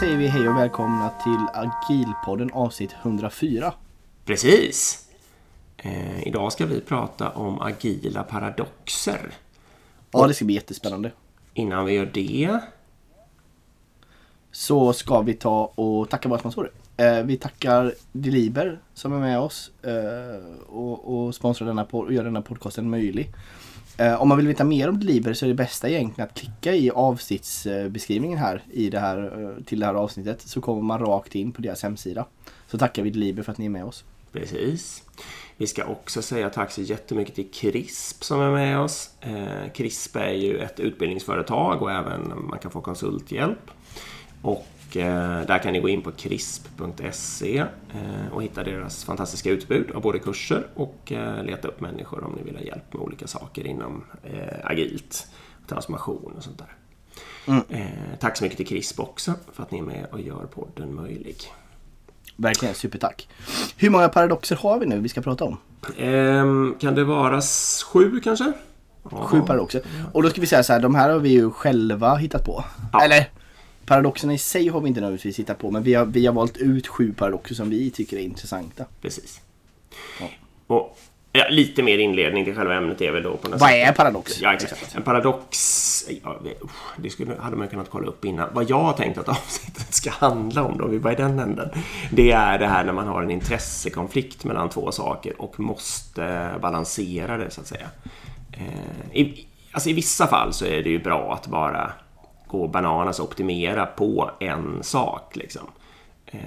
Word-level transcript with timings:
Säger 0.00 0.16
vi 0.16 0.26
hej 0.26 0.48
och 0.48 0.56
välkomna 0.56 1.10
till 1.24 1.46
Agilpodden 1.54 2.50
avsnitt 2.52 2.94
104. 3.02 3.72
Precis! 4.24 5.08
Eh, 5.76 6.28
idag 6.28 6.52
ska 6.52 6.66
vi 6.66 6.80
prata 6.80 7.30
om 7.30 7.60
agila 7.60 8.22
paradoxer. 8.22 9.30
Ja, 10.10 10.26
det 10.26 10.34
ska 10.34 10.44
bli 10.44 10.54
jättespännande. 10.54 11.12
Innan 11.54 11.84
vi 11.84 11.92
gör 11.92 12.10
det... 12.14 12.60
Så 14.50 14.92
ska 14.92 15.20
vi 15.20 15.34
ta 15.34 15.72
och 15.74 16.10
tacka 16.10 16.28
våra 16.28 16.38
sponsorer. 16.38 16.70
Eh, 16.96 17.22
vi 17.22 17.36
tackar 17.36 17.94
Deliber 18.12 18.78
som 18.94 19.12
är 19.12 19.18
med 19.18 19.38
oss 19.38 19.70
eh, 19.82 20.66
och, 20.66 21.26
och 21.26 21.34
sponsrar 21.34 21.66
denna 21.68 21.84
och 21.84 22.12
gör 22.12 22.24
denna 22.24 22.42
podcasten 22.42 22.90
möjlig. 22.90 23.32
Eh, 23.98 24.22
om 24.22 24.28
man 24.28 24.38
vill 24.38 24.46
veta 24.46 24.64
mer 24.64 24.88
om 24.88 25.00
Deliber 25.00 25.34
så 25.34 25.44
är 25.44 25.48
det 25.48 25.54
bästa 25.54 25.88
egentligen 25.88 26.28
att 26.28 26.38
klicka 26.38 26.74
i 26.74 26.90
avsnittsbeskrivningen 26.90 28.38
här, 28.38 28.62
i 28.72 28.90
det 28.90 29.00
här 29.00 29.42
eh, 29.42 29.64
till 29.64 29.80
det 29.80 29.86
här 29.86 29.94
avsnittet 29.94 30.40
så 30.40 30.60
kommer 30.60 30.82
man 30.82 30.98
rakt 30.98 31.34
in 31.34 31.52
på 31.52 31.62
deras 31.62 31.82
hemsida. 31.82 32.26
Så 32.68 32.78
tackar 32.78 33.02
vi 33.02 33.10
Deliber 33.10 33.42
för 33.42 33.52
att 33.52 33.58
ni 33.58 33.64
är 33.64 33.70
med 33.70 33.84
oss. 33.84 34.04
Precis. 34.32 35.02
Vi 35.56 35.66
ska 35.66 35.84
också 35.84 36.22
säga 36.22 36.50
tack 36.50 36.70
så 36.70 36.82
jättemycket 36.82 37.34
till 37.34 37.50
CRISP 37.50 38.24
som 38.24 38.40
är 38.40 38.50
med 38.50 38.78
oss. 38.80 39.10
Eh, 39.20 39.72
CRISP 39.74 40.16
är 40.16 40.32
ju 40.32 40.58
ett 40.58 40.80
utbildningsföretag 40.80 41.82
och 41.82 41.92
även 41.92 42.46
man 42.50 42.58
kan 42.58 42.70
få 42.70 42.80
konsulthjälp. 42.80 43.70
Och 44.42 44.66
där 45.46 45.58
kan 45.58 45.72
ni 45.72 45.80
gå 45.80 45.88
in 45.88 46.02
på 46.02 46.12
crisp.se 46.12 47.58
eh, 47.58 48.32
och 48.32 48.42
hitta 48.42 48.64
deras 48.64 49.04
fantastiska 49.04 49.50
utbud 49.50 49.90
av 49.90 50.02
både 50.02 50.18
kurser 50.18 50.66
och 50.74 51.12
eh, 51.12 51.44
leta 51.44 51.68
upp 51.68 51.80
människor 51.80 52.24
om 52.24 52.32
ni 52.32 52.42
vill 52.42 52.56
ha 52.56 52.62
hjälp 52.62 52.92
med 52.92 53.02
olika 53.02 53.26
saker 53.26 53.66
inom 53.66 54.04
eh, 54.24 54.70
agilt, 54.70 55.26
transformation 55.66 56.32
och 56.36 56.42
sånt 56.42 56.58
där. 56.58 56.76
Eh, 57.68 58.18
tack 58.20 58.36
så 58.36 58.44
mycket 58.44 58.56
till 58.56 58.66
CRISP 58.66 59.00
också 59.00 59.32
för 59.52 59.62
att 59.62 59.70
ni 59.70 59.78
är 59.78 59.82
med 59.82 60.06
och 60.12 60.20
gör 60.20 60.46
podden 60.54 60.94
möjlig. 60.94 61.36
Verkligen, 62.36 62.74
supertack. 62.74 63.28
Hur 63.76 63.90
många 63.90 64.08
paradoxer 64.08 64.56
har 64.56 64.78
vi 64.78 64.86
nu 64.86 65.00
vi 65.00 65.08
ska 65.08 65.20
prata 65.20 65.44
om? 65.44 65.56
Ehm, 65.98 66.74
kan 66.80 66.94
det 66.94 67.04
vara 67.04 67.40
sju 67.92 68.20
kanske? 68.20 68.52
Sju 69.02 69.40
paradoxer. 69.40 69.82
Och 70.12 70.22
då 70.22 70.30
ska 70.30 70.40
vi 70.40 70.46
säga 70.46 70.62
så 70.62 70.72
här, 70.72 70.80
de 70.80 70.94
här 70.94 71.10
har 71.10 71.18
vi 71.18 71.28
ju 71.28 71.50
själva 71.50 72.14
hittat 72.14 72.44
på. 72.44 72.64
Ja. 72.92 73.04
Eller 73.04 73.30
paradoxerna 73.86 74.34
i 74.34 74.38
sig 74.38 74.68
har 74.68 74.80
vi 74.80 74.88
inte 74.88 75.00
nödvändigtvis 75.00 75.38
hittat 75.38 75.58
på 75.58 75.70
men 75.70 75.82
vi 75.82 75.94
har, 75.94 76.04
vi 76.06 76.26
har 76.26 76.34
valt 76.34 76.56
ut 76.56 76.86
sju 76.86 77.12
paradoxer 77.12 77.54
som 77.54 77.70
vi 77.70 77.90
tycker 77.90 78.16
är 78.16 78.20
intressanta. 78.20 78.84
Precis. 79.02 79.40
Ja. 80.20 80.26
Och 80.66 80.98
ja, 81.32 81.44
lite 81.50 81.82
mer 81.82 81.98
inledning 81.98 82.44
till 82.44 82.54
själva 82.54 82.74
ämnet 82.74 83.00
är 83.00 83.12
väl 83.12 83.22
då 83.22 83.36
på 83.36 83.48
något 83.48 83.60
Vad 83.60 83.70
sätt- 83.70 83.88
är 83.88 83.92
paradox? 83.92 84.40
Ja, 84.42 84.52
exakt. 84.54 84.94
En 84.96 85.02
paradox, 85.02 85.58
ja, 86.24 86.40
det- 87.02 87.10
skulle, 87.10 87.34
hade 87.40 87.56
man 87.56 87.68
kunnat 87.68 87.90
kolla 87.90 88.06
upp 88.06 88.24
innan. 88.24 88.48
Vad 88.52 88.70
jag 88.70 88.80
har 88.82 88.92
tänkt 88.92 89.18
att 89.18 89.28
avsnittet 89.38 89.94
ska 89.94 90.10
handla 90.10 90.62
om 90.62 90.78
då, 90.78 90.86
vi 90.86 90.98
var 90.98 91.12
i 91.12 91.14
den 91.14 91.38
änden. 91.38 91.68
Det 92.12 92.32
är 92.32 92.58
det 92.58 92.66
här 92.66 92.84
när 92.84 92.92
man 92.92 93.06
har 93.06 93.22
en 93.22 93.30
intressekonflikt 93.30 94.44
mellan 94.44 94.68
två 94.68 94.92
saker 94.92 95.40
och 95.42 95.60
måste 95.60 96.50
balansera 96.62 97.36
det 97.36 97.50
så 97.50 97.60
att 97.60 97.66
säga. 97.66 97.88
Eh, 98.52 99.16
i, 99.20 99.46
alltså 99.72 99.88
i 99.88 99.92
vissa 99.92 100.26
fall 100.26 100.52
så 100.52 100.64
är 100.64 100.82
det 100.82 100.90
ju 100.90 100.98
bra 100.98 101.34
att 101.34 101.46
bara 101.46 101.92
gå 102.46 102.68
bananas 102.68 103.20
och 103.20 103.26
optimera 103.26 103.86
på 103.86 104.30
en 104.40 104.82
sak 104.82 105.36
liksom. 105.36 105.66
Eh, 106.26 106.40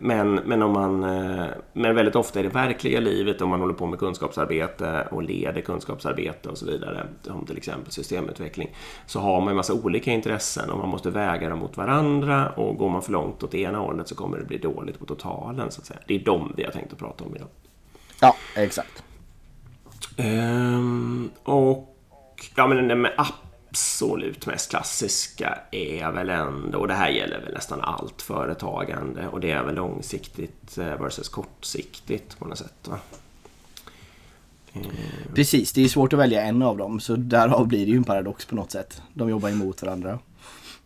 Men, 0.00 0.34
men, 0.34 0.62
om 0.62 0.72
man, 0.72 1.04
eh, 1.04 1.46
men 1.72 1.94
väldigt 1.94 2.16
ofta 2.16 2.40
i 2.40 2.42
det 2.42 2.48
verkliga 2.48 3.00
livet 3.00 3.40
om 3.40 3.48
man 3.50 3.60
håller 3.60 3.74
på 3.74 3.86
med 3.86 3.98
kunskapsarbete 3.98 5.08
och 5.10 5.22
leder 5.22 5.60
kunskapsarbete 5.60 6.48
och 6.48 6.58
så 6.58 6.66
vidare, 6.66 7.06
som 7.22 7.46
till 7.46 7.56
exempel 7.56 7.92
systemutveckling, 7.92 8.74
så 9.06 9.20
har 9.20 9.40
man 9.40 9.48
en 9.48 9.56
massa 9.56 9.72
olika 9.72 10.10
intressen 10.10 10.70
och 10.70 10.78
man 10.78 10.88
måste 10.88 11.10
väga 11.10 11.48
dem 11.48 11.58
mot 11.58 11.76
varandra 11.76 12.48
och 12.48 12.76
går 12.76 12.88
man 12.88 13.02
för 13.02 13.12
långt 13.12 13.42
åt 13.42 13.50
det 13.50 13.58
ena 13.60 13.78
hållet 13.78 14.08
så 14.08 14.14
kommer 14.14 14.38
det 14.38 14.44
bli 14.44 14.58
dåligt 14.58 14.98
på 14.98 15.06
totalen. 15.06 15.70
Så 15.70 15.80
att 15.80 15.86
säga. 15.86 16.00
Det 16.06 16.14
är 16.14 16.24
de 16.24 16.52
vi 16.56 16.64
har 16.64 16.70
tänkt 16.70 16.92
att 16.92 16.98
prata 16.98 17.24
om 17.24 17.36
idag. 17.36 17.48
Ja, 18.20 18.36
exakt. 18.56 19.02
Ehm, 20.16 21.30
och 21.44 21.94
ja, 22.56 22.66
men 22.66 23.00
med 23.00 23.12
absolut 23.74 24.46
mest 24.46 24.70
klassiska 24.70 25.58
är 25.70 26.10
väl 26.12 26.30
ändå, 26.30 26.78
och 26.78 26.88
det 26.88 26.94
här 26.94 27.08
gäller 27.08 27.40
väl 27.40 27.54
nästan 27.54 27.80
allt 27.80 28.22
företagande, 28.22 29.28
och 29.28 29.40
det 29.40 29.50
är 29.50 29.62
väl 29.64 29.74
långsiktigt 29.74 30.78
eh, 30.78 31.00
versus 31.00 31.28
kortsiktigt 31.28 32.38
på 32.38 32.44
något 32.44 32.58
sätt. 32.58 32.88
Va? 32.88 32.98
Eh. 34.72 34.80
Precis, 35.34 35.72
det 35.72 35.84
är 35.84 35.88
svårt 35.88 36.12
att 36.12 36.18
välja 36.18 36.42
en 36.42 36.62
av 36.62 36.76
dem 36.76 37.00
så 37.00 37.16
därav 37.16 37.66
blir 37.66 37.86
det 37.86 37.92
ju 37.92 37.96
en 37.96 38.04
paradox 38.04 38.46
på 38.46 38.54
något 38.54 38.70
sätt. 38.70 39.02
De 39.12 39.30
jobbar 39.30 39.48
emot 39.48 39.82
varandra. 39.82 40.18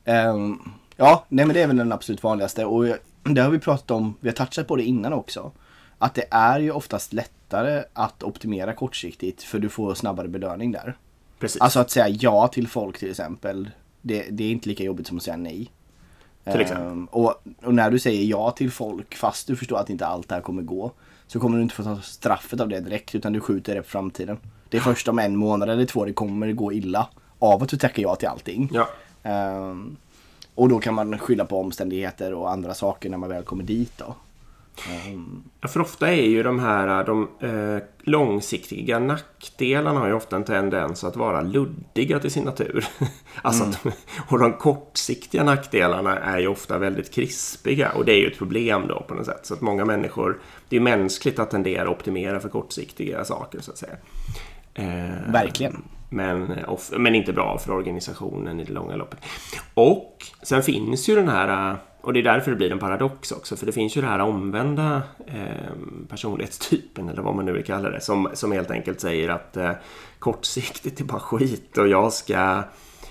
Um, 0.04 0.72
ja, 0.96 1.24
nej 1.28 1.46
men 1.46 1.54
det 1.54 1.62
är 1.62 1.66
väl 1.66 1.76
den 1.76 1.92
absolut 1.92 2.22
vanligaste 2.22 2.64
och 2.64 2.84
det 3.22 3.40
har 3.40 3.50
vi 3.50 3.58
pratat 3.58 3.90
om, 3.90 4.14
vi 4.20 4.28
har 4.28 4.34
touchat 4.34 4.66
på 4.68 4.76
det 4.76 4.82
innan 4.82 5.12
också. 5.12 5.52
Att 5.98 6.14
det 6.14 6.24
är 6.30 6.60
ju 6.60 6.70
oftast 6.70 7.12
lättare 7.12 7.84
att 7.92 8.22
optimera 8.22 8.72
kortsiktigt 8.72 9.42
för 9.42 9.58
du 9.58 9.68
får 9.68 9.94
snabbare 9.94 10.28
belöning 10.28 10.72
där. 10.72 10.96
Precis. 11.38 11.60
Alltså 11.60 11.80
att 11.80 11.90
säga 11.90 12.08
ja 12.08 12.48
till 12.48 12.68
folk 12.68 12.98
till 12.98 13.10
exempel. 13.10 13.70
Det, 14.02 14.26
det 14.30 14.44
är 14.44 14.50
inte 14.50 14.68
lika 14.68 14.84
jobbigt 14.84 15.06
som 15.06 15.16
att 15.16 15.22
säga 15.22 15.36
nej. 15.36 15.70
Till 16.44 16.60
exempel. 16.60 16.86
Ehm, 16.86 17.04
och, 17.04 17.34
och 17.62 17.74
när 17.74 17.90
du 17.90 17.98
säger 17.98 18.24
ja 18.24 18.50
till 18.50 18.70
folk 18.70 19.14
fast 19.14 19.46
du 19.46 19.56
förstår 19.56 19.78
att 19.78 19.90
inte 19.90 20.06
allt 20.06 20.28
det 20.28 20.34
här 20.34 20.42
kommer 20.42 20.62
gå. 20.62 20.92
Så 21.26 21.40
kommer 21.40 21.56
du 21.56 21.62
inte 21.62 21.74
få 21.74 21.82
ta 21.82 22.00
straffet 22.00 22.60
av 22.60 22.68
det 22.68 22.80
direkt 22.80 23.14
utan 23.14 23.32
du 23.32 23.40
skjuter 23.40 23.74
det 23.74 23.82
på 23.82 23.88
framtiden. 23.88 24.38
Det 24.68 24.76
är 24.76 24.80
först 24.80 25.08
om 25.08 25.18
en 25.18 25.36
månad 25.36 25.70
eller 25.70 25.86
två 25.86 26.04
det 26.04 26.12
kommer 26.12 26.52
gå 26.52 26.72
illa. 26.72 27.08
Av 27.38 27.62
att 27.62 27.68
du 27.68 27.76
tackar 27.76 28.02
ja 28.02 28.16
till 28.16 28.28
allting. 28.28 28.70
Ja, 28.72 28.88
Ehm, 29.22 29.96
och 30.54 30.68
då 30.68 30.78
kan 30.78 30.94
man 30.94 31.18
skylla 31.18 31.44
på 31.44 31.60
omständigheter 31.60 32.34
och 32.34 32.50
andra 32.50 32.74
saker 32.74 33.10
när 33.10 33.18
man 33.18 33.28
väl 33.28 33.42
kommer 33.42 33.64
dit 33.64 33.92
då. 33.96 34.14
Ja, 35.60 35.68
för 35.68 35.80
ofta 35.80 36.08
är 36.08 36.26
ju 36.26 36.42
de 36.42 36.58
här 36.58 37.04
de 37.04 37.28
eh, 37.40 37.82
långsiktiga 38.00 38.98
nackdelarna 38.98 40.00
har 40.00 40.06
ju 40.06 40.12
ofta 40.12 40.36
en 40.36 40.44
tendens 40.44 41.04
att 41.04 41.16
vara 41.16 41.40
luddiga 41.40 42.18
till 42.18 42.30
sin 42.30 42.44
natur. 42.44 42.86
alltså 43.42 43.64
att, 43.64 43.86
och 44.28 44.38
de 44.38 44.52
kortsiktiga 44.52 45.44
nackdelarna 45.44 46.18
är 46.18 46.38
ju 46.38 46.48
ofta 46.48 46.78
väldigt 46.78 47.14
krispiga 47.14 47.90
och 47.92 48.04
det 48.04 48.12
är 48.12 48.18
ju 48.18 48.26
ett 48.26 48.38
problem 48.38 48.86
då 48.88 49.00
på 49.08 49.14
något 49.14 49.26
sätt. 49.26 49.46
Så 49.46 49.54
att 49.54 49.60
många 49.60 49.84
människor, 49.84 50.38
det 50.68 50.76
är 50.76 50.80
ju 50.80 50.84
mänskligt 50.84 51.38
att 51.38 51.50
tendera 51.50 51.82
att 51.82 51.88
optimera 51.88 52.40
för 52.40 52.48
kortsiktiga 52.48 53.24
saker 53.24 53.60
så 53.60 53.70
att 53.70 53.78
säga. 53.78 53.96
Eh, 54.74 55.32
verkligen. 55.32 55.82
men, 56.10 56.64
off- 56.64 56.92
men 56.98 57.14
inte 57.14 57.32
bra 57.32 57.58
för 57.58 57.72
organisationen 57.72 58.60
i 58.60 58.64
det 58.64 58.72
långa 58.72 58.96
loppet. 58.96 59.18
Och 59.74 60.24
sen 60.42 60.62
finns 60.62 61.08
ju 61.08 61.14
den 61.14 61.28
här, 61.28 61.76
och 62.00 62.12
det 62.12 62.20
är 62.20 62.24
därför 62.24 62.50
det 62.50 62.56
blir 62.56 62.72
en 62.72 62.78
paradox 62.78 63.32
också, 63.32 63.56
för 63.56 63.66
det 63.66 63.72
finns 63.72 63.96
ju 63.96 64.00
den 64.00 64.10
här 64.10 64.20
omvända 64.20 65.02
eh, 65.26 65.72
personlighetstypen, 66.08 67.08
eller 67.08 67.22
vad 67.22 67.34
man 67.34 67.44
nu 67.44 67.52
vill 67.52 67.64
kalla 67.64 67.90
det, 67.90 68.00
som, 68.00 68.28
som 68.34 68.52
helt 68.52 68.70
enkelt 68.70 69.00
säger 69.00 69.28
att 69.28 69.56
eh, 69.56 69.72
kortsiktigt 70.18 71.00
är 71.00 71.04
bara 71.04 71.20
skit 71.20 71.78
och 71.78 71.88
jag 71.88 72.12
ska 72.12 72.62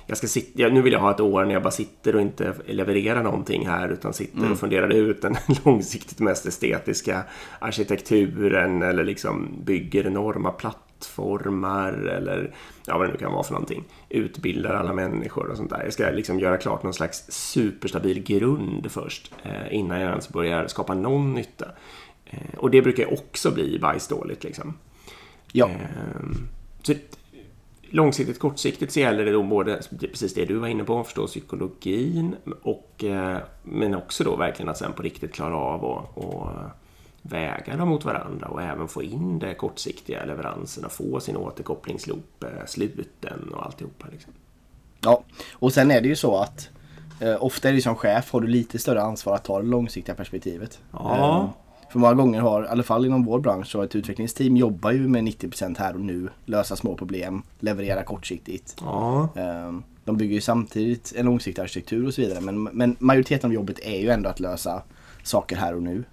jag 0.09 0.17
ska 0.17 0.27
sitta, 0.27 0.67
nu 0.67 0.81
vill 0.81 0.93
jag 0.93 0.99
ha 0.99 1.11
ett 1.11 1.19
år 1.19 1.45
när 1.45 1.53
jag 1.53 1.63
bara 1.63 1.71
sitter 1.71 2.15
och 2.15 2.21
inte 2.21 2.53
levererar 2.65 3.23
någonting 3.23 3.67
här 3.67 3.89
utan 3.89 4.13
sitter 4.13 4.51
och 4.51 4.59
funderar 4.59 4.89
ut 4.89 5.21
den 5.21 5.35
långsiktigt 5.65 6.19
mest 6.19 6.45
estetiska 6.45 7.23
arkitekturen 7.59 8.81
eller 8.81 9.03
liksom 9.03 9.63
bygger 9.63 10.07
enorma 10.07 10.51
plattformar 10.51 11.93
eller 11.93 12.55
ja, 12.87 12.97
vad 12.97 13.07
det 13.07 13.11
nu 13.11 13.17
kan 13.17 13.31
vara 13.31 13.43
för 13.43 13.53
någonting. 13.53 13.83
Utbildar 14.09 14.73
alla 14.73 14.93
människor 14.93 15.49
och 15.51 15.57
sånt 15.57 15.69
där. 15.69 15.83
Jag 15.83 15.93
ska 15.93 16.09
liksom 16.09 16.39
göra 16.39 16.57
klart 16.57 16.83
någon 16.83 16.93
slags 16.93 17.25
superstabil 17.29 18.23
grund 18.23 18.91
först 18.91 19.33
eh, 19.43 19.75
innan 19.75 20.01
jag 20.01 20.09
ens 20.09 20.29
börjar 20.29 20.67
skapa 20.67 20.93
någon 20.93 21.33
nytta. 21.33 21.65
Eh, 22.25 22.57
och 22.57 22.71
det 22.71 22.81
brukar 22.81 23.03
ju 23.03 23.09
också 23.09 23.51
bli 23.51 23.79
bajsdåligt 23.79 24.43
liksom. 24.43 24.73
Ja, 25.51 25.69
Ehm, 25.69 26.47
Så 26.83 26.93
långsiktigt, 27.89 28.39
kortsiktigt 28.39 28.91
så 28.93 28.99
gäller 28.99 29.25
det 29.25 29.31
då 29.31 29.43
både 29.43 29.81
precis 29.99 30.33
det 30.33 30.45
du 30.45 30.53
var 30.55 30.67
inne 30.67 30.83
på, 30.83 31.03
förstå 31.03 31.27
psykologin 31.27 32.35
och 32.61 33.03
eh, 33.03 33.37
men 33.63 33.95
också 33.95 34.23
då 34.23 34.35
verkligen 34.35 34.69
att 34.69 34.77
sen 34.77 34.93
på 34.93 35.03
riktigt 35.03 35.33
klara 35.33 35.55
av 35.55 35.83
och, 35.83 36.17
och 36.17 36.49
väga 37.29 37.75
dem 37.75 37.89
mot 37.89 38.05
varandra 38.05 38.47
och 38.47 38.61
även 38.61 38.87
få 38.87 39.03
in 39.03 39.39
det 39.39 39.53
kortsiktiga 39.53 40.25
leveranserna, 40.25 40.89
få 40.89 41.19
sin 41.19 41.37
återkopplingsloop 41.37 42.43
eh, 42.43 42.65
sluten 42.65 43.53
och 43.53 43.65
alltihopa. 43.65 44.07
Liksom. 44.11 44.33
Ja, 45.01 45.23
och 45.53 45.73
sen 45.73 45.91
är 45.91 46.01
det 46.01 46.07
ju 46.07 46.15
så 46.15 46.37
att 46.37 46.69
eh, 47.21 47.43
ofta 47.43 47.69
är 47.69 47.73
det 47.73 47.81
som 47.81 47.95
chef 47.95 48.31
har 48.31 48.41
du 48.41 48.47
lite 48.47 48.79
större 48.79 49.01
ansvar 49.01 49.35
att 49.35 49.43
ta 49.43 49.61
det 49.61 49.67
långsiktiga 49.67 50.15
perspektivet. 50.15 50.79
Ja. 50.91 51.17
Eh, 51.17 51.49
för 51.91 51.99
många 51.99 52.13
gånger 52.13 52.41
har, 52.41 52.63
i 52.63 52.67
alla 52.67 52.83
fall 52.83 53.05
inom 53.05 53.25
vår 53.25 53.39
bransch, 53.39 53.67
så 53.67 53.81
ett 53.81 53.95
utvecklingsteam 53.95 54.57
jobbar 54.57 54.91
ju 54.91 55.07
med 55.07 55.23
90% 55.23 55.79
här 55.79 55.93
och 55.93 56.01
nu, 56.01 56.29
lösa 56.45 56.75
små 56.75 56.97
problem, 56.97 57.43
leverera 57.59 58.03
kortsiktigt. 58.03 58.75
Ja, 58.81 59.29
Eh, 59.35 59.73
de 60.03 60.17
bygger 60.17 60.35
ju 60.35 60.41
samtidigt 60.41 61.13
en 61.15 61.25
långsiktig 61.25 61.61
arkitektur 61.61 62.07
och 62.07 62.13
så 62.13 62.21
vidare 62.21 62.41
men, 62.41 62.63
men 62.63 62.95
majoriteten 62.99 63.49
av 63.49 63.53
jobbet 63.53 63.79
är 63.79 63.99
ju 63.99 64.09
ändå 64.09 64.29
att 64.29 64.39
lösa 64.39 64.81
saker 65.23 65.55
här 65.55 65.75
och 65.75 65.83
nu. 65.83 66.03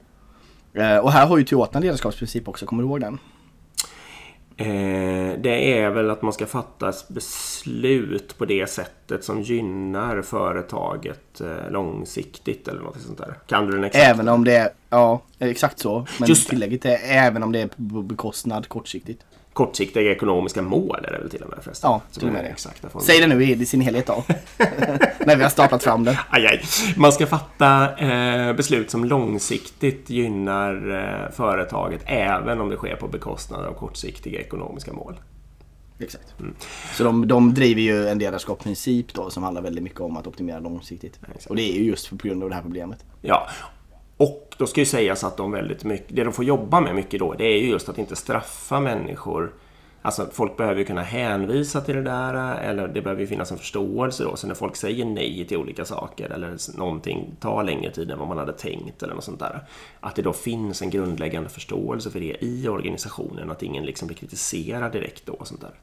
Eh, 0.74 0.98
och 0.98 1.12
här 1.12 1.26
har 1.26 1.38
ju 1.38 1.44
Toyota 1.44 1.78
en 1.78 1.82
ledarskapsprincip 1.82 2.48
också, 2.48 2.66
kommer 2.66 2.82
du 2.82 2.88
ihåg 2.88 3.00
den? 3.00 3.18
Eh, 4.56 5.38
det 5.40 5.80
är 5.80 5.90
väl 5.90 6.10
att 6.10 6.22
man 6.22 6.32
ska 6.32 6.46
fatta 6.46 6.92
beslut 7.08 8.38
på 8.38 8.44
det 8.44 8.70
sättet 8.70 9.24
som 9.24 9.42
gynnar 9.42 10.22
företaget 10.22 11.40
eh, 11.40 11.70
långsiktigt 11.70 12.68
eller 12.68 12.80
något 12.80 13.00
sånt 13.00 13.18
där. 13.18 13.34
Kan 13.46 13.66
du 13.66 13.72
den 13.72 13.84
exakt? 13.84 14.04
Även 14.04 14.28
om 14.28 14.44
det 14.44 14.56
är, 14.56 14.70
ja 14.90 15.22
exakt 15.38 15.78
så. 15.78 16.06
Men 16.18 16.28
Just 16.28 16.48
tillägget 16.48 16.84
är 16.84 16.98
även 17.02 17.42
om 17.42 17.52
det 17.52 17.60
är 17.60 17.68
på 17.68 18.02
bekostnad 18.02 18.68
kortsiktigt. 18.68 19.24
Kortsiktiga 19.54 20.12
ekonomiska 20.12 20.62
mål 20.62 21.04
är 21.08 21.12
det 21.12 21.18
väl 21.18 21.30
till 21.30 21.42
och 21.42 21.50
med 21.50 21.58
förresten? 21.64 21.90
Ja, 21.90 22.02
till 22.12 22.26
och 22.26 22.32
med 22.32 22.44
det. 22.44 22.48
Exakta 22.48 22.88
formen. 22.88 23.06
Säg 23.06 23.20
det 23.20 23.26
nu 23.26 23.44
i 23.44 23.66
sin 23.66 23.80
helhet 23.80 24.06
då. 24.06 24.24
När 25.26 25.36
vi 25.36 25.42
har 25.42 25.50
startat 25.50 25.82
fram 25.82 26.04
den. 26.04 26.16
Aj, 26.28 26.46
aj. 26.46 26.62
Man 26.96 27.12
ska 27.12 27.26
fatta 27.26 27.96
eh, 27.96 28.52
beslut 28.52 28.90
som 28.90 29.04
långsiktigt 29.04 30.10
gynnar 30.10 30.90
eh, 30.90 31.32
företaget 31.32 32.02
även 32.06 32.60
om 32.60 32.70
det 32.70 32.76
sker 32.76 32.96
på 32.96 33.08
bekostnad 33.08 33.64
av 33.64 33.72
kortsiktiga 33.72 34.40
ekonomiska 34.40 34.92
mål. 34.92 35.14
Exakt. 35.98 36.34
Så 36.92 37.04
de, 37.04 37.28
de 37.28 37.54
driver 37.54 37.80
ju 37.80 38.08
en 38.08 38.18
ledarskapsprincip 38.18 39.14
då 39.14 39.30
som 39.30 39.42
handlar 39.42 39.62
väldigt 39.62 39.84
mycket 39.84 40.00
om 40.00 40.16
att 40.16 40.26
optimera 40.26 40.58
långsiktigt. 40.58 41.20
Exakt. 41.22 41.46
Och 41.46 41.56
det 41.56 41.62
är 41.62 41.74
ju 41.78 41.84
just 41.84 42.10
på 42.10 42.16
grund 42.16 42.42
av 42.42 42.48
det 42.48 42.54
här 42.54 42.62
problemet. 42.62 43.04
Ja. 43.20 43.48
Och 44.16 44.54
då 44.58 44.66
ska 44.66 44.80
ju 44.80 44.86
sägas 44.86 45.24
att 45.24 45.36
de 45.36 45.50
väldigt 45.52 45.84
mycket, 45.84 46.16
det 46.16 46.24
de 46.24 46.32
får 46.32 46.44
jobba 46.44 46.80
med 46.80 46.94
mycket 46.94 47.20
då, 47.20 47.32
det 47.34 47.44
är 47.44 47.58
ju 47.60 47.68
just 47.68 47.88
att 47.88 47.98
inte 47.98 48.16
straffa 48.16 48.80
människor. 48.80 49.52
Alltså 50.02 50.28
folk 50.32 50.56
behöver 50.56 50.78
ju 50.78 50.84
kunna 50.84 51.02
hänvisa 51.02 51.80
till 51.80 51.94
det 51.94 52.02
där 52.02 52.54
eller 52.60 52.88
det 52.88 53.02
behöver 53.02 53.20
ju 53.20 53.26
finnas 53.26 53.50
en 53.52 53.58
förståelse 53.58 54.24
då. 54.24 54.36
Så 54.36 54.46
när 54.46 54.54
folk 54.54 54.76
säger 54.76 55.04
nej 55.04 55.44
till 55.48 55.56
olika 55.56 55.84
saker 55.84 56.30
eller 56.30 56.76
någonting 56.78 57.36
tar 57.40 57.62
längre 57.64 57.92
tid 57.92 58.10
än 58.10 58.18
vad 58.18 58.28
man 58.28 58.38
hade 58.38 58.52
tänkt 58.52 59.02
eller 59.02 59.14
något 59.14 59.24
sånt 59.24 59.38
där. 59.40 59.60
Att 60.00 60.16
det 60.16 60.22
då 60.22 60.32
finns 60.32 60.82
en 60.82 60.90
grundläggande 60.90 61.48
förståelse 61.48 62.10
för 62.10 62.20
det 62.20 62.36
i 62.44 62.68
organisationen. 62.68 63.50
Att 63.50 63.62
ingen 63.62 63.84
liksom 63.84 64.06
blir 64.08 64.16
kritiserad 64.18 64.92
direkt 64.92 65.26
då 65.26 65.32
och 65.32 65.46
sånt 65.48 65.60
där. 65.60 65.74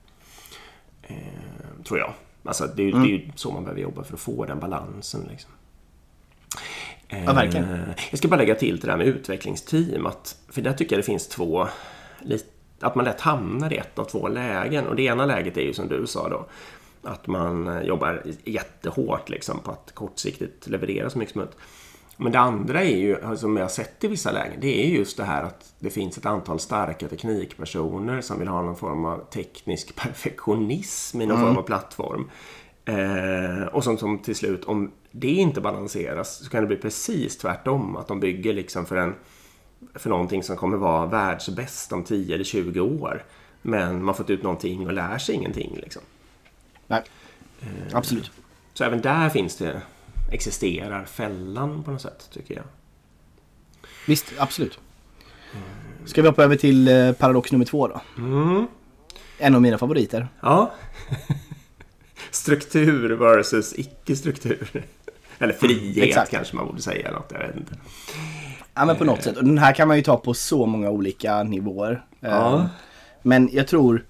Eh, 1.04 1.84
tror 1.84 2.00
jag. 2.00 2.14
Alltså 2.44 2.68
det 2.76 2.82
är, 2.84 2.86
ju- 2.86 2.92
det 2.92 2.98
är 2.98 3.12
ju 3.18 3.32
så 3.36 3.52
man 3.52 3.64
behöver 3.64 3.82
jobba 3.82 4.04
för 4.04 4.14
att 4.14 4.20
få 4.20 4.46
den 4.46 4.60
balansen. 4.60 5.28
Liksom. 5.32 5.52
Ja, 7.26 7.34
verkligen. 7.34 7.74
Eh, 7.74 7.80
Jag 8.10 8.18
ska 8.18 8.28
bara 8.28 8.36
lägga 8.38 8.56
till 8.56 8.80
det 8.80 8.92
här 8.92 8.98
med 8.98 9.08
utvecklingsteam. 9.08 10.06
Att, 10.06 10.36
för 10.50 10.62
där 10.62 10.74
tycker 10.74 10.96
jag 10.96 11.00
det 11.00 11.06
finns 11.06 11.28
två... 11.28 11.68
Att 12.80 12.96
man 12.96 13.06
lätt 13.06 13.22
hamnar 13.22 13.74
i 13.74 13.78
ett 13.78 14.00
av 14.00 14.06
två 14.06 14.28
lägen. 14.28 14.88
Och 14.88 14.96
det 14.96 15.04
ena 15.04 15.26
läget 15.26 15.58
är 15.58 15.62
ju 15.62 15.74
som 15.74 15.88
du 15.88 16.08
sa 16.08 16.30
då. 16.30 16.46
Att 17.04 17.28
man 17.28 17.86
jobbar 17.86 18.24
jättehårt 18.44 19.30
liksom, 19.30 19.60
på 19.60 19.72
att 19.72 19.92
kortsiktigt 19.94 20.68
leverera 20.68 21.10
så 21.10 21.18
mycket 21.18 21.34
som 21.34 21.40
möjligt. 21.40 21.58
Men 22.18 22.32
det 22.32 22.40
andra 22.40 22.82
är 22.84 22.98
ju, 22.98 23.18
som 23.38 23.58
jag 23.58 23.64
har 23.64 23.70
sett 23.70 24.04
i 24.04 24.08
vissa 24.08 24.32
lägen, 24.32 24.60
det 24.62 24.86
är 24.86 24.90
just 24.90 25.18
det 25.18 25.24
här 25.24 25.44
att 25.44 25.74
det 25.80 25.90
finns 25.90 26.18
ett 26.18 26.26
antal 26.26 26.60
starka 26.60 27.08
teknikpersoner 27.08 28.22
som 28.22 28.40
vill 28.40 28.48
ha 28.48 28.62
någon 28.62 28.76
form 28.76 29.06
av 29.06 29.18
teknisk 29.30 29.96
perfektionism 30.02 31.22
i 31.22 31.26
någon 31.26 31.40
form 31.42 31.58
av 31.58 31.64
plattform. 31.64 32.30
Eh, 32.92 33.64
och 33.68 33.84
som, 33.84 33.98
som 33.98 34.20
till 34.20 34.36
slut, 34.36 34.64
om 34.64 34.92
det 35.12 35.28
inte 35.28 35.62
balanseras 35.62 36.44
så 36.44 36.50
kan 36.50 36.62
det 36.62 36.68
bli 36.68 36.78
precis 36.78 37.38
tvärtom. 37.38 37.98
Att 37.98 38.08
de 38.08 38.20
bygger 38.20 38.54
liksom 38.54 38.86
för, 38.86 38.98
en, 38.98 39.16
för 39.94 40.10
någonting 40.10 40.44
som 40.44 40.58
kommer 40.58 40.78
vara 40.78 41.06
världsbäst 41.06 41.92
om 41.92 42.04
10 42.04 42.36
eller 42.36 42.44
20 42.44 42.80
år. 42.80 43.24
Men 43.62 44.04
man 44.04 44.16
inte 44.20 44.34
ut 44.34 44.44
någonting 44.44 44.88
och 44.88 44.94
lär 44.94 45.18
sig 45.18 45.36
ingenting. 45.36 45.80
Liksom. 45.82 46.02
Nej. 46.88 47.04
Absolut. 47.94 48.32
Så 48.74 48.84
även 48.84 49.02
där 49.02 49.30
finns 49.30 49.58
det, 49.58 49.82
existerar 50.32 51.06
fällan 51.06 51.84
på 51.84 51.92
något 51.92 52.02
sätt 52.02 52.30
tycker 52.34 52.56
jag. 52.56 52.64
Visst, 54.08 54.34
absolut. 54.38 54.80
Ska 56.06 56.22
vi 56.22 56.28
hoppa 56.28 56.44
över 56.44 56.56
till 56.56 56.88
eh, 56.88 57.12
paradox 57.12 57.52
nummer 57.52 57.66
två 57.66 57.88
då? 57.88 58.02
Mm. 58.18 58.68
En 59.38 59.56
av 59.56 59.62
mina 59.62 59.78
favoriter. 59.78 60.28
Ja. 60.42 60.72
Struktur 62.42 63.10
versus 63.10 63.74
icke-struktur. 63.80 64.68
Eller 65.40 65.54
frihet 65.54 66.08
exakt. 66.08 66.32
kanske 66.32 66.56
man 66.56 66.66
borde 66.68 66.82
säga. 66.82 67.12
Något, 67.12 67.32
jag 67.32 67.48
vet 67.48 67.56
inte. 67.56 67.74
Ja 68.74 68.86
men 68.86 68.96
på 68.96 69.06
något 69.06 69.24
sätt. 69.24 69.38
Och 69.38 69.44
den 69.44 69.58
här 69.58 69.74
kan 69.74 69.88
man 69.88 69.98
ju 69.98 70.04
ta 70.04 70.18
på 70.18 70.34
så 70.34 70.66
många 70.66 70.90
olika 70.90 71.44
nivåer. 71.44 72.06
Ja. 72.20 72.56
Eh, 72.56 72.66
Men 73.22 73.50
jag 73.52 73.68
tror 73.68 74.06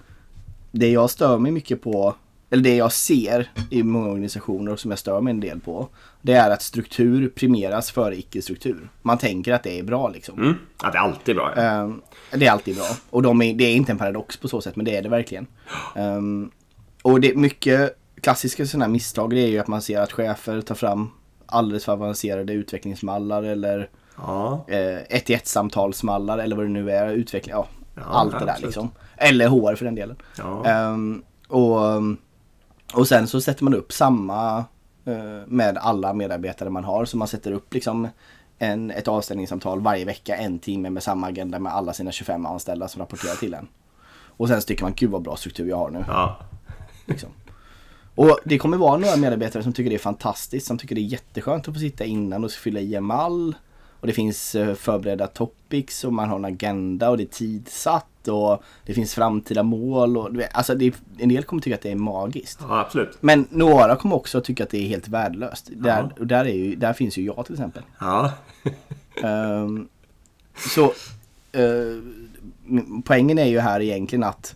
det 0.72 0.89
jag 0.92 1.10
stör 1.10 1.38
mig 1.38 1.51
mycket 1.51 1.81
på, 1.81 2.16
eller 2.50 2.63
det 2.63 2.75
jag 2.75 2.92
ser 2.92 3.50
i 3.69 3.83
många 3.83 4.10
organisationer 4.10 4.72
och 4.72 4.80
som 4.80 4.92
jag 4.92 5.00
stör 5.00 5.22
mig 5.22 5.31
en 5.31 5.39
del 5.39 5.60
på. 5.60 5.88
Det 6.22 6.34
är 6.34 6.51
att 6.51 6.62
struktur 6.62 7.30
premieras 7.30 7.92
före 7.92 8.18
icke-struktur. 8.18 8.89
Man 9.01 9.18
tänker 9.18 9.54
att 9.54 9.63
det 9.63 9.80
är 9.80 9.84
bra 9.84 10.10
liksom. 10.10 10.39
Mm. 10.42 10.54
Ja, 10.84 10.92
det 10.92 10.98
är 10.98 11.01
alltid 11.01 11.36
bra. 11.36 11.54
Ja. 11.56 11.62
Ehm, 11.62 12.01
det 12.31 12.45
är 12.48 12.51
alltid 12.51 12.75
bra. 12.75 12.88
Och 13.10 13.22
de 13.22 13.42
är, 13.42 13.54
det 13.54 13.63
är 13.63 13.75
inte 13.75 13.92
en 13.92 13.98
paradox 13.98 14.38
på 14.38 14.48
så 14.48 14.62
sätt, 14.62 14.75
men 14.75 14.86
det 14.86 14.95
är 14.98 15.01
det 15.01 15.10
verkligen. 15.10 15.48
Och 17.04 17.22
det 17.22 17.36
mycket 17.36 17.98
klassiska 18.22 18.66
sådana 18.66 18.86
här 18.86 18.92
misstag 18.92 19.30
det 19.30 19.40
är 19.40 19.48
ju 19.48 19.60
att 19.60 19.68
man 19.68 19.82
ser 19.82 20.02
att 20.02 20.12
chefer 20.12 20.62
tar 20.62 20.76
fram 20.76 21.10
alldeles 21.46 21.86
för 21.86 21.92
avancerade 21.92 22.54
utvecklingsmallar 22.54 23.44
eller 23.44 23.90
Ja. 24.18 24.66
eh, 24.68 24.98
ett 25.10 25.26
till 25.26 25.36
ett 25.36 25.48
samtalsmallar 25.48 26.38
eller 26.38 26.56
vad 26.56 26.66
det 26.66 26.70
nu 26.70 26.92
är. 26.92 27.10
Utveckling, 27.10 27.52
ja, 27.56 27.68
Ja, 27.96 28.02
allt 28.04 28.32
det 28.32 28.40
där 28.40 28.48
absolut. 28.48 28.64
liksom. 28.66 28.92
Eller 29.18 29.48
HR 29.48 29.76
för 29.76 29.86
den 29.86 29.96
delen. 29.96 30.16
Ja. 30.38 30.66
Ehm, 30.66 31.24
och, 31.48 31.78
och 32.94 33.08
sen 33.08 33.28
så 33.28 33.42
sätter 33.42 33.64
man 33.64 33.74
upp 33.74 33.92
samma 33.94 34.58
eh, 35.06 35.48
med 35.48 35.78
alla 35.78 36.14
medarbetare 36.14 36.70
man 36.70 36.84
har. 36.84 37.06
Så 37.06 37.18
man 37.18 37.28
sätter 37.28 37.52
upp 37.52 37.74
liksom 37.74 38.08
en, 38.58 38.92
ett 38.92 39.08
avställningssamtal 39.08 39.82
varje 39.82 40.06
vecka, 40.06 40.36
en 40.36 40.60
timme 40.60 40.90
med 40.90 41.04
samma 41.04 41.28
agenda 41.28 41.60
med 41.60 41.74
alla 41.74 41.94
sina 41.94 42.12
25 42.12 42.46
anställda 42.46 42.88
som 42.88 43.00
rapporterar 43.02 43.36
till 43.36 43.54
en. 43.54 43.68
Och 44.38 44.48
sen 44.48 44.62
så 44.62 44.68
tycker 44.68 44.84
man, 44.84 44.94
gud 44.96 45.10
vad 45.10 45.22
bra 45.22 45.36
struktur 45.36 45.70
jag 45.70 45.78
har 45.78 45.90
nu. 45.90 46.04
ja. 46.08 46.38
Liksom. 47.06 47.30
Och 48.16 48.40
det 48.46 48.58
kommer 48.58 48.78
vara 48.78 48.98
några 48.98 49.16
medarbetare 49.18 49.63
som 49.63 49.74
tycker 49.74 49.90
det 49.90 49.96
är 49.96 50.00
fantastiskt, 50.00 50.68
som 50.68 50.78
tycker 50.78 50.96
det 50.96 51.02
är 51.02 51.04
jätteskönt 51.04 51.68
att 51.68 51.74
få 51.74 51.80
sitta 51.80 52.06
innan 52.06 52.44
och 52.44 52.52
fylla 52.52 52.80
i 52.80 52.96
en 52.96 53.04
mall. 53.04 53.56
Och 54.00 54.08
det 54.08 54.13
finns 54.13 54.56
eh, 54.56 54.74
förberedda 54.74 55.28
topics 55.28 56.04
och 56.04 56.13
man 56.13 56.30
har 56.30 56.36
en 56.36 56.46
agenda 56.46 57.10
och 57.10 57.18
det 57.18 57.24
är 57.24 57.28
tidsatt 57.28 58.28
och 58.28 58.63
det 58.86 58.94
finns 58.94 59.13
framtida 59.16 59.63
mål. 59.63 60.18
Och, 60.18 60.30
alltså 60.52 60.75
det 60.75 60.94
en 61.18 61.30
del 61.30 61.44
kommer 61.44 61.62
tycka 61.62 61.75
att 61.75 61.82
det 61.82 61.91
är 61.91 61.96
magiskt. 61.96 62.60
ja, 62.62 62.80
absolut. 62.80 63.18
Men 63.22 63.48
några 63.50 63.96
kommer 63.96 64.15
också 64.15 64.41
tycka 64.41 64.63
att 64.63 64.70
det 64.70 64.77
är 64.77 64.88
helt 64.88 65.08
värdelöst. 65.08 65.70
Där, 65.75 65.89
Ja. 65.89 66.10
och 66.20 66.27
där, 66.27 66.46
är 66.46 66.53
ju, 66.53 66.75
där 66.75 66.94
finns 66.94 67.18
ju 67.18 67.24
jag 67.25 67.46
till 67.46 67.53
exempel. 67.56 67.84
Ja. 68.00 68.32
Ehm, 69.24 69.88
så 70.75 70.94
m- 71.53 73.01
poängen 73.06 73.39
är 73.39 73.46
ju 73.46 73.60
här 73.60 73.80
egentligen 73.82 74.24
att 74.24 74.56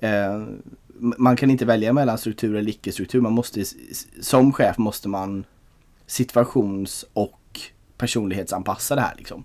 m- 0.00 0.62
man 1.00 1.36
kan 1.36 1.50
inte 1.50 1.64
välja 1.64 1.92
mellan 1.92 2.18
struktur 2.18 2.56
eller 2.56 2.70
icke-struktur. 2.70 3.20
Man 3.20 3.32
måste, 3.32 3.64
som 4.20 4.52
chef 4.52 4.78
måste 4.78 5.08
man 5.08 5.44
situations 6.06 7.04
och 7.12 7.60
personlighetsanpassa 7.98 8.94
det 8.94 9.00
här. 9.00 9.14
Liksom. 9.16 9.44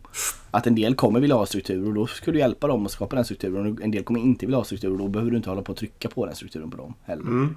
Att 0.51 0.67
en 0.67 0.75
del 0.75 0.95
kommer 0.95 1.19
vilja 1.19 1.35
ha 1.35 1.45
struktur 1.45 1.87
och 1.87 1.93
då 1.93 2.07
ska 2.07 2.31
du 2.31 2.39
hjälpa 2.39 2.67
dem 2.67 2.85
att 2.85 2.91
skapa 2.91 3.15
den 3.15 3.25
strukturen. 3.25 3.73
Och 3.73 3.81
en 3.81 3.91
del 3.91 4.03
kommer 4.03 4.19
inte 4.19 4.45
vilja 4.45 4.57
ha 4.57 4.63
struktur 4.63 4.91
och 4.91 4.97
då 4.97 5.07
behöver 5.07 5.31
du 5.31 5.37
inte 5.37 5.49
hålla 5.49 5.61
på 5.61 5.71
att 5.71 5.77
trycka 5.77 6.09
på 6.09 6.25
den 6.25 6.35
strukturen 6.35 6.71
på 6.71 6.77
dem 6.77 6.93
heller. 7.03 7.49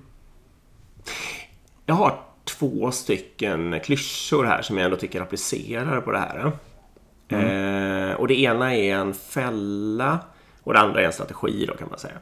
Jag 1.87 1.95
har 1.95 2.21
två 2.45 2.91
stycken 2.91 3.81
klyschor 3.81 4.45
här 4.45 4.63
som 4.63 4.77
jag 4.77 4.85
ändå 4.85 4.97
tycker 4.97 5.21
applicerar 5.21 6.01
på 6.01 6.13
det 6.13 6.19
här. 6.19 6.53
Eh, 7.29 8.15
och 8.15 8.29
det 8.29 8.41
ena 8.41 8.75
är 8.75 8.95
en 8.95 9.15
fälla 9.15 10.19
och 10.63 10.73
det 10.73 10.79
andra 10.79 11.01
är 11.01 11.05
en 11.05 11.13
strategi 11.13 11.67
då 11.67 11.75
kan 11.75 11.89
man 11.89 11.99
säga. 11.99 12.15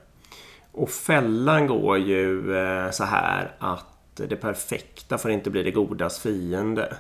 Och 0.77 0.91
fällan 0.91 1.67
går 1.67 1.99
ju 1.99 2.57
eh, 2.57 2.91
så 2.91 3.05
här 3.05 3.53
att 3.59 3.87
det 4.15 4.37
perfekta 4.37 5.19
får 5.19 5.31
inte 5.31 5.51
bli 5.51 5.63
det 5.63 5.71
godas 5.71 6.19
fiende. 6.19 6.97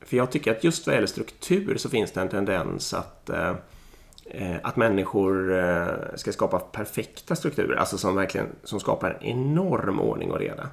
För 0.00 0.16
jag 0.16 0.30
tycker 0.30 0.50
att 0.50 0.64
just 0.64 0.86
vad 0.86 0.94
gäller 0.94 1.06
struktur 1.06 1.76
så 1.76 1.88
finns 1.88 2.12
det 2.12 2.20
en 2.20 2.28
tendens 2.28 2.94
att 2.94 3.30
eh, 3.30 3.54
eh, 4.24 4.56
att 4.62 4.76
människor 4.76 5.58
eh, 5.58 5.86
ska 6.14 6.32
skapa 6.32 6.58
perfekta 6.58 7.36
strukturer, 7.36 7.76
alltså 7.76 7.98
som 7.98 8.14
verkligen 8.14 8.46
som 8.64 8.80
skapar 8.80 9.10
en 9.20 9.26
enorm 9.26 10.00
ordning 10.00 10.30
och 10.30 10.38
reda. 10.38 10.68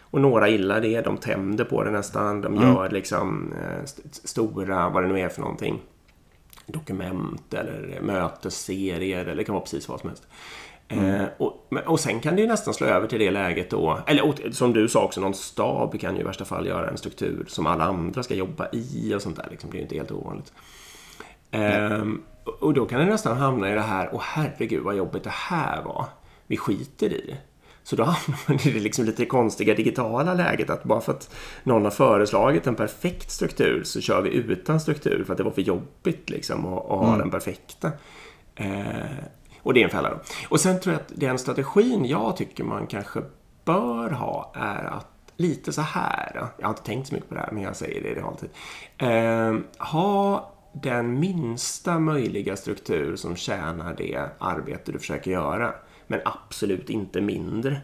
Och 0.00 0.20
några 0.20 0.48
gillar 0.48 0.80
det, 0.80 1.00
de 1.00 1.16
tänder 1.16 1.64
på 1.64 1.84
det 1.84 1.90
nästan, 1.90 2.40
de 2.40 2.54
gör 2.56 2.90
liksom 2.90 3.54
st- 3.84 4.08
stora, 4.12 4.88
vad 4.88 5.02
det 5.02 5.08
nu 5.08 5.20
är 5.20 5.28
för 5.28 5.40
någonting, 5.40 5.82
dokument 6.66 7.54
eller 7.54 8.00
mötesserier 8.02 9.20
eller 9.20 9.34
det 9.34 9.44
kan 9.44 9.52
vara 9.54 9.64
precis 9.64 9.88
vad 9.88 10.00
som 10.00 10.08
helst. 10.08 10.26
Eh, 10.88 11.24
och, 11.38 11.66
och 11.86 12.00
sen 12.00 12.20
kan 12.20 12.36
det 12.36 12.42
ju 12.42 12.48
nästan 12.48 12.74
slå 12.74 12.86
över 12.86 13.06
till 13.06 13.18
det 13.18 13.30
läget 13.30 13.70
då, 13.70 13.98
eller 14.06 14.24
och, 14.26 14.34
som 14.52 14.72
du 14.72 14.88
sa 14.88 15.04
också, 15.04 15.20
någon 15.20 15.34
stab 15.34 16.00
kan 16.00 16.14
ju 16.14 16.20
i 16.20 16.24
värsta 16.24 16.44
fall 16.44 16.66
göra 16.66 16.88
en 16.90 16.96
struktur 16.98 17.44
som 17.48 17.66
alla 17.66 17.84
andra 17.84 18.22
ska 18.22 18.34
jobba 18.34 18.68
i 18.72 19.14
och 19.14 19.22
sånt 19.22 19.36
där. 19.36 19.46
Liksom, 19.50 19.70
det 19.70 19.76
är 19.76 19.78
ju 19.78 19.82
inte 19.82 19.94
helt 19.94 20.10
ovanligt. 20.12 20.52
Ehm, 21.50 22.22
och- 22.60 22.74
då 22.74 22.86
kan 22.86 23.00
det 23.00 23.06
nästan 23.06 23.36
hamna 23.36 23.70
i 23.70 23.74
det 23.74 23.80
här, 23.80 24.08
åh 24.12 24.20
herregud 24.24 24.82
vad 24.82 24.96
jobbigt 24.96 25.24
det 25.24 25.30
här 25.32 25.82
var. 25.82 26.06
Vi 26.46 26.56
skiter 26.56 27.12
i. 27.12 27.34
Så 27.82 27.96
då 27.96 28.02
hamnar 28.04 28.38
man 28.48 28.56
i 28.68 28.70
det 28.70 28.80
liksom 28.80 29.04
lite 29.04 29.26
konstiga 29.26 29.74
digitala 29.74 30.34
läget 30.34 30.70
att 30.70 30.84
bara 30.84 31.00
för 31.00 31.12
att 31.12 31.34
någon 31.62 31.84
har 31.84 31.90
föreslagit 31.90 32.66
en 32.66 32.74
perfekt 32.74 33.30
struktur 33.30 33.82
så 33.84 34.00
kör 34.00 34.22
vi 34.22 34.30
utan 34.30 34.80
struktur 34.80 35.24
för 35.24 35.32
att 35.32 35.38
det 35.38 35.44
var 35.44 35.50
för 35.50 35.62
jobbigt 35.62 36.30
liksom 36.30 36.66
att, 36.66 36.78
att 36.90 36.98
ha 36.98 37.16
den 37.16 37.30
perfekta. 37.30 37.90
Eh, 38.54 38.66
Och 39.64 39.74
det 39.74 39.80
är 39.80 39.84
en 39.84 39.90
fälla 39.90 40.10
då. 40.10 40.18
Och 40.48 40.60
sen 40.60 40.80
tror 40.80 40.92
jag 40.92 41.00
att 41.00 41.12
den 41.14 41.38
strategin 41.38 42.04
jag 42.04 42.36
tycker 42.36 42.64
man 42.64 42.86
kanske 42.86 43.22
bör 43.64 44.10
ha 44.10 44.52
är 44.54 44.84
att 44.84 45.06
lite 45.36 45.72
så 45.72 45.80
här. 45.80 46.46
Jag 46.58 46.66
har 46.66 46.70
inte 46.70 46.82
tänkt 46.82 47.08
så 47.08 47.14
mycket 47.14 47.28
på 47.28 47.34
det 47.34 47.40
här, 47.40 47.52
men 47.52 47.62
jag 47.62 47.76
säger 47.76 48.02
det 48.02 48.08
i 48.08 48.14
realtid. 48.14 48.50
Eh, 48.98 49.84
ha 49.86 50.50
den 50.72 51.20
minsta 51.20 51.98
möjliga 51.98 52.56
struktur 52.56 53.16
som 53.16 53.36
tjänar 53.36 53.94
det 53.98 54.28
arbete 54.38 54.92
du 54.92 54.98
försöker 54.98 55.30
göra. 55.30 55.74
Men 56.06 56.20
absolut 56.24 56.90
inte 56.90 57.20
mindre. 57.20 57.80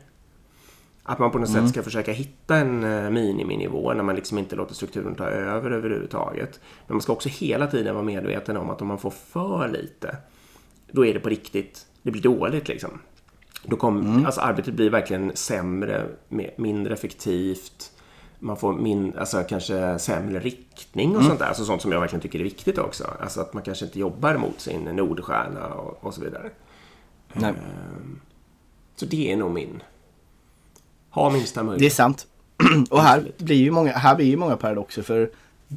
Att 1.02 1.18
man 1.18 1.30
på 1.30 1.38
något 1.38 1.48
mm. 1.48 1.62
sätt 1.62 1.70
ska 1.70 1.82
försöka 1.82 2.12
hitta 2.12 2.56
en 2.56 2.84
eh, 2.84 3.10
miniminivå 3.10 3.92
när 3.92 4.02
man 4.02 4.14
liksom 4.14 4.38
inte 4.38 4.56
låter 4.56 4.74
strukturen 4.74 5.14
ta 5.14 5.24
över 5.24 5.70
överhuvudtaget. 5.70 6.60
Men 6.86 6.94
man 6.96 7.02
ska 7.02 7.12
också 7.12 7.28
hela 7.28 7.66
tiden 7.66 7.94
vara 7.94 8.04
medveten 8.04 8.56
om 8.56 8.70
att 8.70 8.82
om 8.82 8.88
man 8.88 8.98
får 8.98 9.10
för 9.10 9.68
lite, 9.68 10.16
då 10.92 11.06
är 11.06 11.14
det 11.14 11.20
på 11.20 11.28
riktigt, 11.28 11.86
det 12.02 12.10
blir 12.10 12.22
dåligt 12.22 12.68
liksom. 12.68 12.90
Då 13.64 13.76
kommer, 13.76 14.00
mm. 14.00 14.26
alltså 14.26 14.40
arbetet 14.40 14.74
blir 14.74 14.90
verkligen 14.90 15.36
sämre, 15.36 16.06
mindre 16.56 16.94
effektivt. 16.94 17.92
Man 18.38 18.56
får 18.56 18.72
min, 18.72 19.18
alltså 19.18 19.42
kanske 19.48 19.98
sämre 19.98 20.38
riktning 20.38 21.10
och 21.10 21.16
mm. 21.16 21.28
sånt 21.28 21.38
där. 21.38 21.46
Alltså 21.46 21.64
sånt 21.64 21.82
som 21.82 21.92
jag 21.92 22.00
verkligen 22.00 22.20
tycker 22.20 22.38
är 22.38 22.44
viktigt 22.44 22.78
också. 22.78 23.10
Alltså 23.20 23.40
att 23.40 23.54
man 23.54 23.62
kanske 23.62 23.84
inte 23.84 23.98
jobbar 23.98 24.36
mot 24.36 24.60
sin 24.60 24.84
Nordstjärna 24.84 25.66
och, 25.66 26.04
och 26.04 26.14
så 26.14 26.20
vidare. 26.20 26.50
Nej. 27.32 27.50
Ehm, 27.50 28.20
så 28.96 29.06
det 29.06 29.32
är 29.32 29.36
nog 29.36 29.50
min. 29.50 29.82
Ha 31.10 31.30
minsta 31.30 31.62
möjliga. 31.62 31.80
Det 31.80 31.86
är 31.86 31.94
sant. 31.94 32.26
och 32.90 33.02
här 33.02 33.32
blir 33.38 33.56
ju 33.56 33.70
många, 33.70 33.92
här 33.92 34.16
blir 34.16 34.26
ju 34.26 34.36
många 34.36 34.56
paradoxer. 34.56 35.02
För 35.02 35.30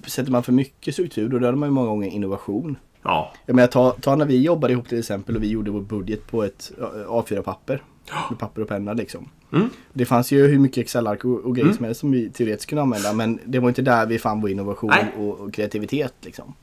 sätter 0.08 0.32
man 0.32 0.44
för 0.44 0.52
mycket 0.52 0.94
struktur 0.94 1.30
då 1.30 1.40
dödar 1.40 1.56
man 1.56 1.70
ju 1.70 1.74
många 1.74 1.88
gånger 1.88 2.08
innovation. 2.08 2.76
Ja. 3.04 3.34
Jag 3.46 3.56
menar, 3.56 3.68
ta, 3.68 3.92
ta 3.92 4.16
när 4.16 4.26
vi 4.26 4.42
jobbade 4.42 4.74
ihop 4.74 4.90
till 4.90 5.00
exempel 5.00 5.36
och 5.36 5.44
vi 5.44 5.48
gjorde 5.48 5.72
vår 5.72 5.82
budget 5.82 6.28
på 6.28 6.44
ett 6.44 6.72
A4-papper. 7.08 7.84
Med 8.30 8.40
papper 8.40 8.62
och 8.62 8.68
penna 8.68 8.94
liksom. 8.94 9.30
Mm. 9.54 9.70
Det 9.94 10.06
fanns 10.06 10.32
ju 10.32 10.48
hur 10.48 10.60
mycket 10.60 10.78
Excel-ark 10.78 11.26
och, 11.26 11.40
och 11.40 11.56
grejer 11.56 11.66
mm. 11.66 11.78
som 11.78 11.86
helst 11.86 12.00
som 12.00 12.12
vi 12.12 12.30
teoretiskt 12.30 12.70
kunde 12.70 12.82
använda. 12.82 13.14
Men 13.14 13.40
det 13.46 13.60
var 13.60 13.70
inte 13.70 13.82
där 13.82 14.06
vi 14.06 14.20
fann 14.20 14.42
vår 14.42 14.50
innovation 14.50 14.94
och, 15.18 15.40
och, 15.40 15.54
kreativitet 15.54 16.14
liksom. 16.22 16.54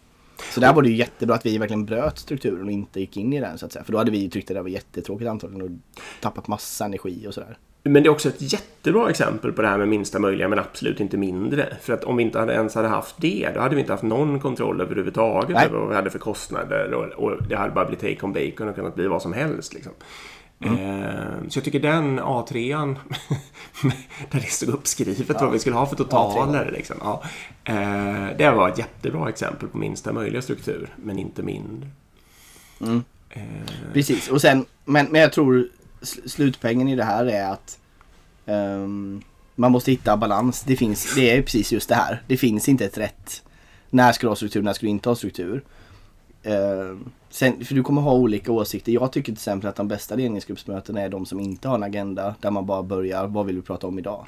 Så 0.54 0.60
där 0.60 0.74
var 0.74 0.82
det 0.82 0.88
ju 0.88 0.96
jättebra 0.96 1.34
att 1.34 1.46
vi 1.46 1.58
verkligen 1.58 1.84
bröt 1.84 2.18
strukturen 2.18 2.64
och 2.64 2.70
inte 2.70 3.00
gick 3.00 3.16
in 3.16 3.32
i 3.32 3.40
den 3.40 3.58
så 3.58 3.66
att 3.66 3.72
säga. 3.72 3.84
För 3.84 3.92
då 3.92 3.98
hade 3.98 4.10
vi 4.10 4.30
tyckt 4.30 4.50
att 4.50 4.56
det 4.56 4.62
var 4.62 4.68
jättetråkigt 4.68 5.30
antagligen 5.30 5.62
och 5.62 5.70
tappat 6.20 6.48
massa 6.48 6.84
energi 6.84 7.26
och 7.28 7.34
sådär. 7.34 7.58
Men 7.82 8.02
det 8.02 8.08
är 8.08 8.10
också 8.10 8.28
ett 8.28 8.52
jättebra 8.52 9.10
exempel 9.10 9.52
på 9.52 9.62
det 9.62 9.68
här 9.68 9.78
med 9.78 9.88
minsta 9.88 10.18
möjliga 10.18 10.48
men 10.48 10.58
absolut 10.58 11.00
inte 11.00 11.16
mindre. 11.16 11.76
För 11.80 11.92
att 11.92 12.04
om 12.04 12.16
vi 12.16 12.22
inte 12.22 12.38
hade 12.38 12.52
ens 12.52 12.74
hade 12.74 12.88
haft 12.88 13.14
det, 13.18 13.50
då 13.54 13.60
hade 13.60 13.74
vi 13.74 13.80
inte 13.80 13.92
haft 13.92 14.02
någon 14.02 14.40
kontroll 14.40 14.80
överhuvudtaget 14.80 15.56
Nej. 15.56 15.66
över 15.66 15.78
vad 15.78 15.88
vi 15.88 15.94
hade 15.94 16.10
för 16.10 16.18
kostnader. 16.18 16.94
Och, 16.94 17.24
och 17.24 17.42
det 17.48 17.56
hade 17.56 17.74
bara 17.74 17.84
blivit 17.84 18.00
take 18.00 18.26
on 18.26 18.32
bacon 18.32 18.68
och 18.68 18.74
kunnat 18.74 18.94
bli 18.94 19.06
vad 19.06 19.22
som 19.22 19.32
helst. 19.32 19.74
Liksom. 19.74 19.92
Mm. 20.64 21.02
Eh, 21.02 21.48
så 21.48 21.58
jag 21.58 21.64
tycker 21.64 21.80
den 21.80 22.20
A3an, 22.20 22.96
där 24.30 24.40
det 24.40 24.50
stod 24.50 24.68
uppskrivet 24.74 25.26
ja. 25.28 25.36
vad 25.40 25.52
vi 25.52 25.58
skulle 25.58 25.76
ha 25.76 25.86
för 25.86 25.96
totaler. 25.96 26.70
Liksom, 26.72 26.96
ja, 27.00 27.22
eh, 27.64 28.36
det 28.38 28.50
var 28.50 28.68
ett 28.68 28.78
jättebra 28.78 29.28
exempel 29.28 29.68
på 29.68 29.78
minsta 29.78 30.12
möjliga 30.12 30.42
struktur, 30.42 30.88
men 30.96 31.18
inte 31.18 31.42
mindre. 31.42 31.88
Mm. 32.80 33.02
Eh. 33.30 33.42
Precis, 33.92 34.28
och 34.28 34.40
sen, 34.40 34.64
men, 34.84 35.06
men 35.10 35.20
jag 35.20 35.32
tror 35.32 35.68
slutpengen 36.02 36.88
i 36.88 36.96
det 36.96 37.04
här 37.04 37.26
är 37.26 37.50
att 37.50 37.78
um, 38.46 39.22
man 39.54 39.72
måste 39.72 39.90
hitta 39.90 40.16
balans. 40.16 40.62
Det, 40.62 40.76
finns, 40.76 41.14
det 41.14 41.30
är 41.30 41.42
precis 41.42 41.72
just 41.72 41.88
det 41.88 41.94
här. 41.94 42.22
Det 42.26 42.36
finns 42.36 42.68
inte 42.68 42.84
ett 42.84 42.98
rätt. 42.98 43.42
När 43.90 44.12
ska 44.12 44.26
du 44.26 44.28
ha 44.28 44.36
struktur, 44.36 44.62
när 44.62 44.72
ska 44.72 44.86
du 44.86 44.90
inte 44.90 45.08
ha 45.08 45.16
struktur? 45.16 45.64
Uh, 46.46 46.98
sen, 47.30 47.64
för 47.64 47.74
du 47.74 47.82
kommer 47.82 48.02
ha 48.02 48.12
olika 48.12 48.52
åsikter. 48.52 48.92
Jag 48.92 49.12
tycker 49.12 49.24
till 49.24 49.32
exempel 49.32 49.68
att 49.68 49.76
de 49.76 49.88
bästa 49.88 50.14
ledningsgruppsmötena 50.14 51.00
är 51.00 51.08
de 51.08 51.26
som 51.26 51.40
inte 51.40 51.68
har 51.68 51.74
en 51.74 51.82
agenda. 51.82 52.34
Där 52.40 52.50
man 52.50 52.66
bara 52.66 52.82
börjar, 52.82 53.26
vad 53.26 53.46
vill 53.46 53.56
vi 53.56 53.62
prata 53.62 53.86
om 53.86 53.98
idag? 53.98 54.26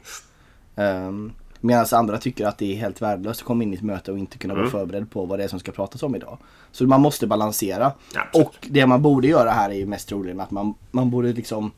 Um, 0.75 1.33
Medan 1.65 1.87
andra 1.93 2.19
tycker 2.19 2.47
att 2.47 2.59
det 2.59 2.73
är 2.73 2.77
helt 2.77 3.03
värdelöst 3.03 3.41
att 3.41 3.47
komma 3.47 3.63
in 3.63 3.73
i 3.73 3.77
ett 3.77 3.83
möte 3.83 4.13
och 4.13 4.19
inte 4.19 4.39
kunna 4.39 4.55
mm. 4.55 4.65
vara 4.65 4.71
förberedd 4.71 5.11
på 5.11 5.25
vad 5.25 5.39
det 5.39 5.45
är 5.45 5.49
som 5.49 5.61
ska 5.61 5.73
pratas 5.73 6.03
om 6.03 6.17
idag. 6.17 6.39
Så 6.73 6.85
man 6.85 7.01
måste 7.01 7.27
balansera. 7.27 7.93
Absolut. 8.15 8.47
Och 8.47 8.55
det 8.71 8.87
man 8.87 9.03
borde 9.03 9.29
göra 9.29 9.51
här 9.51 9.71
är 9.71 9.75
ju 9.75 9.87
mest 9.87 10.09
troligen 10.09 10.41
att 10.41 10.51
man, 10.51 10.75
man 10.91 11.11
borde 11.11 11.33
liksom 11.33 11.71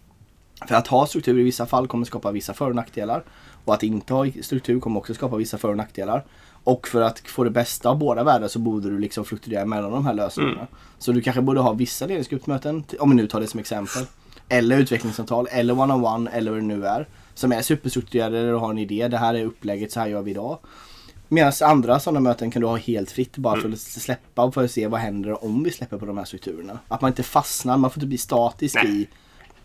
för 0.69 0.75
att 0.75 0.87
ha 0.87 1.07
struktur 1.07 1.39
i 1.39 1.43
vissa 1.43 1.67
fall 1.67 1.89
kommer 1.89 2.05
skapa 2.05 2.31
vissa 2.31 2.55
för 2.55 2.69
och 2.69 2.75
nackdelar. 2.75 3.25
Och 3.65 3.75
att 3.75 3.83
inte 3.83 4.15
ha 4.15 4.27
struktur 4.43 4.81
kommer 4.81 5.01
också 5.01 5.15
skapa 5.15 5.37
vissa 5.37 5.59
för 5.59 5.69
och 5.69 5.77
nackdelar. 5.77 6.25
Och 6.65 6.89
för 6.89 7.01
att 7.01 7.19
få 7.19 7.45
det 7.45 7.51
bästa 7.51 7.89
av 7.89 7.99
båda 7.99 8.25
världar 8.25 8.49
så 8.49 8.59
borde 8.59 8.91
du 8.91 8.99
liksom 8.99 9.25
fluktuera 9.25 9.65
mellan 9.65 9.91
de 9.91 10.07
här 10.07 10.15
lösningarna. 10.15 10.55
Mm. 10.55 10.67
Så 10.99 11.13
du 11.13 11.21
kanske 11.21 11.43
borde 11.43 11.61
ha 11.61 11.73
vissa 11.73 12.07
ledningsgruppsmöten, 12.07 12.85
om 12.99 13.11
vi 13.11 13.17
nu 13.17 13.27
tar 13.27 13.41
det 13.41 13.47
som 13.47 13.61
exempel. 13.61 14.03
Eller 14.49 14.79
utvecklingssamtal, 14.79 15.49
eller 15.51 15.75
one-on-one, 15.75 16.05
-on 16.05 16.29
-one, 16.29 16.37
eller 16.37 16.51
vad 16.51 16.61
det 16.61 16.67
nu 16.67 16.87
är 16.87 17.09
som 17.35 17.53
är 17.53 17.63
superstrukturerade 17.63 18.39
eller 18.39 18.53
har 18.53 18.71
en 18.71 18.79
idé. 18.79 19.09
Det 19.09 19.19
här 19.19 19.35
är 19.35 19.45
upplägget, 19.45 19.93
så 19.93 20.01
här 20.01 20.07
gör 20.07 20.23
vi 20.23 20.31
idag. 20.31 20.59
Medan 21.29 21.53
andra 21.63 22.01
sådana 22.01 22.21
möten 22.21 22.51
kan 22.51 22.63
du 22.63 22.69
ha 22.69 22.77
helt 22.77 23.11
fritt 23.11 23.37
bara 23.37 23.61
för 23.61 23.69
att 23.69 23.79
släppa 23.79 24.45
och 24.45 24.55
för 24.55 24.65
att 24.65 24.71
se 24.71 24.87
vad 24.87 25.01
händer 25.01 25.45
om 25.45 25.63
vi 25.63 25.71
släpper 25.71 25.99
på 25.99 26.07
de 26.07 26.19
här 26.19 26.25
strukturerna. 26.25 26.79
Att 26.89 27.01
man 27.01 27.09
inte 27.09 27.23
fastnar, 27.23 27.77
man 27.77 27.91
får 27.91 27.99
inte 27.99 28.07
bli 28.07 28.19
statisk 28.19 28.75
Nej. 28.75 29.01
i 29.01 29.09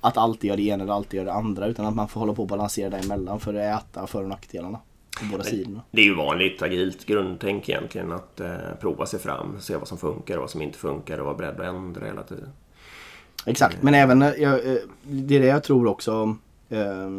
att 0.02 0.18
alltid 0.18 0.48
göra 0.48 0.58
det 0.58 0.64
ena 0.64 0.84
eller 0.84 0.94
alltid 0.94 1.18
göra 1.18 1.26
det 1.26 1.34
andra 1.34 1.68
utan 1.68 1.86
att 1.86 1.96
man 1.96 2.08
får 2.08 2.20
hålla 2.20 2.34
på 2.34 2.42
och 2.42 2.48
balansera 2.48 2.90
däremellan 2.90 3.40
för 3.40 3.54
att 3.54 3.84
äta 3.84 4.08
för 4.08 4.24
och 4.24 4.30
nackdelarna. 4.30 4.80
På 5.20 5.26
båda 5.32 5.44
det, 5.44 5.50
sidorna. 5.50 5.82
Det 5.92 6.02
är 6.02 6.06
ju 6.06 6.16
vanligt 6.16 6.62
agilt 6.62 7.06
grundtänk 7.06 7.70
egentligen 7.70 8.12
att 8.12 8.40
eh, 8.40 8.56
prova 8.82 9.06
sig 9.06 9.20
fram, 9.20 9.56
se 9.60 9.76
vad 9.76 9.88
som 9.88 9.98
funkar 9.98 10.36
och 10.36 10.42
vad 10.42 10.50
som 10.50 10.62
inte 10.62 10.78
funkar 10.78 11.18
och 11.18 11.26
vara 11.26 11.36
beredd 11.36 11.60
att 11.60 11.76
ändra 11.76 12.06
hela 12.06 12.24
tiden. 12.24 12.50
Exakt, 13.46 13.84
men 13.84 13.94
även 13.94 14.22
eh, 14.22 14.30
jag, 14.30 14.54
eh, 14.54 14.78
det 15.04 15.36
är 15.36 15.40
det 15.40 15.48
jag 15.48 15.64
tror 15.64 15.88
också 15.88 16.36
eh, 16.70 17.10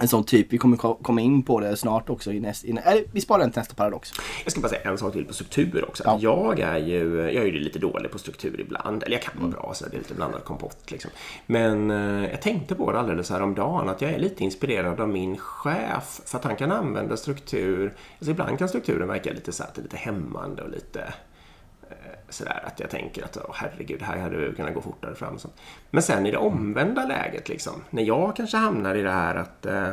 en 0.00 0.08
sån 0.08 0.24
typ. 0.24 0.52
Vi 0.52 0.58
kommer 0.58 0.76
komma 0.76 1.20
in 1.20 1.42
på 1.42 1.60
det 1.60 1.76
snart 1.76 2.10
också. 2.10 2.32
I 2.32 2.40
näst, 2.40 2.64
i, 2.64 2.70
äh, 2.70 2.94
vi 3.12 3.20
sparar 3.20 3.40
den 3.40 3.50
till 3.50 3.60
nästa 3.60 3.74
paradox. 3.74 4.12
Jag 4.44 4.52
ska 4.52 4.60
bara 4.60 4.68
säga 4.68 4.90
en 4.90 4.98
sak 4.98 5.12
till 5.12 5.24
på 5.24 5.34
struktur 5.34 5.84
också. 5.88 6.02
Ja. 6.06 6.18
Jag 6.20 6.60
är 6.60 6.78
ju 6.78 7.16
jag 7.16 7.42
är 7.42 7.46
ju 7.46 7.52
lite 7.58 7.78
dålig 7.78 8.10
på 8.10 8.18
struktur 8.18 8.60
ibland. 8.60 9.02
Eller 9.02 9.16
jag 9.16 9.22
kan 9.22 9.34
vara 9.34 9.46
mm. 9.46 9.60
bra, 9.60 9.74
så 9.74 9.88
det 9.88 9.96
är 9.96 9.98
lite 9.98 10.14
blandad 10.14 10.44
kompott. 10.44 10.90
Liksom. 10.90 11.10
Men 11.46 11.90
eh, 11.90 12.30
jag 12.30 12.42
tänkte 12.42 12.74
på 12.74 12.92
det 12.92 12.98
alldeles 12.98 13.30
häromdagen 13.30 13.88
att 13.88 14.00
jag 14.00 14.10
är 14.10 14.18
lite 14.18 14.44
inspirerad 14.44 15.00
av 15.00 15.08
min 15.08 15.36
chef. 15.36 16.20
För 16.26 16.38
att 16.38 16.44
han 16.44 16.56
kan 16.56 16.72
använda 16.72 17.16
struktur. 17.16 17.94
Alltså 18.18 18.30
ibland 18.30 18.58
kan 18.58 18.68
strukturen 18.68 19.08
verka 19.08 19.32
lite, 19.32 19.52
så 19.52 19.62
här, 19.62 19.70
lite 19.82 19.96
hämmande 19.96 20.62
och 20.62 20.70
lite 20.70 21.14
sådär 22.34 22.62
att 22.66 22.80
jag 22.80 22.90
tänker 22.90 23.24
att 23.24 23.36
oh, 23.36 23.50
herregud, 23.54 24.02
här 24.02 24.18
hade 24.18 24.36
vi 24.36 24.56
kunnat 24.56 24.74
gå 24.74 24.80
fortare 24.80 25.14
fram. 25.14 25.38
Så. 25.38 25.48
Men 25.90 26.02
sen 26.02 26.26
i 26.26 26.30
det 26.30 26.36
omvända 26.36 27.06
läget, 27.06 27.48
liksom, 27.48 27.72
när 27.90 28.02
jag 28.02 28.36
kanske 28.36 28.56
hamnar 28.56 28.94
i 28.94 29.02
det 29.02 29.10
här 29.10 29.34
att, 29.34 29.66
eh, 29.66 29.88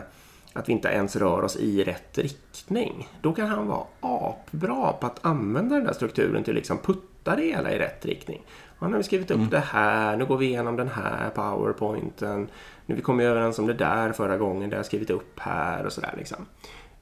att 0.54 0.70
vi 0.70 0.74
inte 0.74 0.88
ens 0.88 1.16
rör 1.16 1.42
oss 1.44 1.56
i 1.56 1.84
rätt 1.84 2.18
riktning. 2.18 3.08
Då 3.22 3.34
kan 3.34 3.48
han 3.48 3.68
vara 3.68 3.86
apbra 4.00 4.94
på 4.94 5.08
att 5.08 5.26
använda 5.26 5.76
den 5.76 5.86
där 5.86 5.94
strukturen 5.94 6.44
till 6.44 6.54
att 6.54 6.56
liksom 6.56 6.78
putta 6.78 7.36
det 7.36 7.42
hela 7.42 7.72
i 7.72 7.80
rätt 7.80 8.06
riktning. 8.06 8.42
Och 8.80 8.88
nu 8.88 8.94
har 8.94 8.98
vi 8.98 9.04
skrivit 9.04 9.32
upp 9.32 9.38
mm. 9.38 9.50
det 9.50 9.60
här, 9.60 10.18
nu 10.18 10.26
går 10.26 10.38
vi 10.38 10.46
igenom 10.46 10.76
den 10.76 10.88
här 10.88 11.30
powerpointen. 11.30 12.48
Nu 12.86 12.96
vi 12.96 13.02
kom 13.02 13.20
överens 13.20 13.60
om 13.60 13.68
det 13.68 13.74
där 13.74 14.12
förra 14.12 14.38
gången, 14.38 14.70
det 14.70 14.76
har 14.76 14.80
jag 14.80 14.86
skrivit 14.86 15.10
upp 15.10 15.40
här 15.40 15.86
och 15.86 15.94
sådär. 15.94 16.14
Liksom. 16.18 16.46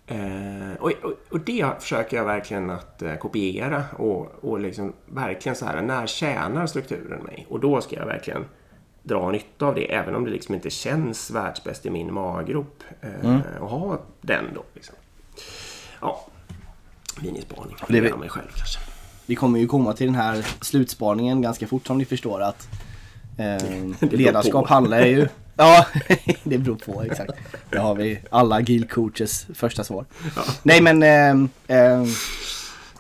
Eh, 0.09 0.73
och, 0.79 0.91
och, 1.29 1.39
det 1.39 1.81
försöker 1.81 2.17
jag 2.17 2.25
verkligen 2.25 2.69
att 2.69 3.01
eh, 3.01 3.15
kopiera 3.15 3.83
och, 3.97 4.43
och 4.43 4.59
liksom 4.59 4.93
verkligen 5.05 5.55
så 5.55 5.65
här, 5.65 5.81
när 5.81 6.07
tjänar 6.07 6.67
strukturen 6.67 7.23
mig? 7.23 7.47
Och 7.49 7.59
då 7.59 7.81
ska 7.81 7.95
jag 7.95 8.05
verkligen 8.05 8.45
dra 9.03 9.31
nytta 9.31 9.65
av 9.65 9.75
det, 9.75 9.93
även 9.93 10.15
om 10.15 10.25
det 10.25 10.31
liksom 10.31 10.55
inte 10.55 10.69
känns 10.69 11.31
världsbäst 11.31 11.85
i 11.85 11.89
min 11.89 12.13
maggrop. 12.13 12.83
Eh, 13.01 13.25
mm. 13.25 13.41
Och 13.59 13.69
ha 13.69 13.99
den 14.21 14.45
då. 14.55 14.63
Liksom. 14.73 14.95
Ja, 16.01 16.25
minispaning. 17.21 17.75
Det 17.87 18.01
vi, 18.01 18.13
mig 18.13 18.29
själv 18.29 18.47
kanske. 18.55 18.79
Vi 19.25 19.35
kommer 19.35 19.59
ju 19.59 19.67
komma 19.67 19.93
till 19.93 20.07
den 20.07 20.15
här 20.15 20.45
slutspaningen 20.61 21.41
ganska 21.41 21.67
fort 21.67 21.87
som 21.87 21.97
ni 21.97 22.05
förstår 22.05 22.41
att 22.41 22.67
eh, 23.37 24.09
ledarskap 24.11 24.69
handlar 24.69 25.05
ju 25.05 25.27
Ja, 25.59 25.85
det 26.43 26.57
beror 26.57 26.75
på 26.75 27.03
exakt. 27.03 27.31
Det 27.69 27.77
har 27.77 27.95
vi 27.95 28.19
alla 28.29 28.55
agilcoaches 28.55 29.47
första 29.53 29.83
svar. 29.83 30.05
Ja. 30.35 30.41
Nej 30.63 30.81
men 30.81 31.03
eh, 31.03 31.77
eh, 31.77 32.03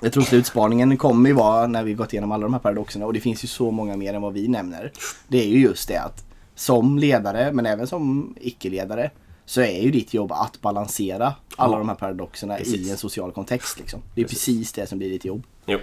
jag 0.01 0.13
tror 0.13 0.23
slutspaningen 0.23 0.97
kommer 0.97 1.29
ju 1.29 1.35
vara 1.35 1.67
när 1.67 1.83
vi 1.83 1.93
gått 1.93 2.13
igenom 2.13 2.31
alla 2.31 2.43
de 2.43 2.53
här 2.53 2.59
paradoxerna 2.59 3.05
och 3.05 3.13
det 3.13 3.19
finns 3.19 3.43
ju 3.43 3.47
så 3.47 3.71
många 3.71 3.97
mer 3.97 4.13
än 4.13 4.21
vad 4.21 4.33
vi 4.33 4.47
nämner. 4.47 4.91
Det 5.27 5.37
är 5.37 5.47
ju 5.47 5.59
just 5.59 5.87
det 5.87 5.97
att 5.97 6.25
som 6.55 6.97
ledare 6.99 7.51
men 7.51 7.65
även 7.65 7.87
som 7.87 8.35
icke-ledare 8.41 9.11
så 9.45 9.61
är 9.61 9.81
ju 9.81 9.91
ditt 9.91 10.13
jobb 10.13 10.31
att 10.31 10.61
balansera 10.61 11.33
alla 11.55 11.73
ja. 11.73 11.77
de 11.77 11.89
här 11.89 11.95
paradoxerna 11.95 12.55
precis. 12.55 12.87
i 12.87 12.91
en 12.91 12.97
social 12.97 13.31
kontext. 13.31 13.79
Liksom. 13.79 14.01
Det 14.15 14.21
är 14.21 14.25
precis. 14.25 14.45
precis 14.45 14.73
det 14.73 14.87
som 14.87 14.97
blir 14.97 15.09
ditt 15.09 15.25
jobb. 15.25 15.43
Jo. 15.65 15.79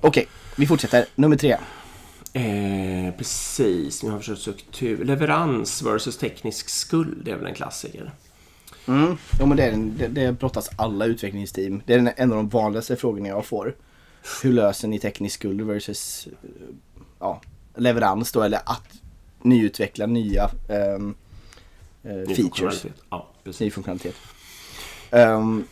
Okej, 0.00 0.26
vi 0.56 0.66
fortsätter. 0.66 1.04
Nummer 1.14 1.36
tre. 1.36 1.56
Eh, 2.36 3.12
precis, 3.18 4.02
nu 4.02 4.10
har 4.10 4.16
vi 4.16 4.22
försökt 4.22 4.40
struktur. 4.40 5.04
Leverans 5.04 5.82
versus 5.82 6.16
teknisk 6.16 6.68
skuld 6.68 7.24
det 7.24 7.30
är 7.30 7.36
väl 7.36 7.46
en 7.46 7.54
klassiker. 7.54 8.12
Mm. 8.86 9.16
Ja, 9.38 9.46
men 9.46 9.56
det, 9.56 9.64
är 9.64 9.72
det, 9.76 10.08
det 10.08 10.32
brottas 10.32 10.70
alla 10.76 11.04
utvecklingsteam. 11.04 11.82
Det 11.86 11.94
är 11.94 12.14
en 12.16 12.32
av 12.32 12.36
de 12.36 12.48
vanligaste 12.48 12.96
frågorna 12.96 13.28
jag 13.28 13.46
får. 13.46 13.74
Hur 14.42 14.52
löser 14.52 14.88
ni 14.88 14.98
teknisk 14.98 15.34
skuld 15.34 15.60
versus... 15.60 16.28
Ja, 17.18 17.40
leverans 17.74 18.32
då 18.32 18.42
eller 18.42 18.60
att 18.64 18.88
nyutveckla 19.42 20.06
nya 20.06 20.50
eh, 20.68 20.98
Ny 22.02 22.34
features. 22.34 22.86
Ja, 23.10 23.28
precis. 23.44 23.60
Ny 23.60 23.70
funktionalitet. 23.70 24.14
Ehm, 25.10 25.64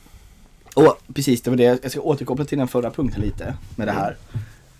och 0.75 0.99
precis, 1.15 1.43
det 1.43 1.51
var 1.51 1.57
det. 1.57 1.83
Jag 1.83 1.91
ska 1.91 2.01
återkoppla 2.01 2.45
till 2.45 2.59
den 2.59 2.69
förra 2.69 2.91
punkten 2.91 3.23
lite 3.23 3.57
med 3.77 3.89
det 3.89 3.93
här. 3.93 4.17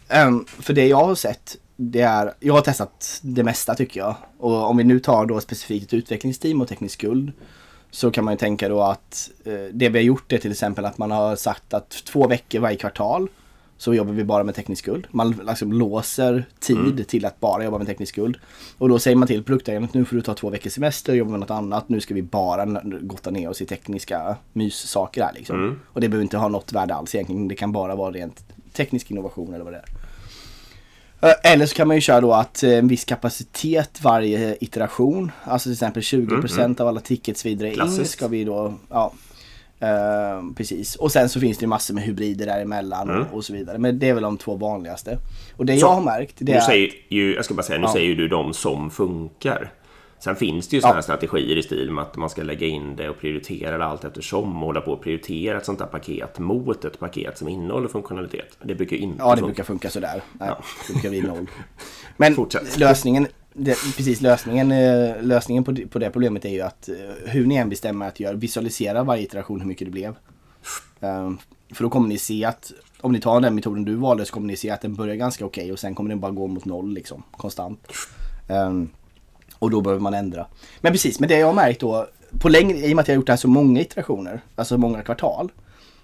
Ehm, 0.09 0.45
för 0.47 0.73
det 0.73 0.87
jag 0.87 1.05
har 1.05 1.15
sett, 1.15 1.57
det 1.77 2.01
är, 2.01 2.35
jag 2.41 2.55
har 2.55 2.61
testat 2.61 3.21
det 3.23 3.45
mesta 3.45 3.75
tycker 3.75 4.01
jag. 4.01 4.17
Och 4.39 4.71
om 4.71 4.77
vi 4.77 4.85
nu 4.85 5.01
tar 5.01 5.27
då 5.27 5.41
specifikt 5.41 5.87
ett 5.87 5.95
utvecklingsteam 5.95 6.61
och 6.61 6.69
teknisk 6.69 6.95
skuld. 6.95 7.33
Så 7.91 8.11
kan 8.11 8.25
man 8.25 8.35
ju 8.35 8.39
tänka 8.39 8.69
då 8.69 8.83
att 8.83 9.31
eh, 9.45 9.53
det 9.73 9.89
vi 9.89 9.99
har 9.99 10.05
gjort 10.05 10.33
är 10.33 10.39
till 10.39 10.51
exempel 10.51 10.85
att 10.85 10.99
man 10.99 11.11
har 11.11 11.37
sagt 11.37 11.75
att 11.75 11.91
två 11.91 12.29
veckor 12.29 12.61
varje 12.61 12.77
kvartal 12.77 13.29
så 13.77 13.95
jobbar 13.95 14.13
vi 14.13 14.25
bara 14.25 14.45
med 14.45 14.55
teknisk 14.55 14.83
skuld. 14.83 15.07
Man 15.11 15.31
liksom 15.49 15.73
låser 15.73 16.45
tid 16.61 17.09
till 17.09 17.25
att 17.25 17.41
bara 17.41 17.65
jobba 17.65 17.79
med 17.79 17.87
teknisk 17.87 18.13
skuld. 18.13 18.37
Och 18.79 18.89
då 18.89 18.99
säger 18.99 19.17
man 19.17 19.29
till 19.29 19.45
produktägaren 19.45 19.85
att 19.85 19.95
nu 19.95 20.05
får 20.05 20.17
du 20.17 20.23
ta 20.23 20.35
två 20.35 20.51
veckors 20.51 20.73
semester 20.73 21.13
och 21.13 21.17
jobba 21.17 21.31
med 21.31 21.41
något 21.41 21.51
annat. 21.51 21.89
Nu 21.89 22.01
ska 22.01 22.15
vi 22.15 22.23
bara 22.23 22.81
gotta 23.01 23.31
ner 23.31 23.51
oss 23.51 23.63
i 23.63 23.67
tekniska 23.67 24.37
myssaker 24.53 25.23
här 25.23 25.33
liksom. 25.35 25.57
Mm. 25.57 25.81
Och 25.87 26.01
det 26.01 26.09
behöver 26.09 26.23
inte 26.23 26.37
ha 26.37 26.49
något 26.49 26.73
värde 26.73 26.95
alls 26.95 27.15
egentligen. 27.15 27.49
Det 27.49 27.55
kan 27.55 27.73
bara 27.73 27.95
vara 27.95 28.11
rent 28.11 28.45
teknisk 28.73 29.11
innovation 29.11 29.55
eller 29.55 29.65
vad 29.65 29.73
det 29.73 29.79
är. 29.79 30.04
Eh, 31.25 31.53
Eller 31.53 31.67
så 31.67 31.75
kan 31.75 31.89
man 31.89 31.97
ju 31.97 32.01
köra 32.01 32.21
då 32.21 32.33
att 32.33 32.63
eh, 32.63 32.71
en 32.79 32.89
viss 32.89 33.05
kapacitet 33.05 33.99
varje 34.03 34.57
iteration, 34.61 35.33
alltså 35.45 35.67
till 35.67 35.73
exempel 35.73 36.03
20% 36.03 36.81
av 36.81 36.89
alla 36.89 37.01
tickets 37.01 37.47
vi 37.47 37.55
drar 37.55 37.67
in 37.69 37.75
Klassiskt. 37.75 38.11
ska 38.11 38.29
vi 38.29 38.45
då, 38.45 38.75
ja. 38.91 39.13
eh, 39.81 39.89
precis. 40.57 40.97
Och 40.97 41.13
sen 41.13 41.29
så 41.29 41.41
finns 41.41 41.59
det 41.59 41.63
ju 41.63 41.69
massor 41.69 41.95
med 41.95 42.03
hybrider 42.05 42.47
däremellan 42.47 43.11
Mm. 43.11 43.23
och, 43.23 43.35
och 43.37 43.45
så 43.45 43.53
vidare. 43.53 43.79
Men 43.79 43.99
det 43.99 44.09
är 44.09 44.15
väl 44.15 44.23
de 44.23 44.37
två 44.39 44.55
vanligaste. 44.57 45.19
Och 45.57 45.67
det 45.67 45.77
Så, 45.77 45.81
jag 45.87 45.91
har 45.93 46.01
märkt, 46.03 46.35
det 46.39 46.53
är... 46.53 46.61
säger 46.61 46.91
ju, 47.09 47.35
jag 47.35 47.45
ska 47.45 47.55
bara 47.55 47.63
säga, 47.63 47.79
nu 47.79 47.85
Ja. 47.87 47.93
säger 47.93 48.07
ju 48.07 48.15
du 48.15 48.29
de 48.29 48.55
som 48.55 48.91
funkar. 48.91 49.73
Sen 50.25 50.37
finns 50.37 50.69
det 50.69 50.77
ju 50.77 50.81
sådana 50.81 50.93
Ja. 50.93 50.97
här 50.97 51.03
strategier 51.03 51.57
i 51.57 51.63
stil 51.63 51.91
med 51.91 52.03
att 52.03 52.17
man 52.17 52.31
ska 52.31 52.43
lägga 52.43 52.67
in 52.67 52.97
det 52.97 53.09
och 53.09 53.19
prioritera 53.19 53.79
det 53.79 53.85
allt 53.85 54.05
eftersom 54.05 54.55
och 54.63 54.67
hålla 54.67 54.81
på 54.81 54.93
och 54.93 55.03
prioritera 55.03 55.59
ett 55.59 55.65
sånt 55.65 55.79
där 55.79 55.87
paket 55.87 56.39
mot 56.39 56.85
ett 56.85 56.99
paket 56.99 57.39
som 57.39 57.49
innehåller 57.49 57.89
funktionalitet. 57.89 58.59
Det 58.63 58.75
brukar 58.75 58.97
inte 58.97 59.17
Ja, 59.19 59.25
det 59.31 59.37
funka. 59.37 59.47
brukar 59.47 59.65
funka 59.65 59.91
sådär. 59.91 60.23
Nej, 60.33 60.51
Det 60.87 60.93
brukar 60.93 61.11
bli 61.11 61.21
noll. 61.23 61.47
Men 62.17 62.35
Fortsätt. 62.35 62.79
lösningen, 62.79 63.27
det, 63.53 63.73
precis 63.97 64.21
lösningen, 64.21 64.73
eh, 64.73 65.23
lösningen 65.23 65.65
på, 65.65 65.73
det- 65.73 65.87
på 65.87 65.99
det 65.99 66.11
problemet 66.11 66.45
är 66.45 66.49
ju 66.49 66.61
att 66.61 66.89
eh, 66.89 66.95
hur 67.31 67.47
ni 67.47 67.55
än 67.55 67.69
bestämmer 67.69 68.09
att 68.09 68.21
göra, 68.21 68.33
visualisera 68.37 69.03
varje 69.03 69.23
iteration 69.23 69.61
hur 69.61 69.69
mycket 69.69 69.87
det 69.87 69.91
blev. 69.93 70.15
Ehm, 71.01 71.39
för 71.75 71.85
då 71.85 71.91
kommer 71.91 72.09
ni 72.09 72.19
se 72.19 72.45
att 72.45 72.73
om 73.01 73.13
ni 73.13 73.21
tar 73.21 73.41
den 73.41 73.55
metoden 73.55 73.85
du 73.85 73.95
valde 73.95 74.25
så 74.25 74.35
kommer 74.35 74.47
ni 74.47 74.57
se 74.57 74.71
att 74.71 74.81
den 74.81 74.95
börjar 74.95 75.15
ganska 75.15 75.45
okej 75.47 75.73
och 75.73 75.79
sen 75.79 75.95
kommer 75.95 76.11
den 76.11 76.21
bara 76.21 76.33
gå 76.33 76.47
mot 76.47 76.65
noll 76.65 76.95
liksom 76.95 77.23
konstant. 77.31 77.87
Och 79.59 79.71
då 79.71 79.81
behöver 79.81 80.01
man 80.01 80.15
ändra. 80.15 80.47
Men 80.81 80.93
precis, 80.93 81.21
men 81.21 81.29
det 81.29 81.39
jag 81.39 81.47
har 81.47 81.55
märkt 81.55 81.81
då, 81.81 82.07
på 82.39 82.49
längre, 82.49 82.79
i 82.79 82.93
och 82.93 82.97
med 82.97 83.03
att 83.03 83.09
jag 83.09 83.15
har 83.15 83.17
gjort 83.17 83.27
det 83.27 83.33
här 83.33 83.37
så 83.37 83.49
många 83.49 83.81
iterationer, 83.81 84.41
alltså 84.55 84.79
många 84.79 85.03
kvartal, 85.03 85.53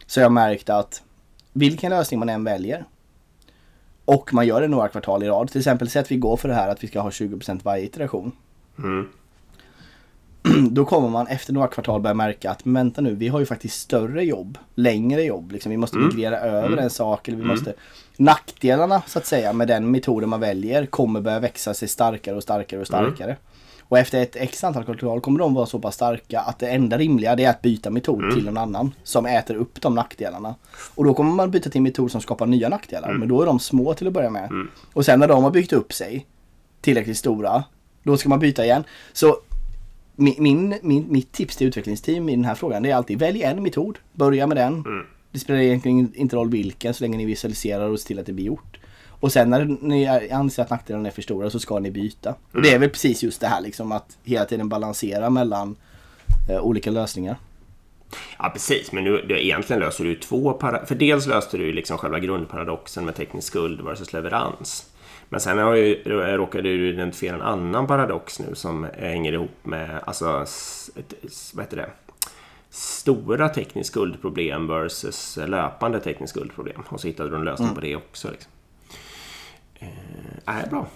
så 0.07 0.21
har 0.21 0.23
jag 0.23 0.33
märkt 0.33 0.71
att 0.71 1.03
vilken 1.53 1.91
lösning 1.91 2.21
man 2.21 2.29
än 2.29 2.45
väljer 2.45 2.85
och 4.05 4.35
man 4.35 4.47
gör 4.47 4.61
det 4.61 4.69
några 4.69 4.89
kvartal 4.89 5.23
i 5.23 5.29
rad, 5.29 5.51
till 5.51 5.61
exempel 5.61 5.91
säg 5.91 6.01
att 6.01 6.11
vi 6.11 6.17
går 6.17 6.37
för 6.37 6.49
det 6.49 6.55
här 6.55 6.69
att 6.69 6.85
vi 6.85 6.89
ska 6.89 7.01
ha 7.01 7.11
20% 7.11 7.61
varje 7.63 7.85
iteration. 7.85 8.33
Mm. 8.79 9.09
Då 10.71 10.85
kommer 10.85 11.09
man 11.09 11.27
efter 11.27 11.53
några 11.53 11.69
kvartal 11.69 12.01
börja 12.01 12.15
märka 12.15 12.51
att 12.51 12.65
men 12.65 12.75
vänta 12.75 13.01
nu, 13.01 13.15
vi 13.15 13.29
har 13.29 13.41
ju 13.41 13.47
faktiskt 13.47 13.81
större 13.81 14.25
jobb, 14.25 14.59
längre 14.75 15.23
jobb. 15.23 15.53
Liksom. 15.53 15.71
Vi 15.71 15.77
måste 15.77 15.99
migrera 15.99 16.39
över 16.39 16.77
en 16.77 16.91
sak. 16.91 17.29
Eller 17.29 17.39
vi 17.39 17.45
måste... 17.45 17.75
Nackdelarna 18.17 19.03
så 19.07 19.19
att 19.19 19.27
säga 19.27 19.53
med 19.53 19.69
den 19.69 19.91
metoden 19.91 20.29
man 20.29 20.41
väljer 20.41 20.87
kommer 20.87 21.21
börja 21.21 21.41
växa 21.41 21.75
sig 21.75 21.89
starkare 21.89 22.37
och 22.37 22.43
starkare 22.43 22.81
och 22.81 22.87
starkare. 22.87 23.37
Och 23.81 23.99
efter 23.99 24.23
ett 24.23 24.37
x 24.37 24.65
antal 24.65 24.85
kvartal 24.85 25.21
kommer 25.21 25.39
de 25.39 25.55
vara 25.55 25.67
så 25.67 25.79
pass 25.79 25.95
starka 25.95 26.41
att 26.41 26.59
det 26.59 26.69
enda 26.69 26.99
rimliga 26.99 27.33
är 27.33 27.51
att 27.51 27.63
byta 27.63 27.91
metod 27.91 28.35
till 28.35 28.49
en 28.49 28.57
annan 28.57 28.95
som 29.03 29.27
äter 29.27 29.55
upp 29.55 29.81
de 29.81 29.95
nackdelarna. 29.95 30.55
Och 30.95 31.05
då 31.05 31.15
kommer 31.15 31.31
man 31.33 31.51
byta 31.51 31.71
till 31.71 31.79
en 31.79 31.83
metod 31.83 32.11
som 32.11 32.21
skapar 32.21 32.47
nya 32.47 32.69
nackdelar. 32.69 33.13
Men 33.13 33.29
då 33.29 33.43
är 33.43 33.47
de 33.47 33.59
små 33.59 33.95
till 33.95 34.07
att 34.07 34.13
börja 34.13 34.31
med. 34.31 34.51
Och 34.93 35.05
sen 35.05 35.21
när 35.21 35.29
de 35.29 35.45
har 35.45 35.51
byggt 35.51 35.73
upp 35.73 35.93
sig 35.93 36.27
tillräckligt 36.81 37.19
stora, 37.19 37.65
då 38.03 38.17
ska 38.17 38.29
man 38.29 38.39
byta 38.39 38.65
igen. 38.65 38.85
Så 39.13 39.37
min, 40.21 40.75
min, 40.83 41.07
mitt 41.13 41.33
tips 41.33 41.57
till 41.57 41.67
utvecklingsteam 41.67 42.29
i 42.29 42.37
den 42.37 42.45
här 42.45 42.55
frågan 42.55 42.85
är 42.85 42.95
alltid 42.95 43.19
välj 43.19 43.43
en 43.43 43.63
metod. 43.63 43.99
Börja 44.13 44.47
med 44.47 44.57
den. 44.57 44.85
Det 45.33 45.39
spelar 45.39 45.61
egentligen 45.61 46.15
inte 46.15 46.37
roll 46.37 46.51
vilken 46.51 46.95
så 46.95 47.05
länge 47.05 47.17
ni 47.17 47.25
visualiserar 47.25 47.89
och 47.89 48.01
ser 48.01 48.07
till 48.07 48.19
att 48.19 48.27
det 48.27 48.33
blir 48.33 48.45
gjort. 48.45 48.79
Och 49.09 49.33
sen 49.33 49.51
när 49.51 49.65
ni 49.65 50.07
anser 50.33 50.63
att 50.63 50.71
nackdelarna 50.71 51.09
är 51.09 51.13
för 51.13 51.23
stora 51.23 51.51
så 51.51 51.61
ska 51.61 51.79
ni 51.79 51.91
byta. 51.91 52.35
Och 52.53 52.63
det 52.63 52.71
är 52.71 52.79
väl 52.79 52.91
precis 52.91 53.23
just 53.23 53.41
det 53.41 53.47
här 53.47 53.61
liksom 53.61 53.93
att 53.93 54.19
hela 54.25 54.45
tiden 54.45 54.69
balansera 54.69 55.31
mellan 55.31 55.77
eh, 56.51 56.61
olika 56.61 56.91
lösningar. 56.91 57.37
Ja, 58.39 58.51
precis. 58.53 58.93
Men 58.93 59.05
nu, 59.05 59.25
det, 59.29 59.45
egentligen 59.45 59.81
löser 59.81 60.05
du 60.05 60.15
två. 60.15 60.59
För 60.87 60.95
dels 60.95 61.27
löste 61.27 61.57
du 61.59 61.73
liksom 61.73 61.99
själva 61.99 62.19
grundparadoxen 62.19 63.05
med 63.05 63.15
teknisk 63.15 63.47
skuld 63.47 63.81
versus 63.81 64.13
leverans. 64.13 64.90
Men 65.33 65.41
sen 65.41 65.59
har 65.59 65.75
ju, 65.75 66.03
råkade 66.37 66.63
du 66.63 66.89
identifiera 66.89 67.35
en 67.35 67.43
annan 67.43 67.87
paradox 67.87 68.41
nu 68.41 68.55
som 68.55 68.87
hänger 68.99 69.33
ihop 69.33 69.57
med, 69.63 70.01
alltså, 70.05 70.47
vad 71.55 71.65
heter 71.65 71.77
det? 71.77 71.91
Stora 72.71 73.49
teknisk 73.49 73.91
skuldproblem 73.93 74.67
versus 74.67 75.39
löpande 75.47 76.01
teknisk 76.01 76.31
skuldproblem. 76.31 76.83
Och 76.89 77.01
så 77.01 77.07
hittade 77.07 77.31
du 77.31 77.37
en 77.37 77.45
lösning 77.45 77.75
på 77.75 77.81
det 77.81 77.97
också. 77.97 78.31
Liksom. 78.31 78.53
Eh, 79.79 79.89
nej, 80.45 80.67
bra. 80.71 80.87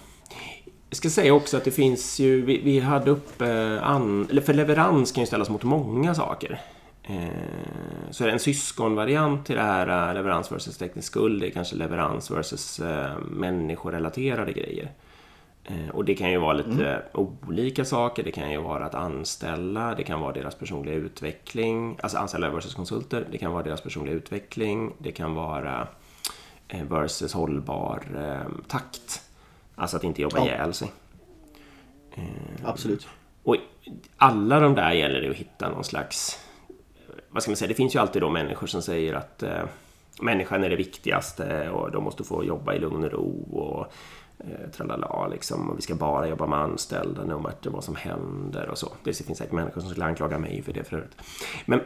Jag 0.88 0.96
ska 0.96 1.10
säga 1.10 1.34
också 1.34 1.56
att 1.56 1.64
det 1.64 1.70
finns 1.70 2.18
ju, 2.18 2.44
vi, 2.44 2.60
vi 2.64 2.80
hade 2.80 3.10
upp, 3.10 3.42
eh, 3.42 3.88
an, 3.88 4.26
eller 4.30 4.42
för 4.42 4.54
leverans 4.54 5.12
kan 5.12 5.22
ju 5.22 5.26
ställas 5.26 5.48
mot 5.48 5.62
många 5.62 6.14
saker. 6.14 6.60
Eh, 7.06 8.10
så 8.10 8.24
är 8.24 8.26
det 8.28 8.32
en 8.32 8.38
syskonvariant 8.38 9.46
till 9.46 9.56
det 9.56 9.62
här 9.62 10.08
eh, 10.08 10.14
leverans 10.14 10.52
versus 10.52 10.76
teknisk 10.78 11.08
skuld, 11.08 11.40
det 11.40 11.46
är 11.48 11.50
kanske 11.50 11.76
leverans 11.76 12.30
versus 12.30 12.80
eh, 12.80 13.18
människorelaterade 13.18 14.52
grejer. 14.52 14.90
Eh, 15.64 15.88
och 15.92 16.04
det 16.04 16.14
kan 16.14 16.30
ju 16.30 16.38
vara 16.38 16.52
lite 16.52 17.02
olika 17.12 17.84
saker. 17.84 18.22
Det 18.22 18.32
kan 18.32 18.50
ju 18.52 18.60
vara 18.60 18.84
att 18.86 18.94
anställa, 18.94 19.94
det 19.94 20.02
kan 20.02 20.20
vara 20.20 20.32
deras 20.32 20.54
personliga 20.54 20.94
utveckling, 20.94 21.96
alltså 22.02 22.18
anställa 22.18 22.50
versus 22.50 22.74
konsulter, 22.74 23.26
det 23.30 23.38
kan 23.38 23.52
vara 23.52 23.62
deras 23.62 23.80
personliga 23.80 24.14
utveckling, 24.14 24.92
det 24.98 25.12
kan 25.12 25.34
vara 25.34 25.88
versus 26.88 27.32
hållbar 27.34 28.02
takt. 28.68 29.22
Alltså 29.74 29.96
att 29.96 30.04
inte 30.04 30.22
jobba 30.22 30.38
Ja. 30.38 30.44
ihjäl 30.44 30.74
sig. 30.74 30.92
Absolut. 32.64 33.06
Och 33.42 33.56
alla 34.16 34.60
de 34.60 34.74
där 34.74 34.92
gäller 34.92 35.20
det 35.20 35.30
att 35.30 35.36
hitta 35.36 35.68
någon 35.68 35.84
slags... 35.84 36.43
Vad 37.34 37.42
ska 37.42 37.50
man 37.50 37.56
säga? 37.56 37.68
Det 37.68 37.74
finns 37.74 37.94
ju 37.94 37.98
alltid 37.98 38.22
då 38.22 38.30
människor 38.30 38.66
som 38.66 38.82
säger 38.82 39.14
att 39.14 39.42
eh, 39.42 39.64
människan 40.20 40.64
är 40.64 40.70
det 40.70 40.76
viktigaste 40.76 41.70
och 41.70 41.90
de 41.90 42.04
måste 42.04 42.24
få 42.24 42.44
jobba 42.44 42.74
i 42.74 42.78
lugn 42.78 43.04
och 43.04 43.12
ro 43.12 43.44
och 43.52 43.86
eh, 44.38 44.70
tralala 44.76 45.28
liksom. 45.28 45.70
Och 45.70 45.78
vi 45.78 45.82
ska 45.82 45.94
bara 45.94 46.28
jobba 46.28 46.46
med 46.46 46.58
anställda 46.58 47.24
no 47.24 47.38
matter 47.38 47.70
vad 47.70 47.84
som 47.84 47.96
händer 47.96 48.68
och 48.68 48.78
så. 48.78 48.92
Det 49.04 49.12
finns 49.12 49.38
säkert 49.38 49.52
människor 49.52 49.80
som 49.80 49.90
skulle 49.90 50.06
anklaga 50.06 50.38
mig 50.38 50.62
för 50.62 50.72
det 50.72 50.84
förut. 50.84 51.10
Men 51.66 51.80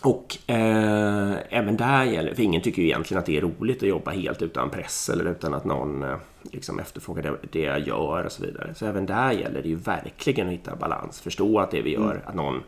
och 0.00 0.38
eh, 0.46 1.34
även 1.48 1.76
där 1.76 2.04
gäller, 2.04 2.34
för 2.34 2.42
ingen 2.42 2.62
tycker 2.62 2.82
ju 2.82 2.88
egentligen 2.88 3.18
att 3.18 3.26
det 3.26 3.36
är 3.36 3.40
roligt 3.40 3.82
att 3.82 3.88
jobba 3.88 4.10
helt 4.10 4.42
utan 4.42 4.70
press 4.70 5.08
eller 5.08 5.24
utan 5.24 5.54
att 5.54 5.64
någon 5.64 6.02
eh, 6.02 6.16
liksom 6.42 6.78
efterfrågar 6.78 7.22
det, 7.22 7.36
det 7.52 7.60
jag 7.60 7.80
gör 7.80 8.24
och 8.24 8.32
så 8.32 8.42
vidare. 8.42 8.74
Så 8.74 8.86
även 8.86 9.06
där 9.06 9.32
gäller 9.32 9.62
det 9.62 9.68
ju 9.68 9.74
verkligen 9.74 10.46
att 10.46 10.52
hitta 10.52 10.76
balans, 10.76 11.20
förstå 11.20 11.60
att 11.60 11.70
det 11.70 11.82
vi 11.82 11.92
gör, 11.92 12.22
att 12.26 12.34
någon 12.34 12.62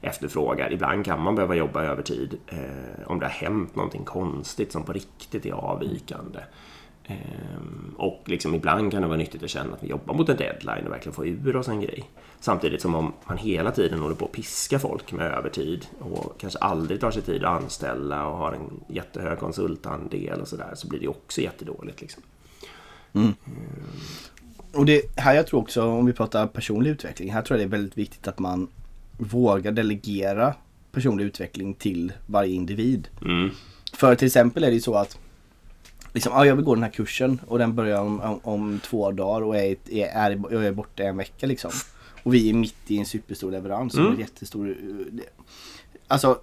efterfrågar. 0.00 0.72
Ibland 0.72 1.04
kan 1.04 1.22
man 1.22 1.34
behöva 1.34 1.54
jobba 1.54 1.82
övertid 1.82 2.38
eh, 2.46 3.06
om 3.06 3.18
det 3.18 3.26
har 3.26 3.32
hänt 3.32 3.76
någonting 3.76 4.04
konstigt 4.04 4.72
som 4.72 4.84
på 4.84 4.92
riktigt 4.92 5.46
är 5.46 5.52
avvikande. 5.52 6.40
Ehm, 7.04 7.94
och 7.96 8.22
liksom 8.24 8.54
ibland 8.54 8.92
kan 8.92 9.02
det 9.02 9.08
vara 9.08 9.18
nyttigt 9.18 9.42
att 9.42 9.50
känna 9.50 9.74
att 9.74 9.82
vi 9.82 9.88
jobbar 9.88 10.14
mot 10.14 10.28
en 10.28 10.36
deadline 10.36 10.86
och 10.86 10.92
verkligen 10.92 11.14
få 11.14 11.26
ur 11.26 11.56
oss 11.56 11.68
en 11.68 11.80
grej. 11.80 12.10
Samtidigt 12.40 12.82
som 12.82 12.94
om 12.94 13.12
man 13.24 13.38
hela 13.38 13.70
tiden 13.70 13.98
håller 13.98 14.14
på 14.14 14.24
att 14.24 14.32
piska 14.32 14.78
folk 14.78 15.12
med 15.12 15.26
övertid 15.26 15.86
och 15.98 16.40
kanske 16.40 16.58
aldrig 16.58 17.00
tar 17.00 17.10
sig 17.10 17.22
tid 17.22 17.44
att 17.44 17.62
anställa 17.62 18.26
och 18.26 18.36
har 18.36 18.52
en 18.52 18.80
jättehög 18.88 19.38
konsultandel 19.38 20.40
och 20.40 20.48
sådär 20.48 20.72
så 20.74 20.88
blir 20.88 21.00
det 21.00 21.08
också 21.08 21.40
jättedåligt. 21.40 22.00
Liksom. 22.00 22.22
Och 24.72 24.86
det 24.86 25.02
här 25.16 25.34
jag 25.34 25.46
tror 25.46 25.60
också, 25.60 25.84
om 25.84 26.06
vi 26.06 26.12
pratar 26.12 26.46
personlig 26.46 26.90
utveckling, 26.90 27.32
här 27.32 27.42
tror 27.42 27.58
jag 27.58 27.68
det 27.68 27.76
är 27.76 27.78
väldigt 27.78 27.98
viktigt 27.98 28.28
att 28.28 28.38
man 28.38 28.68
vågar 29.18 29.72
delegera 29.72 30.54
personlig 30.92 31.24
utveckling 31.24 31.74
till 31.74 32.12
varje 32.26 32.54
individ. 32.54 33.08
Mm. 33.22 33.50
För 33.92 34.14
till 34.14 34.26
exempel 34.26 34.64
är 34.64 34.68
det 34.68 34.74
ju 34.74 34.80
så 34.80 34.94
att 34.94 35.18
liksom, 36.12 36.32
ja, 36.32 36.46
jag 36.46 36.56
vill 36.56 36.64
gå 36.64 36.74
den 36.74 36.84
här 36.84 36.90
kursen 36.90 37.40
och 37.46 37.58
den 37.58 37.74
börjar 37.74 38.00
om, 38.00 38.20
om, 38.20 38.40
om 38.42 38.80
två 38.84 39.10
dagar 39.10 39.46
och 39.46 39.56
är, 39.56 39.76
är, 39.90 40.06
är, 40.06 40.42
jag 40.50 40.64
är 40.64 40.72
borta 40.72 41.02
en 41.02 41.16
vecka 41.16 41.46
liksom. 41.46 41.70
Och 42.22 42.34
vi 42.34 42.50
är 42.50 42.54
mitt 42.54 42.90
i 42.90 42.98
en 42.98 43.06
superstor 43.06 43.50
leverans. 43.50 43.94
Och 43.94 44.00
Mm. 44.00 44.12
en 44.12 44.20
jättestor, 44.20 44.68
eh, 44.68 45.22
alltså 46.08 46.40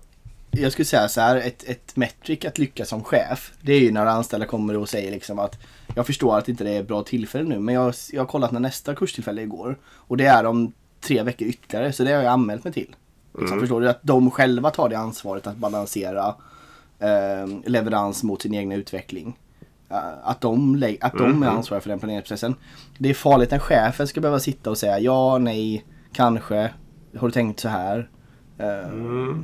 jag 0.52 0.72
skulle 0.72 0.86
säga 0.86 1.10
så 1.10 1.22
här, 1.22 1.36
ett, 1.36 1.64
ett 1.64 1.96
metric 1.96 2.46
att 2.46 2.58
lyckas 2.58 2.90
som 2.90 3.04
chef, 3.04 3.54
det 3.62 3.74
är 3.74 3.80
ju 3.80 3.92
när 3.92 4.06
anställda 4.06 4.46
kommer 4.46 4.78
och 4.78 4.90
säger 4.90 5.12
liksom 5.12 5.40
att 5.40 5.60
jag 5.96 6.06
förstår 6.06 6.38
att 6.38 6.50
inte 6.50 6.64
det 6.64 6.70
är 6.70 6.82
ett 6.82 6.88
bra 6.88 7.04
tillfälle 7.04 7.50
nu, 7.50 7.60
men 7.60 7.76
jag, 7.76 7.94
jag 8.12 8.22
har 8.22 8.28
kollat 8.28 8.52
när 8.52 8.60
nästa 8.60 8.96
kurstillfälle 8.96 9.42
igår 9.42 9.78
och 9.86 10.18
det 10.18 10.26
är 10.26 10.46
om 10.46 10.74
tre 11.04 11.24
veckor 11.24 11.48
ytterligare, 11.48 11.94
så 11.94 12.04
det 12.04 12.12
har 12.12 12.24
jag 12.24 12.32
anmält 12.34 12.64
mig 12.64 12.74
till. 12.74 12.96
Liksom, 13.40 13.60
Förstår 13.60 13.82
du? 13.82 13.90
Att 13.90 14.00
de 14.04 14.32
själva 14.32 14.70
tar 14.70 14.90
det 14.90 14.98
ansvaret 14.98 15.48
att 15.48 15.58
balansera 15.58 16.36
eh, 17.00 17.48
leverans 17.66 18.24
mot 18.24 18.42
sin 18.42 18.54
egna 18.54 18.76
utveckling. 18.76 19.40
Eh, 19.90 19.98
att 20.24 20.42
de, 20.42 20.84
att 21.02 21.14
de 21.18 21.44
är 21.44 21.48
ansvariga 21.48 21.82
för 21.82 21.90
den 21.90 22.00
planeringsprocessen. 22.00 22.56
Det 22.98 23.10
är 23.10 23.14
farligt 23.14 23.52
när 23.52 23.60
chefen 23.60 24.08
ska 24.08 24.22
behöva 24.22 24.40
sitta 24.40 24.70
och 24.70 24.78
säga 24.78 25.00
ja, 25.00 25.38
nej, 25.38 25.86
kanske, 26.14 26.74
har 27.18 27.28
du 27.28 27.32
tänkt 27.32 27.60
så 27.60 27.70
här? 27.70 28.10
Eh, 28.58 29.36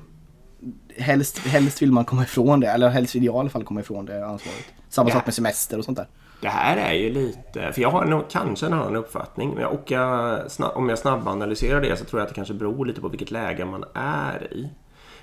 helst, 0.97 1.37
helst 1.37 1.81
vill 1.81 1.91
man 1.91 2.05
komma 2.05 2.23
ifrån 2.23 2.59
det, 2.59 2.67
eller 2.67 2.89
helst 2.89 3.15
vill 3.15 3.23
jag 3.23 3.35
i 3.35 3.39
alla 3.39 3.49
fall 3.49 3.63
komma 3.63 3.79
ifrån 3.79 4.05
det 4.05 4.25
ansvaret. 4.25 4.65
Samma 4.89 5.09
Ja. 5.09 5.15
sak 5.15 5.25
med 5.25 5.33
semester 5.35 5.77
och 5.77 5.85
sånt 5.85 5.97
där. 5.97 6.07
Det 6.41 6.47
här 6.47 6.77
är 6.77 6.93
ju 6.93 7.13
lite, 7.13 7.71
för 7.73 7.81
jag 7.81 7.89
har 7.89 8.05
nog 8.05 8.29
kanske 8.29 8.65
en 8.65 8.73
annan 8.73 8.95
uppfattning. 8.95 9.49
Men 9.49 9.61
jag, 9.61 9.73
och 9.73 9.91
jag, 9.91 10.41
om 10.73 10.89
jag 10.89 10.99
snabbanalyserar 10.99 11.81
det 11.81 11.97
så 11.97 12.05
tror 12.05 12.19
jag 12.19 12.23
att 12.23 12.29
det 12.29 12.35
kanske 12.35 12.53
beror 12.53 12.85
lite 12.85 13.01
på 13.01 13.07
vilket 13.07 13.31
läge 13.31 13.65
man 13.65 13.85
är 13.93 14.53
i. 14.53 14.69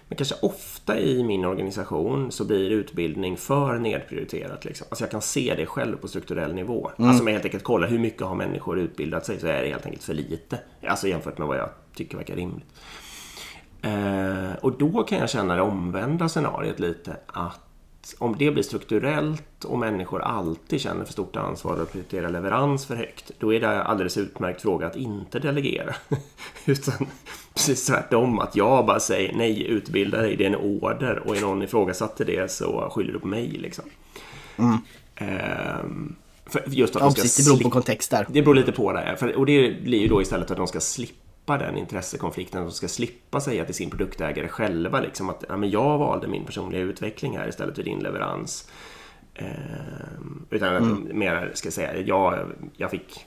Men 0.09 0.17
kanske 0.17 0.35
ofta 0.43 0.99
i 0.99 1.25
min 1.25 1.45
organisation 1.45 2.33
så 2.33 2.45
blir 2.45 2.71
utbildning 2.71 3.37
för 3.37 3.79
nedprioriterat. 3.79 4.65
Liksom. 4.65 4.87
Alltså 4.91 5.05
jag 5.05 5.11
kan 5.11 5.23
se 5.23 5.55
det 5.57 5.67
själv 5.67 5.97
på 5.97 6.09
strukturell 6.09 6.55
nivå. 6.55 6.91
Alltså 6.99 7.23
om 7.23 7.27
jag 7.27 7.33
helt 7.33 7.45
enkelt 7.45 7.65
kollar 7.65 7.89
hur 7.89 7.99
mycket 7.99 8.23
har 8.23 8.35
människor 8.35 8.79
utbildat 8.79 9.27
sig 9.27 9.41
så 9.41 9.47
är 9.47 9.63
det 9.63 9.69
helt 9.69 9.87
enkelt 9.87 10.05
för 10.05 10.15
lite. 10.15 10.59
Alltså 10.87 11.09
jämfört 11.09 11.39
med 11.39 11.49
vad 11.49 11.59
jag 11.59 11.69
tycker 11.95 12.17
verkar 12.17 12.37
rimligt. 12.37 12.67
Eh, 13.83 14.57
och 14.61 14.79
då 14.79 15.03
kan 15.03 15.19
jag 15.19 15.31
känna 15.31 15.57
det 15.57 15.63
omvända 15.63 16.29
scenariet 16.29 16.81
lite. 16.81 17.17
Att 17.27 17.66
om 18.19 18.37
det 18.39 18.51
blir 18.51 18.63
strukturellt 18.63 19.65
och 19.65 19.79
människor 19.79 20.23
alltid 20.23 20.81
känner 20.81 21.05
för 21.05 21.13
stort 21.13 21.37
ansvar 21.37 21.81
och 21.83 21.93
prioriterar 21.93 22.31
leverans 22.31 22.87
för 22.87 22.97
högt. 22.97 23.31
Då 23.39 23.55
är 23.55 23.61
det 23.61 23.83
alldeles 23.83 24.17
utmärkt 24.17 24.63
fråga 24.63 24.87
att 24.87 24.97
inte 24.97 25.39
delegera. 25.39 25.95
Utan 26.65 27.07
precis 27.55 27.87
tvärtom. 27.87 28.39
Att 28.39 28.57
jag 28.57 28.87
bara 28.87 29.01
säger 29.01 29.35
nej, 29.35 29.67
utbilda 29.67 30.23
dig, 30.23 30.37
det 30.37 30.45
är 30.45 30.49
en 30.49 30.57
order. 30.57 31.23
Och 31.27 31.37
är 31.37 31.41
någon 31.41 31.63
ifrågasatte 31.63 32.25
det 32.25 32.51
så 32.51 32.91
skyller 32.91 33.13
du 33.13 33.19
på 33.19 33.27
mig. 33.27 33.49
Liksom. 33.49 33.85
Ehm, 35.17 36.17
för 36.47 36.63
just 36.67 36.97
att 36.97 37.03
Ja, 37.03 37.07
de 37.07 37.13
ska 37.13 37.23
precis, 37.23 37.47
det 37.47 37.53
beror 37.53 37.63
på 37.63 37.71
kontext 37.71 38.11
där. 38.11 38.27
det 38.29 38.43
beror 38.43 38.55
lite 38.55 38.73
på 38.73 38.93
det. 38.93 39.17
För, 39.19 39.37
och 39.37 39.47
det 39.47 39.83
blir 39.83 39.99
ju 39.99 40.09
då 40.09 40.23
istället 40.23 40.51
att 40.51 40.57
de 40.57 40.67
ska 40.67 40.81
slippa 40.81 41.26
den 41.47 41.77
intressekonflikten. 41.77 42.63
De 42.63 42.71
ska 42.71 42.89
slippa 42.89 43.41
säga 43.41 43.65
till 43.65 43.75
sin 43.75 43.91
produktägare 43.91 44.49
själva 44.49 45.01
liksom 45.01 45.31
att 45.31 45.45
ja, 45.49 45.57
men 45.57 45.71
jag 45.71 45.99
valde 45.99 46.29
min 46.29 46.45
personliga 46.45 46.81
utveckling 46.81 47.39
här 47.39 47.49
istället 47.49 47.77
för 47.77 47.83
din 47.83 47.99
leverans. 47.99 48.71
Ehm, 49.35 50.47
utan 50.51 50.77
att 50.77 50.83
de 50.83 51.19
mer 51.19 51.51
ska 51.55 51.71
säga 51.71 52.01
jag, 52.01 52.53
jag 52.77 52.91
fick 52.91 53.27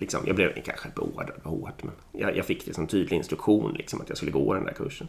Liksom, 0.00 0.20
jag 0.26 0.36
blev 0.36 0.62
kanske 0.64 0.88
beordrad 0.96 1.40
hårt, 1.44 1.82
men 1.82 1.92
jag, 2.12 2.36
jag 2.36 2.46
fick 2.46 2.66
liksom 2.66 2.86
tydlig 2.86 3.16
instruktion 3.16 3.72
liksom, 3.72 4.00
att 4.00 4.08
jag 4.08 4.16
skulle 4.16 4.32
gå 4.32 4.54
den 4.54 4.64
där 4.64 4.72
kursen. 4.72 5.08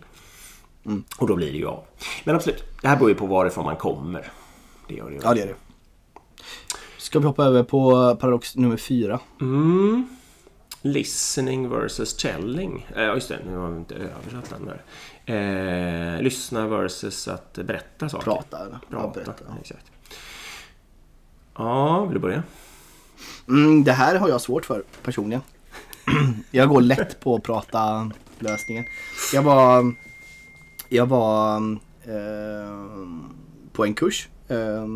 Och 1.17 1.27
då 1.27 1.35
blir 1.35 1.51
det 1.51 1.57
ju 1.57 1.67
av. 1.67 1.83
Men 2.23 2.35
absolut, 2.35 2.63
det 2.81 2.87
här 2.87 2.95
beror 2.95 3.09
ju 3.09 3.15
på 3.15 3.25
varifrån 3.25 3.65
man 3.65 3.75
kommer. 3.75 4.31
Det 4.87 4.95
gör 4.95 5.09
det 5.09 5.15
ju. 5.15 5.19
Ja, 5.23 5.33
det 5.33 5.41
är 5.41 5.47
det. 5.47 5.55
Ska 6.97 7.19
vi 7.19 7.25
hoppa 7.25 7.45
över 7.45 7.63
på 7.63 8.15
paradox 8.15 8.55
nummer 8.55 8.77
fyra? 8.77 9.19
Mm. 9.41 10.07
Listening 10.81 11.69
versus 11.69 12.17
telling. 12.17 12.87
Eh, 12.95 13.03
Ja, 13.03 13.13
just 13.13 13.29
det. 13.29 13.39
Nu 13.45 13.57
har 13.57 13.69
vi 13.69 13.77
inte 13.77 13.95
översatt 13.95 14.49
den 14.49 14.65
där. 14.65 14.81
Eh, 16.15 16.21
lyssna 16.21 16.67
versus 16.67 17.27
att 17.27 17.53
berätta 17.53 18.09
saker. 18.09 18.23
Prata. 18.23 18.57
eller? 18.59 18.79
Ja, 18.89 18.97
Prata. 18.97 19.13
berätta. 19.13 19.43
ja. 19.47 19.53
Exakt. 19.61 19.91
Ja, 21.57 22.05
vill 22.05 22.13
du 22.13 22.19
börja? 22.19 22.43
Mm, 23.47 23.83
det 23.83 23.91
här 23.91 24.15
har 24.15 24.29
jag 24.29 24.41
svårt 24.41 24.65
för 24.65 24.83
personligen. 25.03 25.41
jag 26.51 26.69
går 26.69 26.81
lätt 26.81 27.19
på 27.19 27.35
att 27.35 27.43
prata 27.43 28.11
lösningen. 28.39 28.85
Jag 29.33 29.41
var, 29.43 29.93
jag 30.89 31.05
var 31.05 31.57
eh, 32.03 33.07
på 33.73 33.85
en 33.85 33.93
kurs. 33.93 34.27
Eh, 34.47 34.87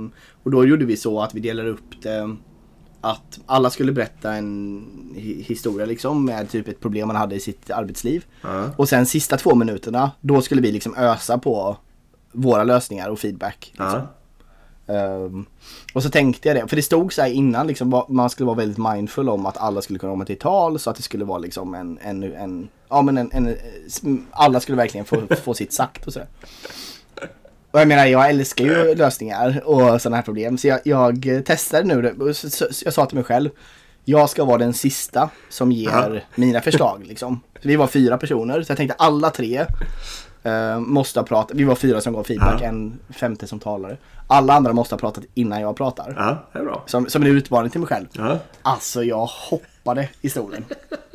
och 0.43 0.51
då 0.51 0.65
gjorde 0.65 0.85
vi 0.85 0.97
så 0.97 1.21
att 1.21 1.33
vi 1.35 1.39
delade 1.39 1.69
upp 1.69 2.01
det. 2.01 2.35
Att 3.05 3.39
alla 3.45 3.69
skulle 3.69 3.91
berätta 3.91 4.33
en 4.33 4.85
hi- 5.15 5.43
historia 5.43 5.85
liksom 5.85 6.25
med 6.25 6.49
typ 6.49 6.67
ett 6.67 6.79
problem 6.79 7.07
man 7.07 7.15
hade 7.15 7.35
i 7.35 7.39
sitt 7.39 7.71
arbetsliv. 7.71 8.25
Ja. 8.41 8.69
Och 8.77 8.89
sen 8.89 9.05
sista 9.05 9.37
två 9.37 9.55
minuterna, 9.55 10.11
då 10.21 10.41
skulle 10.41 10.61
vi 10.61 10.71
liksom 10.71 10.95
ösa 10.97 11.37
på 11.37 11.77
våra 12.31 12.63
lösningar 12.63 13.09
och 13.09 13.19
feedback. 13.19 13.71
Liksom. 13.71 14.01
Ja. 14.85 14.93
Ehm, 14.93 15.45
och 15.93 16.03
så 16.03 16.09
tänkte 16.09 16.47
jag 16.47 16.57
det, 16.57 16.67
för 16.67 16.75
det 16.75 16.81
stod 16.81 17.13
så 17.13 17.21
här 17.21 17.29
innan 17.29 17.67
liksom, 17.67 18.03
man 18.09 18.29
skulle 18.29 18.47
vara 18.47 18.57
väldigt 18.57 18.77
mindful 18.77 19.29
om 19.29 19.45
att 19.45 19.57
alla 19.57 19.81
skulle 19.81 19.99
kunna 19.99 20.13
komma 20.13 20.25
till 20.25 20.39
tal 20.39 20.79
så 20.79 20.89
att 20.89 20.95
det 20.95 21.03
skulle 21.03 21.25
vara 21.25 21.37
liksom 21.37 21.73
en, 21.73 21.97
en, 22.01 22.23
en 22.23 22.67
ja 22.89 23.01
men 23.01 23.17
en, 23.17 23.29
en, 23.31 23.55
alla 24.31 24.59
skulle 24.59 24.77
verkligen 24.77 25.05
få, 25.05 25.21
få 25.43 25.53
sitt 25.53 25.73
sagt 25.73 26.07
och 26.07 26.13
sådär. 26.13 26.27
Och 27.75 27.81
jag 27.81 27.87
menar 27.87 28.05
jag 28.05 28.29
älskar 28.29 28.65
ju 28.65 28.95
lösningar 28.95 29.61
och 29.65 30.01
sådana 30.01 30.15
här 30.15 30.23
problem 30.23 30.57
så 30.57 30.67
jag, 30.67 30.79
jag 30.83 31.43
testade 31.45 31.83
nu 31.83 32.15
jag 32.85 32.93
sa 32.93 33.05
till 33.05 33.15
mig 33.15 33.23
själv 33.23 33.49
jag 34.05 34.29
ska 34.29 34.45
vara 34.45 34.57
den 34.57 34.73
sista 34.73 35.29
som 35.49 35.71
ger 35.71 35.89
Ja. 36.13 36.19
mina 36.35 36.61
förslag 36.61 37.05
liksom. 37.07 37.39
Så 37.61 37.67
vi 37.67 37.75
var 37.75 37.87
fyra 37.87 38.17
personer 38.17 38.61
så 38.63 38.71
jag 38.71 38.77
tänkte 38.77 38.95
alla 38.97 39.29
tre 39.29 39.65
eh, 40.43 40.79
måste 40.79 41.19
ha 41.19 41.25
pratat. 41.27 41.57
Vi 41.57 41.63
var 41.63 41.75
fyra 41.75 42.01
som 42.01 42.13
gav 42.13 42.23
feedback, 42.23 42.61
Ja. 42.61 42.67
en 42.67 42.99
femte 43.09 43.47
som 43.47 43.59
talare. 43.59 43.97
Alla 44.27 44.53
andra 44.53 44.73
måste 44.73 44.95
ha 44.95 44.99
pratat 44.99 45.23
innan 45.33 45.61
jag 45.61 45.75
pratar. 45.77 46.13
ja, 46.17 46.45
det 46.53 46.59
är 46.59 46.63
bra. 46.63 46.83
Som, 46.85 47.09
som 47.09 47.21
en 47.23 47.27
utmaning 47.37 47.69
till 47.71 47.79
mig 47.79 47.87
själv. 47.87 48.05
Ja. 48.11 48.37
Alltså 48.61 49.03
jag 49.03 49.25
hoppade 49.25 50.09
i 50.21 50.29
stolen. 50.29 50.65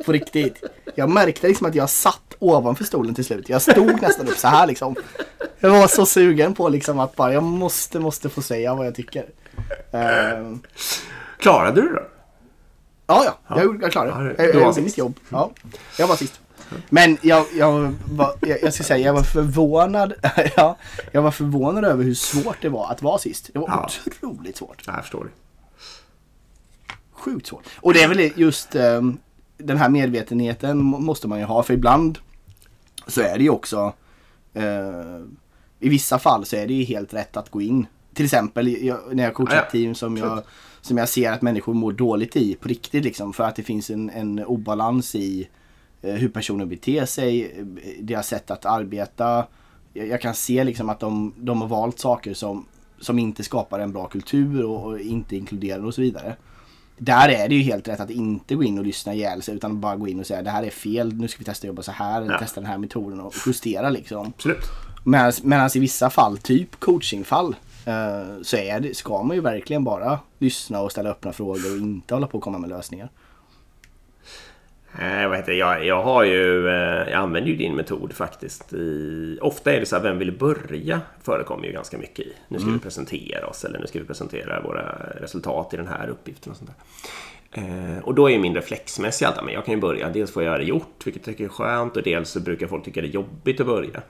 På 0.05 0.11
riktigt. 0.11 0.63
Jag 0.95 1.09
märkte 1.09 1.47
liksom 1.47 1.67
att 1.67 1.75
jag 1.75 1.89
satt 1.89 2.35
ovanför 2.39 2.83
stolen 2.83 3.15
till 3.15 3.25
slut. 3.25 3.49
Jag 3.49 3.61
stod 3.61 4.01
nästan 4.01 4.27
upp 4.27 4.37
så 4.37 4.47
här 4.47 4.67
liksom. 4.67 4.95
Jag 5.61 5.69
var 5.69 5.87
så 5.87 6.05
sugen 6.05 6.53
på 6.53 6.69
liksom 6.69 6.99
att 6.99 7.15
bara 7.15 7.33
jag 7.33 7.43
måste, 7.43 7.99
måste 7.99 8.29
få 8.29 8.41
säga 8.41 8.75
vad 8.75 8.85
jag 8.87 8.95
tycker. 8.95 9.25
Eh, 9.91 10.55
Klarade 11.37 11.81
du 11.81 11.87
det 11.87 11.93
då? 11.95 12.01
Ja, 13.07 13.23
ja. 13.47 13.59
Jag, 13.61 13.83
jag 13.83 13.91
klarade 13.91 14.23
det. 14.33 14.35
Jag, 14.37 14.47
jag 14.49 14.53
var 14.53 14.61
gjorde 14.61 14.73
sist. 14.73 14.85
mitt 14.85 14.97
jobb. 14.97 15.19
Ja, 15.29 15.51
jag 15.97 16.07
var 16.07 16.15
sist. 16.15 16.39
Men 16.89 17.17
jag, 17.21 17.45
jag, 17.53 17.95
var, 18.11 18.33
jag, 18.41 18.61
jag 18.63 18.73
ska 18.73 18.83
säga, 18.83 19.05
jag 19.05 19.13
var 19.13 19.23
förvånad. 19.23 20.13
ja, 20.55 20.77
jag 21.11 21.21
var 21.21 21.31
förvånad 21.31 21.85
över 21.85 22.03
hur 22.03 22.13
svårt 22.13 22.57
det 22.61 22.69
var 22.69 22.91
att 22.91 23.01
vara 23.01 23.17
sist. 23.17 23.49
Det 23.53 23.59
var 23.59 23.67
Ja. 23.67 23.89
otroligt 24.07 24.57
svårt. 24.57 24.83
Ja, 24.87 24.93
jag 24.95 25.01
förstår 25.01 25.23
det. 25.23 25.31
Sjukt 27.11 27.47
svårt. 27.47 27.63
Och 27.81 27.93
det 27.93 28.03
är 28.03 28.07
väl 28.07 28.31
just 28.35 28.75
eh, 28.75 29.01
den 29.57 29.77
här 29.77 29.89
medvetenheten 29.89 30.77
må- 30.83 30.99
måste 30.99 31.27
man 31.27 31.39
ju 31.39 31.45
ha. 31.45 31.63
För 31.63 31.73
ibland 31.73 32.19
så 33.07 33.21
är 33.21 33.37
det 33.37 33.43
ju 33.43 33.49
också 33.49 33.93
eh, 34.53 34.63
i 35.81 35.89
vissa 35.89 36.19
fall 36.19 36.45
så 36.45 36.55
är 36.55 36.67
det 36.67 36.73
ju 36.73 36.83
helt 36.83 37.13
rätt 37.13 37.37
att 37.37 37.49
gå 37.49 37.61
in. 37.61 37.85
Till 38.13 38.25
exempel 38.25 38.85
jag, 38.85 38.99
när 39.11 39.23
jag 39.23 39.33
coachar 39.33 39.53
Ja, 39.55 39.59
ja. 39.61 39.65
ett 39.65 39.71
team 39.71 39.95
som 39.95 40.17
jag, 40.17 40.41
som 40.81 40.97
jag 40.97 41.09
ser 41.09 41.31
att 41.31 41.41
människor 41.41 41.73
mår 41.73 41.91
dåligt 41.91 42.35
i 42.35 42.55
på 42.55 42.67
riktigt 42.67 43.03
liksom. 43.03 43.33
För 43.33 43.43
att 43.43 43.55
det 43.55 43.63
finns 43.63 43.89
en, 43.89 44.09
en 44.09 44.39
obalans 44.45 45.15
i 45.15 45.47
eh, 46.01 46.13
hur 46.13 46.29
personer 46.29 46.65
beter 46.65 47.05
sig, 47.05 47.43
eh, 47.59 47.65
deras 48.03 48.27
sätt 48.27 48.51
att 48.51 48.65
arbeta. 48.65 49.45
Jag, 49.93 50.07
jag 50.07 50.21
kan 50.21 50.33
se 50.35 50.63
liksom 50.63 50.89
att 50.89 50.99
de, 50.99 51.33
de 51.37 51.61
har 51.61 51.67
valt 51.67 51.99
saker 51.99 52.33
som, 52.33 52.65
som 52.99 53.19
inte 53.19 53.43
skapar 53.43 53.79
en 53.79 53.91
bra 53.93 54.07
kultur 54.07 54.65
och, 54.65 54.85
och 54.85 54.99
inte 54.99 55.35
inkluderar 55.35 55.85
och 55.85 55.93
så 55.93 56.01
vidare. 56.01 56.35
Där 56.97 57.29
är 57.29 57.49
det 57.49 57.55
ju 57.55 57.61
helt 57.61 57.87
rätt 57.87 57.99
att 57.99 58.09
inte 58.09 58.55
gå 58.55 58.63
in 58.63 58.77
och 58.79 58.85
lyssna 58.85 59.13
ihjäl 59.13 59.41
sig 59.41 59.55
utan 59.55 59.81
bara 59.81 59.95
gå 59.95 60.07
in 60.07 60.19
och 60.19 60.27
säga 60.27 60.41
det 60.41 60.49
här 60.49 60.63
är 60.63 60.69
fel, 60.69 61.13
nu 61.13 61.27
ska 61.27 61.39
vi 61.39 61.45
testa 61.45 61.65
att 61.65 61.67
jobba 61.67 61.81
så 61.81 61.91
här, 61.91 62.21
Ja. 62.29 62.39
testa 62.39 62.61
den 62.61 62.69
här 62.69 62.77
metoden 62.77 63.19
och 63.19 63.33
justera 63.45 63.89
liksom. 63.89 64.27
Absolut. 64.27 64.63
Medan 65.03 65.69
i 65.75 65.79
vissa 65.79 66.09
fall, 66.09 66.37
typ 66.37 66.79
coachingfall, 66.79 67.55
eh, 67.85 68.41
så 68.41 68.57
är 68.57 68.79
det, 68.79 68.97
ska 68.97 69.23
man 69.23 69.35
ju 69.35 69.41
verkligen 69.41 69.83
bara 69.83 70.19
lyssna 70.39 70.81
och 70.81 70.91
ställa 70.91 71.09
öppna 71.09 71.33
frågor 71.33 71.71
och 71.71 71.77
inte 71.77 72.13
hålla 72.13 72.27
på 72.27 72.37
och 72.37 72.43
komma 72.43 72.57
med 72.57 72.69
lösningar. 72.69 73.09
Eh, 74.99 75.27
vad 75.27 75.37
heter 75.37 75.51
det? 75.51 75.57
Jag, 75.57 75.85
jag 75.85 76.03
har 76.03 76.23
ju, 76.23 76.67
eh, 76.67 77.09
jag 77.09 77.13
använder 77.13 77.51
ju 77.51 77.57
din 77.57 77.75
metod 77.75 78.13
faktiskt. 78.13 78.73
I, 78.73 79.37
ofta 79.41 79.73
är 79.73 79.79
det 79.79 79.85
så 79.85 79.95
här, 79.95 80.03
vem 80.03 80.17
vill 80.17 80.37
börja? 80.37 81.01
Förekommer 81.21 81.65
ju 81.65 81.71
ganska 81.71 81.97
mycket 81.97 82.25
i. 82.25 82.33
Nu 82.47 82.59
ska 82.59 82.69
vi 82.69 82.79
presentera 82.79 83.47
oss 83.47 83.65
eller 83.65 83.79
nu 83.79 83.87
ska 83.87 83.99
vi 83.99 84.05
presentera 84.05 84.61
våra 84.61 84.95
resultat 85.21 85.73
i 85.73 85.77
den 85.77 85.87
här 85.87 86.07
uppgiften 86.07 86.51
och 86.51 86.57
sånt. 86.57 86.71
Eh, 87.51 88.03
och 88.03 88.15
då 88.15 88.29
är 88.29 88.39
min 88.39 88.55
reflexmässiga 88.55 89.27
alltid, 89.27 89.43
men 89.43 89.53
jag 89.53 89.65
kan 89.65 89.73
ju 89.73 89.81
börja. 89.81 90.09
Dels 90.09 90.31
får 90.31 90.43
jag 90.43 90.59
det 90.59 90.63
gjort, 90.63 91.05
vilket 91.05 91.27
jag 91.27 91.35
tycker 91.35 91.45
är 91.45 91.49
skönt, 91.49 91.97
och 91.97 92.03
dels 92.03 92.29
så 92.29 92.39
brukar 92.39 92.67
folk 92.67 92.85
tycka 92.85 93.01
det 93.01 93.07
är 93.07 93.11
jobbigt 93.11 93.59
att 93.59 93.67
börja. 93.67 94.01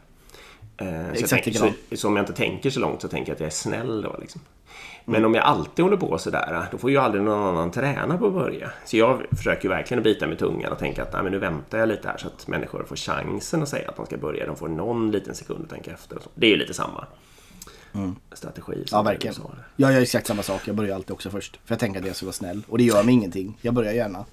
Eh, 0.77 1.09
Exakt 1.09 1.47
jag 1.47 1.55
så, 1.55 1.95
så 1.95 2.07
om 2.07 2.15
jag 2.15 2.23
inte 2.23 2.33
tänker 2.33 2.69
så 2.69 2.79
långt 2.79 3.01
så 3.01 3.07
tänker 3.07 3.29
jag 3.31 3.35
att 3.35 3.39
jag 3.39 3.47
är 3.47 3.51
snäll 3.51 4.01
då. 4.01 4.17
Liksom. 4.21 4.41
Men 5.05 5.25
om 5.25 5.33
jag 5.35 5.43
alltid 5.43 5.83
håller 5.85 5.97
på 5.97 6.17
sådär, 6.17 6.65
då 6.71 6.77
får 6.77 6.91
ju 6.91 6.97
aldrig 6.97 7.23
någon 7.23 7.47
annan 7.47 7.71
träna 7.71 8.17
på 8.17 8.27
att 8.27 8.33
börja. 8.33 8.71
Så 8.85 8.97
jag 8.97 9.21
försöker 9.37 9.69
verkligen 9.69 9.99
att 9.99 10.03
bita 10.03 10.27
med 10.27 10.39
tungan 10.39 10.71
och 10.71 10.79
tänka 10.79 11.03
att 11.03 11.13
Nej, 11.13 11.23
men 11.23 11.31
nu 11.31 11.39
väntar 11.39 11.77
jag 11.77 11.89
lite 11.89 12.07
här 12.07 12.17
så 12.17 12.27
att 12.27 12.47
människor 12.47 12.83
får 12.83 12.95
chansen 12.95 13.61
att 13.63 13.69
säga 13.69 13.89
att 13.89 13.95
de 13.95 14.05
ska 14.05 14.17
börja. 14.17 14.45
De 14.45 14.55
får 14.55 14.67
någon 14.67 15.11
liten 15.11 15.35
sekund 15.35 15.63
att 15.63 15.69
tänka 15.69 15.91
efter. 15.91 16.17
Det 16.35 16.45
är 16.45 16.49
ju 16.49 16.57
lite 16.57 16.73
samma 16.73 17.05
strategi. 18.33 18.83
som 18.87 18.97
Ja, 18.97 19.01
verkligen. 19.03 19.35
Jag 19.75 19.93
gör 19.93 20.01
exakt 20.01 20.27
samma 20.27 20.43
sak. 20.43 20.61
Jag 20.65 20.75
börjar 20.75 20.95
alltid 20.95 21.11
också 21.11 21.29
först. 21.29 21.59
För 21.65 21.73
jag 21.73 21.79
tänker 21.79 21.99
att 21.99 22.07
jag 22.07 22.15
ska 22.15 22.25
vara 22.25 22.33
snäll. 22.33 22.61
Och 22.67 22.77
det 22.77 22.83
gör 22.83 23.03
mig 23.03 23.13
ingenting. 23.13 23.57
Jag 23.61 23.73
börjar 23.73 23.93
gärna. 23.93 24.25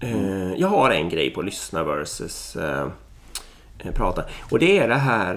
Eh, 0.00 0.54
Jag 0.54 0.68
har 0.68 0.90
en 0.90 1.08
grej 1.08 1.30
på 1.30 1.42
lyssna 1.42 1.84
versus 1.84 2.56
eh, 2.56 2.88
prata. 3.92 4.24
Och 4.50 4.58
det 4.58 4.78
är 4.78 4.88
det 4.88 4.94
här... 4.94 5.36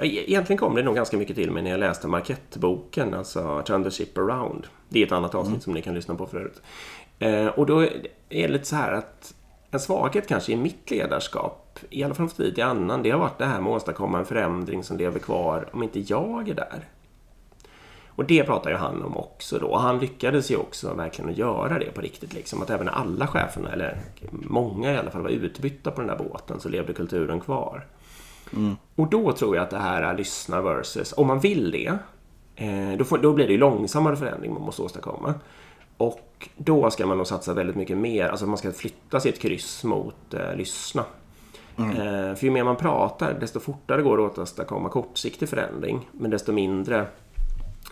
e- 0.00 0.30
egentligen 0.30 0.58
kom 0.58 0.74
det 0.74 0.82
nog 0.82 0.94
ganska 0.94 1.16
mycket 1.16 1.36
till 1.36 1.50
mig 1.50 1.62
när 1.62 1.70
jag 1.70 1.80
läste 1.80 2.08
Marquette-boken, 2.08 3.14
alltså 3.14 3.62
Turn 3.62 3.84
the 3.84 3.90
Ship 3.90 4.18
Around. 4.18 4.66
Det 4.88 5.02
är 5.02 5.06
ett 5.06 5.12
annat 5.12 5.34
avsnitt 5.34 5.62
som 5.62 5.72
ni 5.72 5.82
kan 5.82 5.94
lyssna 5.94 6.14
på 6.14 6.26
förut. 6.26 6.62
Eh, 7.18 7.46
och 7.46 7.66
då 7.66 7.82
är 7.82 7.90
det 8.28 8.48
lite 8.48 8.64
så 8.64 8.76
här 8.76 8.92
att 8.92 9.34
en 9.70 9.80
svaghet 9.80 10.28
kanske 10.28 10.52
i 10.52 10.56
mitt 10.56 10.90
ledarskap, 10.90 11.78
i 11.90 12.04
alla 12.04 12.14
fall 12.14 12.28
från 12.28 12.36
tid 12.36 12.54
till 12.54 12.64
annan, 12.64 13.02
det 13.02 13.10
har 13.10 13.18
varit 13.18 13.38
det 13.38 13.46
här 13.46 13.60
med 13.60 13.70
att 13.70 13.76
åstadkomma 13.76 14.18
en 14.18 14.24
förändring 14.24 14.84
som 14.84 14.96
lever 14.96 15.18
kvar 15.18 15.68
om 15.72 15.82
inte 15.82 16.00
jag 16.00 16.48
är 16.48 16.54
där. 16.54 16.88
Och 18.20 18.26
det 18.26 18.44
pratar 18.44 18.70
ju 18.70 18.76
han 18.76 19.02
om 19.02 19.16
också 19.16 19.58
då. 19.58 19.66
Och 19.66 19.80
han 19.80 19.98
lyckades 19.98 20.50
ju 20.50 20.56
också 20.56 20.94
verkligen 20.94 21.30
att 21.30 21.38
göra 21.38 21.78
det 21.78 21.94
på 21.94 22.00
riktigt. 22.00 22.32
Liksom. 22.32 22.62
Att 22.62 22.70
även 22.70 22.88
alla 22.88 23.26
cheferna, 23.26 23.72
eller 23.72 23.98
många 24.30 24.92
i 24.92 24.96
alla 24.96 25.10
fall, 25.10 25.22
var 25.22 25.30
utbytta 25.30 25.90
på 25.90 26.00
den 26.00 26.08
där 26.08 26.16
båten 26.16 26.60
så 26.60 26.68
levde 26.68 26.92
kulturen 26.92 27.40
kvar. 27.40 27.86
Och 28.94 29.06
då 29.06 29.32
tror 29.32 29.56
jag 29.56 29.62
att 29.62 29.70
det 29.70 29.78
här 29.78 30.02
är 30.02 30.16
lyssna 30.16 30.60
versus, 30.60 31.14
om 31.16 31.26
man 31.26 31.40
vill 31.40 31.70
det, 31.70 31.98
eh, 32.56 32.98
då, 32.98 33.04
får, 33.04 33.18
då 33.18 33.32
blir 33.32 33.46
det 33.46 33.52
ju 33.52 33.58
långsammare 33.58 34.16
förändring 34.16 34.52
man 34.54 34.62
måste 34.62 34.82
åstadkomma. 34.82 35.34
Och 35.96 36.48
då 36.56 36.90
ska 36.90 37.06
man 37.06 37.16
nog 37.16 37.26
satsa 37.26 37.54
väldigt 37.54 37.76
mycket 37.76 37.98
mer, 37.98 38.28
alltså 38.28 38.46
man 38.46 38.58
ska 38.58 38.72
flytta 38.72 39.20
sitt 39.20 39.38
kryss 39.38 39.84
mot 39.84 40.34
eh, 40.34 40.56
lyssna. 40.56 41.04
Eh, 41.78 42.34
för 42.34 42.44
ju 42.44 42.50
mer 42.50 42.64
man 42.64 42.76
pratar, 42.76 43.36
desto 43.40 43.60
fortare 43.60 44.02
går 44.02 44.18
det 44.18 44.26
att 44.26 44.38
åstadkomma 44.38 44.88
kortsiktig 44.88 45.48
förändring. 45.48 46.08
Men 46.12 46.30
desto 46.30 46.52
mindre 46.52 47.06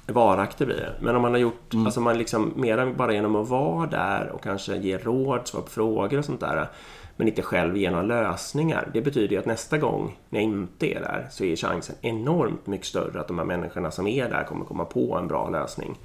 varaktig 0.07 0.66
blir 0.66 0.77
det. 0.77 0.94
Men 1.01 1.16
om 1.16 1.22
man 1.22 1.33
har 1.33 1.38
gjort, 1.38 1.74
alltså 1.74 2.01
man 2.01 2.18
liksom 2.18 2.53
mer 2.57 2.79
än 2.79 2.96
bara 2.96 3.12
genom 3.12 3.37
att 3.37 3.48
vara 3.48 3.87
där 3.87 4.31
och 4.35 4.42
kanske 4.42 4.77
ge 4.77 4.98
råd, 4.98 5.48
svara 5.48 5.62
på 5.62 5.70
frågor 5.70 6.18
och 6.18 6.24
sånt 6.24 6.40
där. 6.40 6.68
Men 7.16 7.29
inte 7.29 7.42
själv 7.42 7.77
ge 7.77 7.90
några 7.90 8.03
lösningar. 8.03 8.90
Det 8.92 9.03
betyder 9.03 9.29
ju 9.29 9.38
att 9.38 9.46
nästa 9.46 9.79
gång 9.79 10.18
när 10.29 10.40
jag 10.40 10.44
inte 10.44 10.87
är 10.87 11.01
där 11.01 11.27
så 11.31 11.44
är 11.44 11.57
chansen 11.57 11.96
enormt 12.01 12.66
mycket 12.66 12.87
större 12.87 13.20
att 13.20 13.29
de 13.29 13.38
här 13.38 13.44
människorna 13.44 13.90
som 13.90 14.07
är 14.07 14.31
där 14.31 14.44
kommer 14.44 14.64
komma 14.64 14.85
på 14.85 15.16
en 15.16 15.29
bra 15.29 15.48
lösning. 15.51 15.98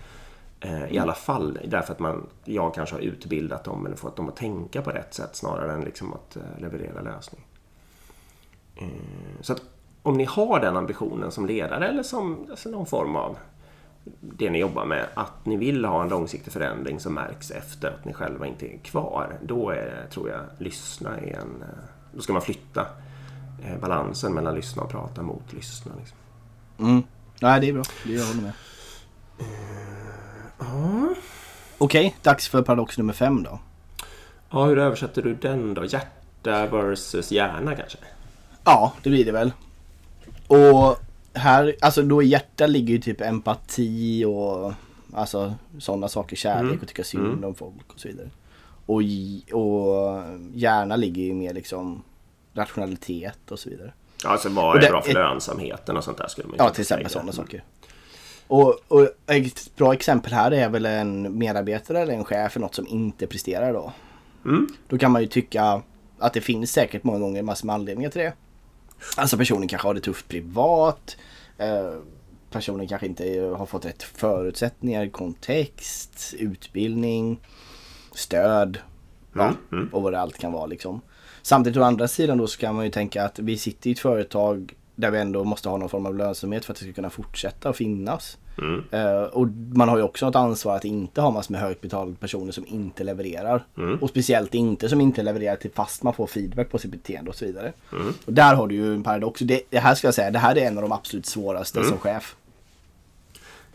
Eh, 0.59 0.93
I 0.93 0.99
alla 0.99 1.13
fall 1.13 1.59
därför 1.65 1.93
att 1.93 1.99
man, 1.99 2.27
jag 2.45 2.73
kanske 2.73 2.95
har 2.95 3.01
utbildat 3.01 3.63
dem 3.63 3.85
eller 3.85 3.95
fått 3.95 4.15
dem 4.15 4.29
att 4.29 4.35
tänka 4.35 4.81
på 4.81 4.89
rätt 4.89 5.13
sätt 5.13 5.35
snarare 5.35 5.73
än 5.73 5.81
liksom 5.81 6.13
att 6.13 6.35
eh, 6.35 6.41
leverera 6.57 7.01
lösning. 7.01 7.45
Eh, 8.75 8.87
Så 9.41 9.53
att 9.53 9.61
om 10.03 10.17
ni 10.17 10.23
har 10.23 10.59
den 10.59 10.77
ambitionen 10.77 11.31
som 11.31 11.45
ledare 11.45 11.87
eller 11.87 12.03
som 12.03 12.47
alltså 12.49 12.69
någon 12.69 12.85
form 12.85 13.15
av 13.15 13.37
det 14.21 14.49
ni 14.49 14.59
jobbar 14.59 14.85
med, 14.85 15.07
att 15.13 15.45
ni 15.45 15.57
vill 15.57 15.85
ha 15.85 16.03
en 16.03 16.09
långsiktig 16.09 16.53
förändring 16.53 16.99
som 16.99 17.13
märks 17.13 17.51
efter 17.51 17.87
att 17.87 18.05
ni 18.05 18.13
själva 18.13 18.47
inte 18.47 18.65
är 18.73 18.77
kvar, 18.77 19.37
då 19.41 19.69
är, 19.69 20.07
tror 20.11 20.29
jag 20.29 20.39
lyssna 20.57 21.17
är 21.17 21.33
en... 21.39 21.61
eh, 21.61 21.67
Då 22.11 22.21
ska 22.21 22.33
man 22.33 22.41
flytta 22.41 22.87
eh, 23.65 23.77
balansen 23.79 24.33
mellan 24.33 24.55
lyssna 24.55 24.81
och 24.83 24.89
prata 24.89 25.21
mot 25.21 25.53
lyssna. 25.53 25.91
Liksom. 25.99 26.17
Mm. 26.79 27.03
Nej, 27.41 27.61
det 27.61 27.69
är 27.69 27.73
bra. 27.73 27.83
Det 28.05 28.13
jag 28.13 28.25
håller 28.25 28.41
med. 28.41 28.53
Okej, 31.77 32.15
dags 32.21 32.47
för 32.47 32.61
paradox 32.61 32.97
nummer 32.97 33.13
fem 33.13 33.43
då. 33.43 33.59
Ja, 34.49 34.65
hur 34.65 34.77
översätter 34.77 35.21
du 35.21 35.35
den 35.35 35.73
då? 35.73 35.85
Hjärta 35.85 36.65
versus 36.67 37.31
hjärna 37.31 37.75
kanske? 37.75 37.97
Ja, 38.63 38.93
det 39.03 39.09
blir 39.09 39.25
det 39.25 39.31
väl. 39.31 39.51
Och 40.47 40.99
här, 41.33 41.75
alltså 41.81 42.01
då 42.01 42.23
i 42.23 42.25
hjärta 42.27 42.67
ligger 42.67 42.93
ju 42.93 42.99
typ 42.99 43.21
empati 43.21 44.25
och 44.25 44.73
alltså 45.13 45.53
sådana 45.79 46.07
saker. 46.07 46.35
Kärlek 46.35 46.81
och 46.81 46.87
tycka 46.87 47.03
synd 47.03 47.45
om 47.45 47.55
folk 47.55 47.93
och 47.93 47.99
så 47.99 48.07
vidare. 48.07 48.29
Och, 48.85 49.01
och 49.59 50.23
hjärna 50.53 50.95
ligger 50.95 51.23
ju 51.23 51.33
mer 51.33 51.53
liksom 51.53 52.03
rationalitet 52.53 53.51
och 53.51 53.59
så 53.59 53.69
vidare. 53.69 53.93
Alltså 54.25 54.49
vad 54.49 54.77
är 54.77 54.81
det- 54.81 54.89
bra 54.89 55.01
för 55.01 55.13
lönsamheten 55.13 55.97
och 55.97 56.03
sånt 56.03 56.17
där 56.17 56.27
skulle 56.27 56.47
man 56.47 56.57
ju 56.57 56.63
Ja, 56.63 56.69
till 56.69 56.81
exempel 56.81 57.09
sådana 57.09 57.31
saker. 57.31 57.63
Och, 58.47 58.79
och 58.87 59.07
ett 59.27 59.75
bra 59.75 59.93
exempel 59.93 60.33
här 60.33 60.51
är 60.51 60.69
väl 60.69 60.85
en 60.85 61.37
medarbetare 61.37 61.99
eller 61.99 62.13
en 62.13 62.25
chef 62.25 62.51
för 62.51 62.59
något 62.59 62.75
som 62.75 62.87
inte 62.87 63.27
presterar 63.27 63.73
då. 63.73 63.93
Mm. 64.45 64.67
Då 64.87 64.97
kan 64.97 65.11
man 65.11 65.21
ju 65.21 65.27
tycka 65.27 65.81
att 66.19 66.33
det 66.33 66.41
finns 66.41 66.71
säkert 66.71 67.03
många 67.03 67.19
gånger 67.19 67.41
massor 67.43 67.65
med 67.67 67.73
anledningar 67.73 68.09
till 68.09 68.21
det. 68.21 68.33
Alltså 69.17 69.37
personen 69.37 69.67
kanske 69.67 69.87
har 69.87 69.93
det 69.93 70.01
tufft 70.01 70.27
privat. 70.27 71.17
Eh, 71.57 71.93
personen 72.51 72.87
kanske 72.87 73.07
inte 73.07 73.53
har 73.57 73.65
fått 73.65 73.85
rätt 73.85 74.03
förutsättningar, 74.03 75.09
kontext, 75.09 76.33
utbildning, 76.37 77.39
stöd. 78.11 78.77
Mm, 79.35 79.55
mm. 79.71 79.89
och 79.93 80.01
vad 80.01 80.13
det 80.13 80.19
allt 80.19 80.37
kan 80.37 80.51
vara 80.51 80.65
liksom. 80.65 81.01
Samtidigt 81.41 81.77
å 81.77 81.83
andra 81.83 82.07
sidan 82.07 82.37
då 82.37 82.47
så 82.47 82.59
kan 82.59 82.75
man 82.75 82.85
ju 82.85 82.91
tänka 82.91 83.23
att 83.25 83.39
vi 83.39 83.57
sitter 83.57 83.89
i 83.89 83.93
ett 83.93 83.99
företag 83.99 84.73
där 84.95 85.11
vi 85.11 85.19
ändå 85.19 85.43
måste 85.43 85.69
ha 85.69 85.77
någon 85.77 85.89
form 85.89 86.05
av 86.05 86.15
lönsamhet 86.15 86.65
för 86.65 86.73
att 86.73 86.79
det 86.79 86.85
ska 86.85 86.93
kunna 86.93 87.09
fortsätta 87.09 87.69
och 87.69 87.75
finnas. 87.75 88.37
Mm. 88.57 88.83
Eh, 88.91 89.21
och 89.23 89.47
man 89.73 89.89
har 89.89 89.97
ju 89.97 90.03
också 90.03 90.27
ett 90.27 90.35
ansvar 90.35 90.75
att 90.75 90.85
inte 90.85 91.21
ha 91.21 91.31
massor 91.31 91.51
med 91.51 91.61
högt 91.61 91.81
betalda 91.81 92.15
personer 92.19 92.51
som 92.51 92.65
inte 92.67 93.03
levererar. 93.03 93.63
Mm. 93.77 93.97
Och 93.99 94.09
speciellt 94.09 94.53
inte 94.53 94.89
som 94.89 95.01
inte 95.01 95.23
levererar 95.23 95.55
till 95.55 95.71
fast 95.71 96.03
man 96.03 96.13
får 96.13 96.27
feedback 96.27 96.69
på 96.69 96.77
sitt 96.77 96.91
beteende 96.91 97.29
och 97.29 97.35
så 97.35 97.45
vidare. 97.45 97.73
Mm. 97.91 98.13
Och 98.25 98.33
där 98.33 98.55
har 98.55 98.67
du 98.67 98.75
ju 98.75 98.93
en 98.93 99.03
paradox. 99.03 99.39
Det, 99.41 99.61
det 99.69 99.79
här 99.79 99.95
ska 99.95 100.07
jag 100.07 100.13
säga, 100.15 100.31
det 100.31 100.39
här 100.39 100.57
är 100.57 100.65
en 100.67 100.77
av 100.77 100.81
de 100.81 100.91
absolut 100.91 101.25
svåraste 101.25 101.79
Mm. 101.79 101.89
som 101.89 101.97
chef. 101.99 102.35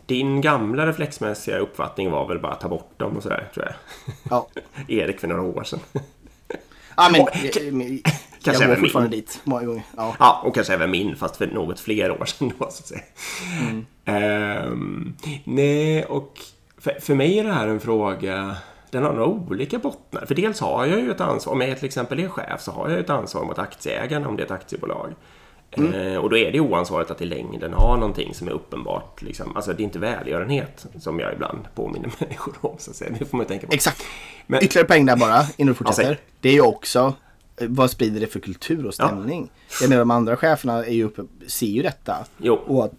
Din 0.05 0.41
gamla 0.41 0.87
reflexmässiga 0.87 1.57
uppfattning 1.57 2.11
var 2.11 2.27
väl 2.27 2.39
bara 2.39 2.51
att 2.51 2.61
ta 2.61 2.67
bort 2.69 2.91
dem 2.97 3.17
och 3.17 3.23
sådär, 3.23 3.49
tror 3.53 3.65
jag. 3.65 3.75
Ja, 4.29 4.47
Erik 4.87 5.19
för 5.19 5.27
några 5.27 5.41
år 5.41 5.63
sedan. 5.63 5.79
ja 6.97 7.09
men- 7.11 7.25
kanske 8.51 8.69
jag 8.69 8.75
går 8.77 8.81
fortfarande 8.85 9.09
min. 9.09 9.19
dit 9.19 9.41
många 9.43 9.63
gånger. 9.63 9.83
Ja. 9.97 10.15
Ja, 10.19 10.41
och 10.45 10.55
kanske 10.55 10.73
även 10.73 10.91
min, 10.91 11.15
fast 11.15 11.37
för 11.37 11.47
något 11.47 11.79
fler 11.79 12.11
år 12.11 12.25
sedan 12.25 12.51
då, 12.59 12.65
så 12.65 12.65
att 12.65 12.87
säga. 12.87 13.01
Mm. 13.61 13.85
Ehm, 14.05 15.13
nej, 15.43 16.05
och 16.05 16.39
för, 16.77 16.97
för 17.01 17.15
mig 17.15 17.39
är 17.39 17.43
det 17.43 17.53
här 17.53 17.67
en 17.67 17.79
fråga 17.79 18.55
den 18.91 19.03
har 19.03 19.13
några 19.13 19.25
olika 19.25 19.79
bottnar. 19.79 20.25
För 20.25 20.35
dels 20.35 20.59
har 20.59 20.85
jag 20.85 20.99
ju 20.99 21.11
ett 21.11 21.21
ansvar, 21.21 21.53
om 21.53 21.61
jag 21.61 21.77
till 21.77 21.85
exempel 21.85 22.19
är 22.19 22.27
chef, 22.27 22.61
så 22.61 22.71
har 22.71 22.89
jag 22.89 22.99
ett 22.99 23.09
ansvar 23.09 23.43
mot 23.45 23.59
aktieägarna 23.59 24.27
om 24.27 24.35
det 24.35 24.43
är 24.43 24.45
ett 24.45 24.51
aktiebolag. 24.51 25.13
Mm. 25.71 25.93
Eh, 25.93 26.17
och 26.17 26.29
då 26.29 26.37
är 26.37 26.51
det 26.51 26.59
oansvarigt 26.59 27.11
att 27.11 27.21
i 27.21 27.25
längden 27.25 27.73
ha 27.73 27.95
någonting 27.95 28.33
som 28.33 28.47
är 28.47 28.51
uppenbart. 28.51 29.21
Liksom, 29.21 29.55
alltså 29.55 29.73
det 29.73 29.81
är 29.81 29.85
inte 29.85 29.99
välgörenhet 29.99 30.85
som 30.99 31.19
jag 31.19 31.33
ibland 31.33 31.59
påminner 31.75 32.11
människor 32.19 32.53
om. 32.61 32.75
Så 32.77 32.91
att 32.91 32.97
säga. 32.97 33.11
Det 33.19 33.25
får 33.25 33.37
man 33.37 33.43
ju 33.43 33.47
tänka 33.47 33.67
på. 33.67 33.73
Exakt. 33.73 34.03
Men- 34.47 34.63
Ytterligare 34.63 34.87
poäng 34.87 35.05
där 35.05 35.15
bara 35.15 35.41
innan 35.57 35.67
du 35.67 35.73
fortsätter. 35.73 36.03
säg. 36.03 36.17
det 36.41 36.49
är 36.49 36.53
ju 36.53 36.61
också 36.61 37.13
vad 37.61 37.91
sprider 37.91 38.19
det 38.19 38.27
för 38.27 38.39
kultur 38.39 38.85
och 38.85 38.93
stämning? 38.93 39.51
Jag 39.81 39.89
menar 39.89 39.99
de 40.01 40.11
andra 40.11 40.35
cheferna 40.37 40.85
är 40.85 40.93
ju 40.93 41.03
uppe, 41.03 41.21
ser 41.47 41.67
ju 41.67 41.81
detta. 41.81 42.17
Jo. 42.37 42.53
Och 42.53 42.85
att, 42.85 42.91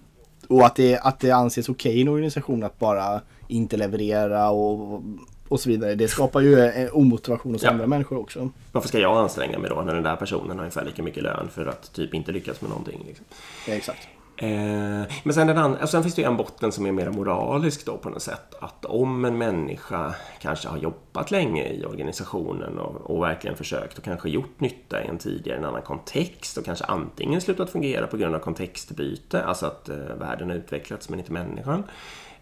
och 0.49 0.67
att, 0.67 0.77
det, 0.77 0.99
att 0.99 1.21
det 1.21 1.31
anses 1.31 1.69
okej 1.69 1.99
i 1.99 2.03
en 2.03 2.09
organisation 2.09 2.63
att 2.63 2.79
bara 2.79 3.21
inte 3.49 3.77
leverera 3.77 4.51
och, 4.51 5.03
och 5.49 5.61
så 5.61 5.69
vidare. 5.69 5.95
Det 5.95 6.09
skapar 6.09 6.41
ju 6.41 6.61
en 6.61 6.89
omotivation 6.93 7.53
hos 7.53 7.63
Ja. 7.63 7.71
andra 7.71 7.87
människor 7.87 8.19
också. 8.19 8.51
Varför 8.73 8.89
ska 8.89 8.99
jag 8.99 9.17
anstränga 9.17 9.59
mig 9.59 9.71
då 9.71 9.83
när 9.83 9.95
den 9.95 10.03
där 10.03 10.17
personen 10.17 10.51
har 10.51 10.59
ungefär 10.59 10.85
lika 10.85 11.03
mycket 11.03 11.23
lön 11.23 11.49
för 11.53 11.67
att 11.67 11.93
typ 11.93 12.15
inte 12.15 12.33
lyckas 12.33 12.61
med 12.61 12.71
någonting? 12.71 13.03
Liksom? 13.07 13.25
Ja, 13.69 13.75
exakt. 13.75 14.09
Eh, 14.43 15.03
men 15.23 15.35
sen, 15.35 15.47
den 15.47 15.59
and- 15.59 15.89
sen 15.89 16.03
finns 16.03 16.15
det 16.15 16.23
ju 16.23 16.29
en 16.29 16.37
botten 16.37 16.73
som 16.73 16.87
är 16.87 16.93
mer 16.93 17.11
moralisk 17.11 17.87
då 17.87 17.97
på 17.97 18.09
något 18.09 18.23
sätt. 18.23 18.55
Att 18.61 18.85
om 18.85 19.25
en 19.25 19.39
människa 19.39 20.15
kanske 20.41 20.69
har 20.69 20.79
jobbat 20.79 21.31
länge 21.31 21.69
i 21.69 21.85
organisationen 21.85 22.79
och, 22.79 23.11
och 23.11 23.23
verkligen 23.23 23.57
försökt 23.57 23.99
och 23.99 24.05
kanske 24.05 24.31
gjort 24.31 24.61
nytta 24.61 25.05
i 25.05 25.07
en 25.07 25.19
tidigare 25.19 25.59
en 25.59 25.65
annan 25.65 25.83
kontext 25.83 26.57
och 26.57 26.65
kanske 26.65 26.85
antingen 26.85 27.41
slutat 27.41 27.71
fungera 27.71 28.07
på 28.07 28.17
grund 28.17 28.35
av 28.35 28.39
kontextbyte, 28.39 29.45
alltså 29.45 29.67
att 29.67 29.89
eh, 29.89 29.97
världen 29.97 30.51
har 30.51 30.57
utvecklats 30.57 31.09
men 31.09 31.19
inte 31.19 31.33
människan. 31.33 31.85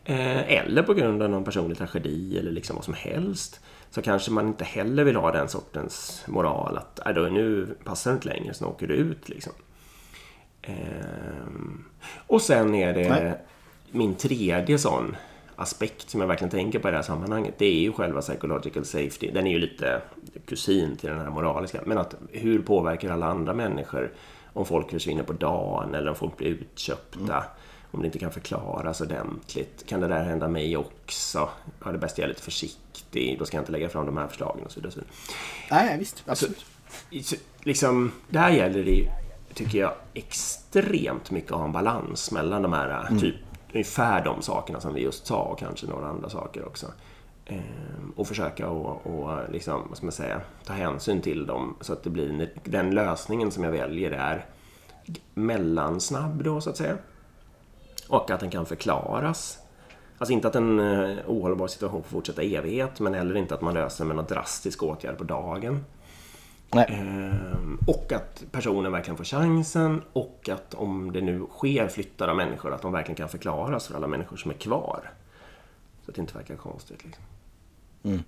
Eh, 0.05 0.53
eller 0.53 0.83
på 0.83 0.95
grund 0.95 1.23
av 1.23 1.31
någon 1.31 1.45
personlig 1.45 1.79
tragedi 1.79 2.39
eller 2.39 2.51
liksom 2.51 2.77
vad 2.77 2.85
som 2.85 2.95
helst. 2.95 3.61
Så 3.91 4.03
kanske 4.03 4.31
man 4.31 4.47
inte 4.49 4.65
heller 4.65 5.05
vill 5.05 5.17
ha 5.17 5.33
den 5.33 5.49
sortens 5.49 6.25
moral 6.27 6.77
att 6.77 7.07
äh, 7.07 7.13
då, 7.13 7.21
nu 7.21 7.77
passar 7.85 8.11
det 8.11 8.15
inte 8.15 8.29
längre 8.29 8.55
så 8.55 8.65
nu 8.65 8.71
åker 8.71 8.87
du 8.87 8.95
ut 8.95 9.29
liksom. 9.29 9.53
Ehm, 10.63 11.85
och 12.27 12.43
sen 12.43 12.75
är 12.75 12.95
det 12.95 13.09
Nej. 13.09 13.33
min 13.91 14.15
tredje 14.15 14.79
sån 14.79 15.17
aspekt 15.57 16.11
som 16.11 16.21
jag 16.21 16.29
verkligen 16.29 16.51
tänker 16.51 16.79
på 16.79 16.89
i 16.89 16.91
det 16.91 16.97
här 16.97 17.05
sammanhanget. 17.05 17.55
Det 17.59 17.67
är 17.67 17.81
ju 17.81 17.93
själva 17.93 18.21
psychological 18.21 18.85
safety. 18.85 19.31
Den 19.31 19.47
är 19.47 19.51
ju 19.51 19.59
lite 19.59 20.03
kusin 20.47 20.97
till 20.97 21.09
den 21.09 21.19
här 21.19 21.31
moraliska. 21.31 21.81
Men 21.87 21.99
att 21.99 22.15
hur 22.33 22.63
påverkar 22.63 23.11
alla 23.11 23.27
andra 23.27 23.55
människor 23.55 24.13
om 24.53 24.67
folk 24.67 24.91
försvinner 24.91 25.23
på 25.23 25.33
dagen 25.33 25.95
eller 25.95 26.11
om 26.11 26.17
folk 26.17 26.37
blir 26.37 26.49
utköpta. 26.49 27.45
Om 27.91 28.01
det 28.01 28.07
inte 28.07 28.19
kan 28.19 28.33
förklaras 28.33 29.01
ordentligt. 29.01 29.87
Kan 29.87 30.01
det 30.01 30.09
där 30.09 30.25
hända 30.25 30.49
mig 30.49 30.77
också? 30.77 31.49
Ja, 31.85 31.91
det 31.91 31.97
är 31.97 31.99
bäst 31.99 32.13
att 32.13 32.19
jag 32.19 32.25
är 32.25 32.29
lite 32.29 32.43
försiktig. 32.43 33.39
Då 33.39 33.45
ska 33.45 33.57
jag 33.57 33.63
inte 33.63 33.73
lägga 33.73 33.89
fram 33.89 34.07
de 34.07 34.17
här 34.17 34.27
förslagen 34.27 34.65
och 34.65 34.73
så 34.73 34.81
vidare. 34.81 35.05
Nej, 35.71 35.99
visst. 35.99 36.23
Absolut. 36.27 36.65
Så, 37.23 37.37
liksom, 37.63 38.13
där 38.29 38.51
gäller 38.51 38.85
det 38.85 38.91
ju, 38.91 39.07
tycker 39.59 39.79
jag, 39.79 39.93
extremt 40.15 41.31
mycket 41.31 41.53
att 41.53 41.59
ha 41.59 41.65
en 41.65 41.73
balans 41.73 42.33
mellan 42.33 42.63
de 42.63 42.73
här, 42.73 43.07
Mm. 43.07 43.19
typ, 43.21 43.35
ungefär 43.75 44.25
de 44.25 44.43
sakerna 44.43 44.81
som 44.81 44.95
vi 44.95 45.01
just 45.03 45.27
sa 45.27 45.43
och 45.43 45.59
kanske 45.59 45.87
några 45.87 46.07
andra 46.09 46.29
saker 46.29 46.67
också. 46.67 46.87
Ehm, 47.47 48.13
och 48.17 48.27
försöka 48.29 48.69
och, 48.69 49.07
och 49.07 49.51
liksom, 49.53 49.83
vad 49.89 49.97
ska 49.97 50.07
man 50.07 50.13
säga, 50.13 50.41
ta 50.65 50.73
hänsyn 50.73 51.21
till 51.23 51.47
dem 51.47 51.77
så 51.81 51.93
att 51.93 52.03
det 52.03 52.11
blir 52.11 52.31
en- 52.31 52.49
den 52.65 52.91
lösningen 52.95 53.51
som 53.51 53.65
jag 53.65 53.71
väljer 53.73 54.11
är 54.11 54.47
mellansnabb 55.35 56.45
då 56.45 56.61
så 56.61 56.71
att 56.71 56.77
säga. 56.77 56.97
Och 58.09 58.31
att 58.31 58.41
den 58.41 58.51
kan 58.51 58.67
förklaras. 58.67 59.59
Alltså 60.19 60.33
inte 60.33 60.49
att 60.49 60.57
en 60.57 60.81
eh, 60.81 61.17
ohållbar 61.27 61.67
situation 61.67 62.03
får 62.03 62.09
fortsätta 62.11 62.43
evighet 62.43 63.01
men 63.01 63.15
heller 63.15 63.37
inte 63.37 63.55
att 63.55 63.61
man 63.61 63.75
löser 63.75 64.05
med 64.05 64.17
någon 64.17 64.25
drastisk 64.27 64.83
åtgärd 64.83 65.19
på 65.19 65.25
dagen. 65.25 65.85
Ehm, 66.71 67.79
och 67.87 68.13
att 68.13 68.45
personen 68.51 68.93
verkligen 68.93 69.17
får 69.17 69.25
chansen 69.25 70.03
och 70.13 70.49
att 70.53 70.75
om 70.75 71.13
det 71.13 71.21
nu 71.21 71.47
sker 71.51 71.89
flyttar 71.89 72.29
av 72.29 72.37
människor 72.37 72.75
att 72.75 72.83
de 72.83 72.93
verkligen 72.93 73.17
kan 73.17 73.29
förklaras 73.29 73.87
för 73.87 73.95
alla 73.95 74.07
människor 74.07 74.37
som 74.37 74.51
är 74.51 74.55
kvar. 74.55 75.11
Så 76.05 76.11
att 76.11 76.15
det 76.15 76.21
inte 76.21 76.35
verkar 76.35 76.57
konstigt. 76.57 77.05
Liksom. 77.05 77.25
Mm. 78.03 78.23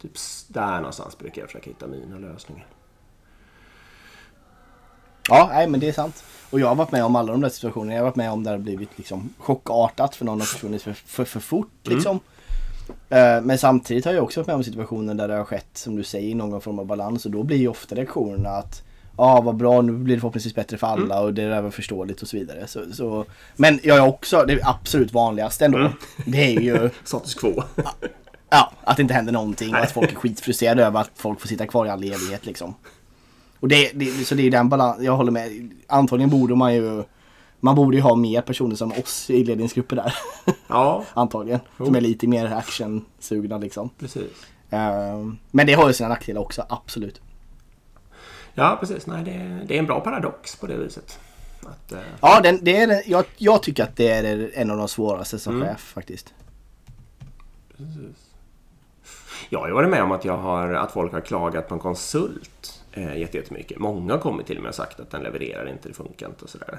Typ 0.00 0.12
där 0.48 0.76
någonstans 0.76 1.18
brukar 1.18 1.42
jag 1.42 1.48
försöka 1.48 1.70
hitta 1.70 1.86
mina 1.86 2.18
lösningar. 2.18 2.66
Ja, 5.28 5.48
nej 5.52 5.68
men 5.68 5.80
det 5.80 5.88
är 5.88 5.92
sant. 5.92 6.24
Och 6.50 6.60
jag 6.60 6.66
har 6.66 6.74
varit 6.74 6.92
med 6.92 7.04
om 7.04 7.16
alla 7.16 7.32
de 7.32 7.40
där 7.40 7.48
situationerna. 7.48 7.92
Jag 7.92 8.00
har 8.00 8.04
varit 8.04 8.16
med 8.16 8.30
om 8.30 8.42
där 8.42 8.50
det 8.50 8.58
har 8.58 8.62
blivit 8.62 8.98
liksom 8.98 9.34
chockartat 9.38 10.16
för 10.16 10.24
någon 10.24 10.40
har 10.40 10.46
försvunnit 10.46 10.82
för, 10.82 10.92
för, 10.92 11.24
för 11.24 11.40
fort 11.40 11.70
liksom. 11.82 12.16
Eh, 12.16 12.22
Men 13.42 13.58
samtidigt 13.58 14.04
har 14.04 14.12
jag 14.12 14.24
också 14.24 14.40
varit 14.40 14.46
med 14.46 14.56
om 14.56 14.64
situationer 14.64 15.14
där 15.14 15.28
det 15.28 15.34
har 15.34 15.44
skett, 15.44 15.68
som 15.72 15.96
du 15.96 16.02
säger, 16.02 16.34
någon 16.34 16.60
form 16.60 16.78
av 16.78 16.86
balans. 16.86 17.24
Och 17.24 17.30
då 17.30 17.42
blir 17.42 17.56
ju 17.56 17.68
ofta 17.68 17.94
reaktionerna 17.94 18.48
att 18.48 18.82
Ja, 19.18 19.40
vad 19.40 19.56
bra, 19.56 19.82
nu 19.82 19.92
blir 19.92 20.14
det 20.14 20.20
förhoppningsvis 20.20 20.54
bättre 20.54 20.76
för 20.76 20.86
alla 20.86 21.20
och 21.20 21.34
det 21.34 21.42
är 21.42 21.62
väl 21.62 21.72
förståeligt 21.72 22.22
och 22.22 22.28
så 22.28 22.36
vidare. 22.36 22.66
Så, 22.66 22.92
så, 22.92 23.24
men 23.56 23.80
jag 23.82 23.96
är 23.96 24.06
också, 24.06 24.44
det 24.48 24.60
absolut 24.62 25.12
vanligaste 25.12 25.64
ändå, 25.64 25.92
det 26.26 26.56
är 26.56 26.60
ju 26.60 26.90
Status 27.04 27.34
quo. 27.34 27.62
Ja, 28.50 28.72
att 28.84 28.96
det 28.96 29.02
inte 29.02 29.14
händer 29.14 29.32
någonting 29.32 29.74
och 29.74 29.80
att 29.80 29.92
folk 29.92 30.12
är 30.12 30.16
skitfrustrerade 30.16 30.84
över 30.84 31.00
att 31.00 31.10
folk 31.14 31.40
får 31.40 31.48
sitta 31.48 31.66
kvar 31.66 31.86
i 31.86 31.88
all 31.88 32.04
evighet 32.04 32.46
liksom. 32.46 32.74
Och 33.60 33.68
det, 33.68 33.90
det, 33.94 34.26
så 34.26 34.34
det 34.34 34.46
är 34.46 34.50
den 34.50 34.68
balans, 34.68 35.02
jag 35.02 35.16
håller 35.16 35.32
med. 35.32 35.70
Antagligen 35.86 36.30
borde 36.30 36.54
man 36.54 36.74
ju 36.74 37.02
Man 37.60 37.74
borde 37.74 37.96
ju 37.96 38.02
ha 38.02 38.14
mer 38.14 38.40
personer 38.42 38.76
som 38.76 38.92
oss 38.92 39.30
i 39.30 39.44
ledningsgrupper 39.44 39.96
där. 39.96 40.14
ja, 40.68 41.04
Antagligen. 41.14 41.60
Som 41.76 41.94
är 41.96 42.00
lite 42.00 42.26
mer 42.26 42.46
actionsugna 42.52 43.58
liksom. 43.58 43.90
precis. 43.98 44.30
Ehm, 44.70 45.38
Men 45.50 45.66
det 45.66 45.72
har 45.74 45.88
ju 45.88 45.94
sina 45.94 46.08
nackdelar 46.08 46.40
också, 46.40 46.66
absolut. 46.68 47.20
Ja, 48.54 48.76
precis. 48.80 49.06
Nej, 49.06 49.24
det, 49.24 49.64
det 49.68 49.74
är 49.74 49.78
en 49.78 49.86
bra 49.86 50.00
paradox 50.00 50.56
på 50.56 50.66
det 50.66 50.76
viset. 50.76 51.18
Att, 51.62 51.92
eh, 51.92 51.98
Ja, 52.20 52.40
den, 52.40 52.58
det 52.62 52.76
är, 52.76 53.02
jag, 53.06 53.24
jag 53.36 53.62
tycker 53.62 53.82
att 53.84 53.96
det 53.96 54.08
är 54.08 54.50
en 54.54 54.70
av 54.70 54.76
de 54.76 54.88
svåraste 54.88 55.38
som 55.38 55.62
chef 55.62 55.80
faktiskt. 55.80 56.34
Jag 59.50 59.58
har 59.60 59.66
ju 59.68 59.74
varit 59.74 59.90
med 59.90 60.02
om 60.02 60.12
att, 60.12 60.24
jag 60.24 60.36
har, 60.36 60.72
att 60.72 60.92
folk 60.92 61.12
har 61.12 61.20
klagat 61.20 61.68
på 61.68 61.74
en 61.74 61.80
konsult 61.80 62.82
eh, 62.92 63.16
jätte- 63.18 63.36
jättemycket. 63.36 63.78
Många 63.78 64.12
har 64.12 64.20
kommit 64.20 64.46
till 64.46 64.60
mig 64.60 64.68
och 64.68 64.74
sagt 64.74 65.00
att 65.00 65.10
den 65.10 65.22
levererar 65.22 65.68
inte, 65.68 65.88
det 65.88 65.94
funkar 65.94 66.26
inte 66.26 66.44
och 66.44 66.50
sådär. 66.50 66.78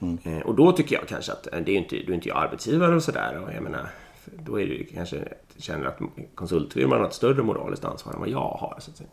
Eh, 0.00 0.38
och 0.38 0.54
då 0.54 0.72
tycker 0.72 0.96
jag 0.96 1.08
kanske 1.08 1.32
att 1.32 1.54
eh, 1.54 1.60
det 1.60 1.72
är 1.72 1.76
inte, 1.76 1.96
då 2.06 2.12
är 2.12 2.14
inte 2.14 2.28
jag 2.28 2.38
arbetsgivare 2.38 2.94
och 2.94 3.02
sådär. 3.02 3.44
Och 3.44 3.54
jag 3.54 3.62
menar, 3.62 3.86
då 4.24 4.60
är 4.60 4.66
det 4.66 4.74
ju 4.74 4.84
kanske 4.84 5.28
känner 5.56 5.86
att 5.86 5.98
konsultfirman 6.34 6.98
har 6.98 7.06
ett 7.06 7.14
större 7.14 7.42
moraliskt 7.42 7.84
ansvar 7.84 8.12
än 8.12 8.20
vad 8.20 8.28
jag 8.28 8.38
har. 8.38 8.76
Så 8.78 8.90
att 8.90 8.96
säga. 8.96 9.10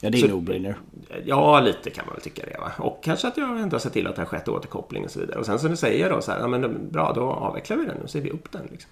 Ja, 0.00 0.10
det 0.10 0.20
är 0.20 0.28
no-brainer. 0.28 0.74
Ja, 1.24 1.60
lite 1.60 1.90
kan 1.90 2.06
man 2.06 2.14
väl 2.14 2.22
tycka 2.22 2.42
det. 2.46 2.58
Va? 2.60 2.72
Och 2.78 3.04
kanske 3.04 3.28
att 3.28 3.36
jag 3.36 3.60
ändå 3.60 3.74
har 3.74 3.78
sett 3.78 3.92
till 3.92 4.06
att 4.06 4.16
det 4.16 4.22
har 4.22 4.26
skett 4.26 4.48
återkoppling 4.48 5.04
och 5.04 5.10
så 5.10 5.20
vidare. 5.20 5.38
Och 5.38 5.46
sen 5.46 5.58
så 5.58 5.76
säger 5.76 6.00
jag 6.00 6.10
då 6.10 6.22
så 6.22 6.32
här, 6.32 6.38
ja, 6.40 6.48
men 6.48 6.90
bra, 6.90 7.12
då 7.12 7.22
avvecklar 7.22 7.76
vi 7.76 7.84
den 7.84 8.02
och 8.02 8.10
ser 8.10 8.20
vi 8.20 8.30
upp 8.30 8.52
den. 8.52 8.68
Liksom. 8.70 8.90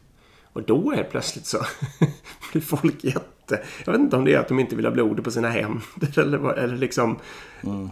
Och 0.52 0.62
då 0.62 0.92
är 0.92 1.04
plötsligt 1.04 1.46
så 1.46 1.58
blir 2.52 2.62
folk 2.62 3.04
jätte... 3.04 3.62
Jag 3.84 3.92
vet 3.92 4.00
inte 4.00 4.16
om 4.16 4.24
det 4.24 4.34
är 4.34 4.38
att 4.38 4.48
de 4.48 4.58
inte 4.58 4.76
vill 4.76 4.84
ha 4.84 4.92
blod 4.92 5.24
på 5.24 5.30
sina 5.30 5.48
händer 5.48 6.18
eller, 6.18 6.38
vad, 6.38 6.58
eller 6.58 6.76
liksom 6.76 7.18
vad 7.60 7.90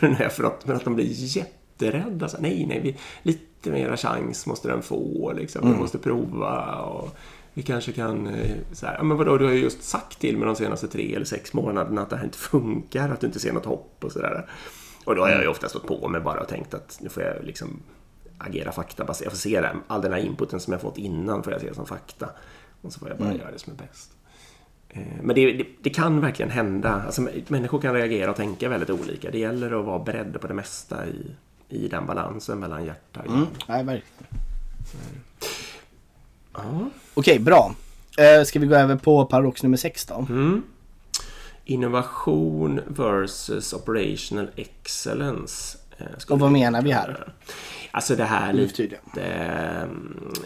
det 0.00 0.08
nu 0.08 0.16
är 0.18 0.28
för 0.28 0.42
något. 0.42 0.66
Men 0.66 0.76
att 0.76 0.84
de 0.84 0.94
blir 0.94 1.04
jätterädda. 1.84 2.28
Så, 2.28 2.36
nej, 2.40 2.66
nej, 2.66 2.80
vi, 2.80 2.96
lite 3.22 3.70
mera 3.70 3.96
chans 3.96 4.46
måste 4.46 4.68
den 4.68 4.82
få. 4.82 5.32
Liksom. 5.32 5.72
Vi 5.72 5.78
måste 5.78 5.98
prova. 5.98 6.76
Och 6.82 7.16
vi 7.54 7.62
kanske 7.62 7.92
kan... 7.92 8.26
eh, 8.26 8.56
Så 8.72 8.86
här, 8.86 9.02
men 9.02 9.16
vadå, 9.16 9.38
du 9.38 9.44
har 9.44 9.52
ju 9.52 9.60
just 9.60 9.82
sagt 9.82 10.18
till 10.18 10.36
mig 10.36 10.46
de 10.46 10.56
senaste 10.56 10.88
tre 10.88 11.14
eller 11.14 11.26
sex 11.26 11.52
månaderna 11.52 12.02
att 12.02 12.10
det 12.10 12.16
här 12.16 12.24
inte 12.24 12.38
funkar. 12.38 13.08
Att 13.08 13.20
du 13.20 13.26
inte 13.26 13.40
ser 13.40 13.52
något 13.52 13.64
hopp 13.66 14.04
och 14.04 14.12
sådär. 14.12 14.46
Och 15.04 15.14
då 15.14 15.22
har 15.22 15.28
jag 15.30 15.42
ju 15.42 15.48
ofta 15.48 15.68
stått 15.68 15.86
på 15.86 16.08
mig 16.08 16.20
bara 16.20 16.40
och 16.40 16.48
tänkt 16.48 16.74
att 16.74 16.98
nu 17.02 17.08
får 17.08 17.22
jag 17.22 17.44
liksom 17.44 17.82
agera 18.38 18.72
faktabaserat. 18.72 19.24
Jag 19.24 19.32
får 19.32 19.38
se 19.38 19.60
det. 19.60 19.76
All 19.86 20.02
den 20.02 20.12
här 20.12 20.20
inputen 20.20 20.60
som 20.60 20.72
jag 20.72 20.80
fått 20.80 20.98
innan 20.98 21.42
får 21.42 21.52
jag 21.52 21.62
se 21.62 21.74
som 21.74 21.86
fakta. 21.86 22.28
Och 22.82 22.92
så 22.92 22.98
får 23.00 23.08
jag 23.08 23.18
bara 23.18 23.34
göra 23.34 23.50
det 23.50 23.58
som 23.58 23.72
är 23.72 23.76
bäst. 23.76 24.10
Eh, 24.88 25.02
Men 25.22 25.34
det, 25.34 25.52
det, 25.52 25.66
det 25.82 25.90
kan 25.90 26.20
verkligen 26.20 26.50
hända. 26.50 27.02
Alltså, 27.06 27.28
människor 27.48 27.80
kan 27.80 27.94
reagera 27.94 28.30
och 28.30 28.36
tänka 28.36 28.68
väldigt 28.68 28.90
olika. 28.90 29.30
Det 29.30 29.38
gäller 29.38 29.80
att 29.80 29.86
vara 29.86 29.98
beredd 29.98 30.40
på 30.40 30.46
det 30.46 30.54
mesta 30.54 31.06
i, 31.06 31.30
i 31.70 31.88
den 31.88 32.06
balansen 32.06 32.58
mellan 32.58 32.84
hjärta 32.84 33.20
och 33.20 33.26
hjärna. 33.26 33.36
Mm. 33.38 33.48
Nej, 33.68 33.84
verkligen. 33.84 34.26
Ja. 36.54 36.90
Okej, 37.14 37.38
bra. 37.38 37.74
Uh, 38.38 38.44
ska 38.44 38.58
vi 38.58 38.66
gå 38.66 38.74
över 38.74 38.96
på 38.96 39.26
paradox 39.26 39.62
nummer 39.62 39.76
6 39.76 40.06
då? 40.06 40.26
Mm. 40.28 40.62
Innovation 41.64 42.80
versus 42.86 43.72
operational 43.72 44.50
excellence. 44.56 45.78
eh, 45.98 46.06
Och 46.30 46.38
vad 46.38 46.52
menar 46.52 46.82
vi 46.82 46.92
här? 46.92 47.32
Alltså 47.90 48.16
det 48.16 48.24
här 48.24 48.52
Nu 48.52 48.66
lite... 48.66 48.96
eh, 49.16 49.88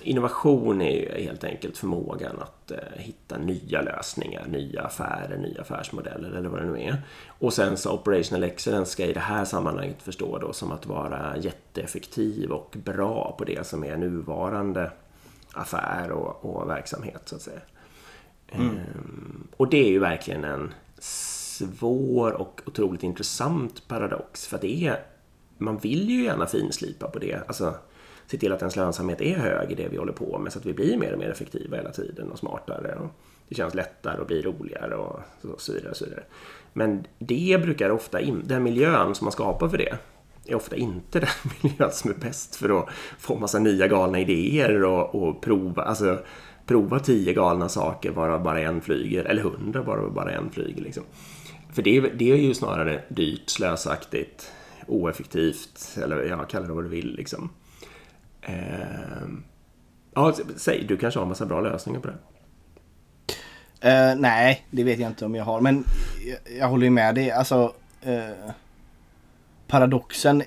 innovation 0.03 0.81
är 0.81 1.17
ju 1.19 1.25
helt 1.25 1.45
enkelt 1.45 1.79
förmågan 1.79 2.39
att 2.41 2.71
eh, 2.71 2.79
hitta 2.97 3.39
nya 3.39 3.83
lösningar, 3.83 4.47
nya 4.49 4.83
affärer, 4.83 5.37
nya 5.37 5.61
affärsmodeller 5.61 6.31
eller 6.31 6.49
vad 6.49 6.61
det 6.61 6.67
nu 6.67 6.81
är. 6.83 7.03
Och 7.29 7.53
sen 7.53 7.77
så 7.77 7.93
operational 7.93 8.45
excellence 8.45 8.93
ska 8.93 9.05
i 9.05 9.13
det 9.13 9.21
här 9.21 9.45
sammanhanget 9.45 10.03
förstå 10.03 10.39
då 10.39 10.53
som 10.53 10.73
att 10.73 10.87
vara 10.87 11.37
jätteeffektiv 11.37 12.51
och 12.51 12.77
bra 12.85 13.35
på 13.39 13.45
det 13.45 13.67
som 13.67 13.85
är 13.85 13.97
nuvarande 13.97 14.91
affär 15.53 16.11
och, 16.11 16.45
och 16.45 16.71
verksamhet 16.71 17.23
så 17.25 17.37
att 17.37 17.43
säga. 17.43 17.61
Ehm, 18.49 19.49
och 19.57 19.69
det 19.69 19.85
är 19.85 19.91
ju 19.91 19.99
verkligen 19.99 20.45
en 20.45 20.75
svår 20.99 22.33
och 22.33 22.61
otroligt 22.67 23.03
intressant 23.03 23.89
paradox. 23.89 24.47
För 24.47 24.59
det 24.61 24.87
är, 24.87 25.01
man 25.65 25.79
vill 25.79 26.11
ju 26.11 26.25
gärna 26.25 26.47
finslipa 26.47 27.09
på 27.09 27.19
det. 27.19 27.43
Alltså 27.47 27.75
se 28.27 28.39
till 28.39 28.53
att 28.53 28.63
ens 28.63 28.77
lönsamhet 28.77 29.21
är 29.21 29.39
hög 29.39 29.73
i 29.73 29.75
det 29.75 29.89
vi 29.89 29.97
håller 29.97 30.13
på 30.13 30.39
med 30.39 30.53
så 30.53 30.59
att 30.59 30.67
vi 30.67 30.73
blir 30.73 30.99
mer 30.99 31.13
och 31.13 31.19
mer 31.19 31.31
effektiva 31.31 31.77
hela 31.77 31.91
tiden 31.91 32.31
och 32.31 32.39
smartare. 32.39 32.95
Och 32.95 33.09
det 33.49 33.55
känns 33.55 33.75
lättare 33.75 34.21
och 34.21 34.27
blir 34.27 34.43
roligare 34.43 34.97
och 34.97 35.21
så, 35.43 35.49
så 35.59 35.73
vidare. 35.73 35.91
Och 35.91 35.97
så 35.97 36.05
vidare. 36.05 36.23
Men 36.73 37.07
det 37.19 37.63
brukar 37.63 37.91
ofta, 37.91 38.21
in, 38.21 38.43
den 38.45 38.63
miljön 38.63 39.15
som 39.15 39.25
man 39.25 39.33
skapar 39.33 39.69
för 39.69 39.79
det 39.79 39.99
är 40.47 40.55
ofta 40.55 40.77
inte 40.77 41.21
den 41.43 41.53
miljön 41.63 41.93
som 41.93 42.11
är 42.11 42.15
bäst 42.15 42.57
för 42.57 42.79
att 42.79 42.89
få 43.19 43.39
massa 43.39 43.59
nya 43.59 43.89
galna 43.89 44.21
idéer 44.21 44.85
och, 44.85 45.15
och 45.15 45.43
prova, 45.43 45.83
alltså, 45.83 46.19
prova 46.67 46.99
tio 46.99 47.33
galna 47.33 47.69
saker 47.69 48.11
varav 48.11 48.43
bara 48.43 48.61
en 48.61 48.81
flyger, 48.81 49.25
eller 49.25 49.43
hundra 49.43 49.83
varav 49.83 50.13
bara 50.13 50.33
en 50.33 50.51
flyger. 50.51 50.83
Liksom. 50.83 51.03
För 51.73 51.83
det, 51.83 52.01
det 52.01 52.31
är 52.31 52.37
ju 52.37 52.55
snarare 52.55 53.03
dyrt, 53.09 53.51
slösaktigt, 53.51 54.53
oeffektivt, 54.87 55.99
eller 56.03 56.23
ja, 56.23 56.45
kalla 56.45 56.67
det 56.67 56.73
vad 56.73 56.85
du 56.85 56.89
vill. 56.89 57.15
Liksom. 57.15 57.51
Ehm, 58.43 59.45
ja, 60.15 60.35
säg, 60.57 60.85
du 60.89 60.97
kanske 60.97 61.21
har 61.21 61.25
en 61.25 61.29
massa 61.29 61.47
bra 61.47 61.61
lösningar 61.61 62.01
på 62.01 62.09
det. 62.09 62.19
Eh, 63.89 64.17
nej, 64.17 64.67
det 64.71 64.85
vet 64.85 64.99
jag 64.99 65.11
inte 65.11 65.25
om 65.25 65.35
jag 65.35 65.45
har. 65.45 65.61
Men 65.61 65.85
jag, 66.27 66.59
jag 66.59 66.69
håller 66.69 66.85
ju 66.85 66.91
med 66.91 67.15
dig. 67.15 67.31
Alltså, 67.31 67.75
eh, 68.03 68.51
paradoxen 69.67 70.43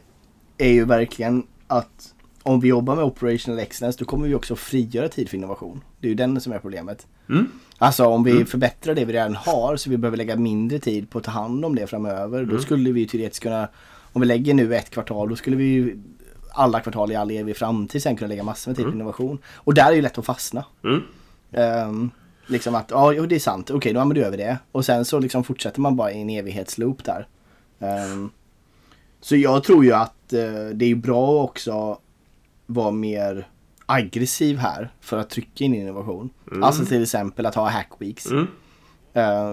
är 0.58 0.72
ju 0.72 0.86
verkligen 0.86 1.44
att 1.68 2.14
om 2.44 2.60
vi 2.60 2.68
jobbar 2.68 2.96
med 2.96 3.06
operational 3.06 3.60
excellence 3.60 4.00
då 4.00 4.06
kommer 4.06 4.28
vi 4.28 4.36
också 4.36 4.56
frigöra 4.56 5.10
tid 5.10 5.30
för 5.30 5.38
innovation. 5.38 5.84
Det 6.00 6.08
är 6.08 6.10
ju 6.10 6.16
den 6.16 6.42
som 6.42 6.54
är 6.54 6.60
problemet. 6.60 7.08
Mm. 7.30 7.52
Alltså 7.78 8.06
om 8.06 8.24
vi 8.24 8.46
förbättrar 8.46 8.96
det 8.96 9.06
vi 9.06 9.14
redan 9.14 9.36
har 9.36 9.76
så 9.76 9.90
vi 9.90 9.98
behöver 9.98 10.18
lägga 10.18 10.36
mindre 10.36 10.80
tid 10.80 11.10
på 11.10 11.18
att 11.18 11.24
ta 11.24 11.32
hand 11.32 11.66
om 11.66 11.76
det 11.76 11.88
framöver. 11.88 12.46
Då 12.46 12.60
skulle 12.60 12.92
vi 12.92 13.00
ju 13.00 13.06
teoretiskt 13.06 13.44
kunna, 13.44 13.68
om 14.18 14.22
vi 14.22 14.28
lägger 14.28 14.54
nu 14.54 14.76
ett 14.76 14.90
kvartal, 14.90 15.30
då 15.30 15.36
skulle 15.36 15.56
vi 15.58 15.64
ju 15.64 16.00
alla 16.54 16.80
kvartal 16.80 17.12
i 17.12 17.16
all 17.16 17.32
evig 17.32 17.58
framtid 17.58 18.04
sen 18.04 18.16
kunna 18.16 18.28
lägga 18.28 18.44
massor 18.44 18.72
med 18.72 18.78
tid 18.78 18.86
på 18.86 18.92
innovation. 18.92 19.40
Och 19.56 19.74
där 19.74 19.86
är 19.92 19.96
ju 19.96 20.02
lätt 20.02 20.18
att 20.18 20.26
fastna. 20.26 20.66
Mm. 20.84 21.02
Ehm, 21.52 22.10
liksom 22.48 22.76
att, 22.76 22.92
ja 22.92 23.12
det 23.12 23.36
är 23.36 23.40
sant, 23.40 23.72
okej 23.72 23.94
då, 23.94 24.06
men 24.06 24.16
då 24.16 24.22
gör 24.22 24.32
vi 24.32 24.38
det. 24.38 24.58
Och 24.72 24.86
sen 24.86 25.06
så 25.06 25.20
liksom 25.20 25.44
fortsätter 25.44 25.82
man 25.82 25.96
bara 25.96 26.12
i 26.12 26.22
en 26.22 26.30
evighetsloop 26.30 27.04
där. 27.04 27.28
Ehm, 27.80 28.30
Så 29.22 29.36
jag 29.36 29.64
tror 29.64 29.86
ju 29.86 29.94
att 29.94 30.34
eh, 30.34 30.66
det 30.74 30.86
är 30.92 30.96
bra 30.96 31.44
också 31.44 32.00
vara 32.66 32.92
mer 32.92 33.48
aggressiv 33.86 34.58
här 34.58 34.90
för 35.02 35.18
att 35.18 35.30
trycka 35.30 35.64
in 35.64 35.74
innovation. 35.76 36.30
Alltså 36.64 36.86
till 36.86 37.04
exempel 37.04 37.46
att 37.46 37.56
ha 37.56 37.70
hackweeks. 37.70 38.32
Mm. 38.32 38.48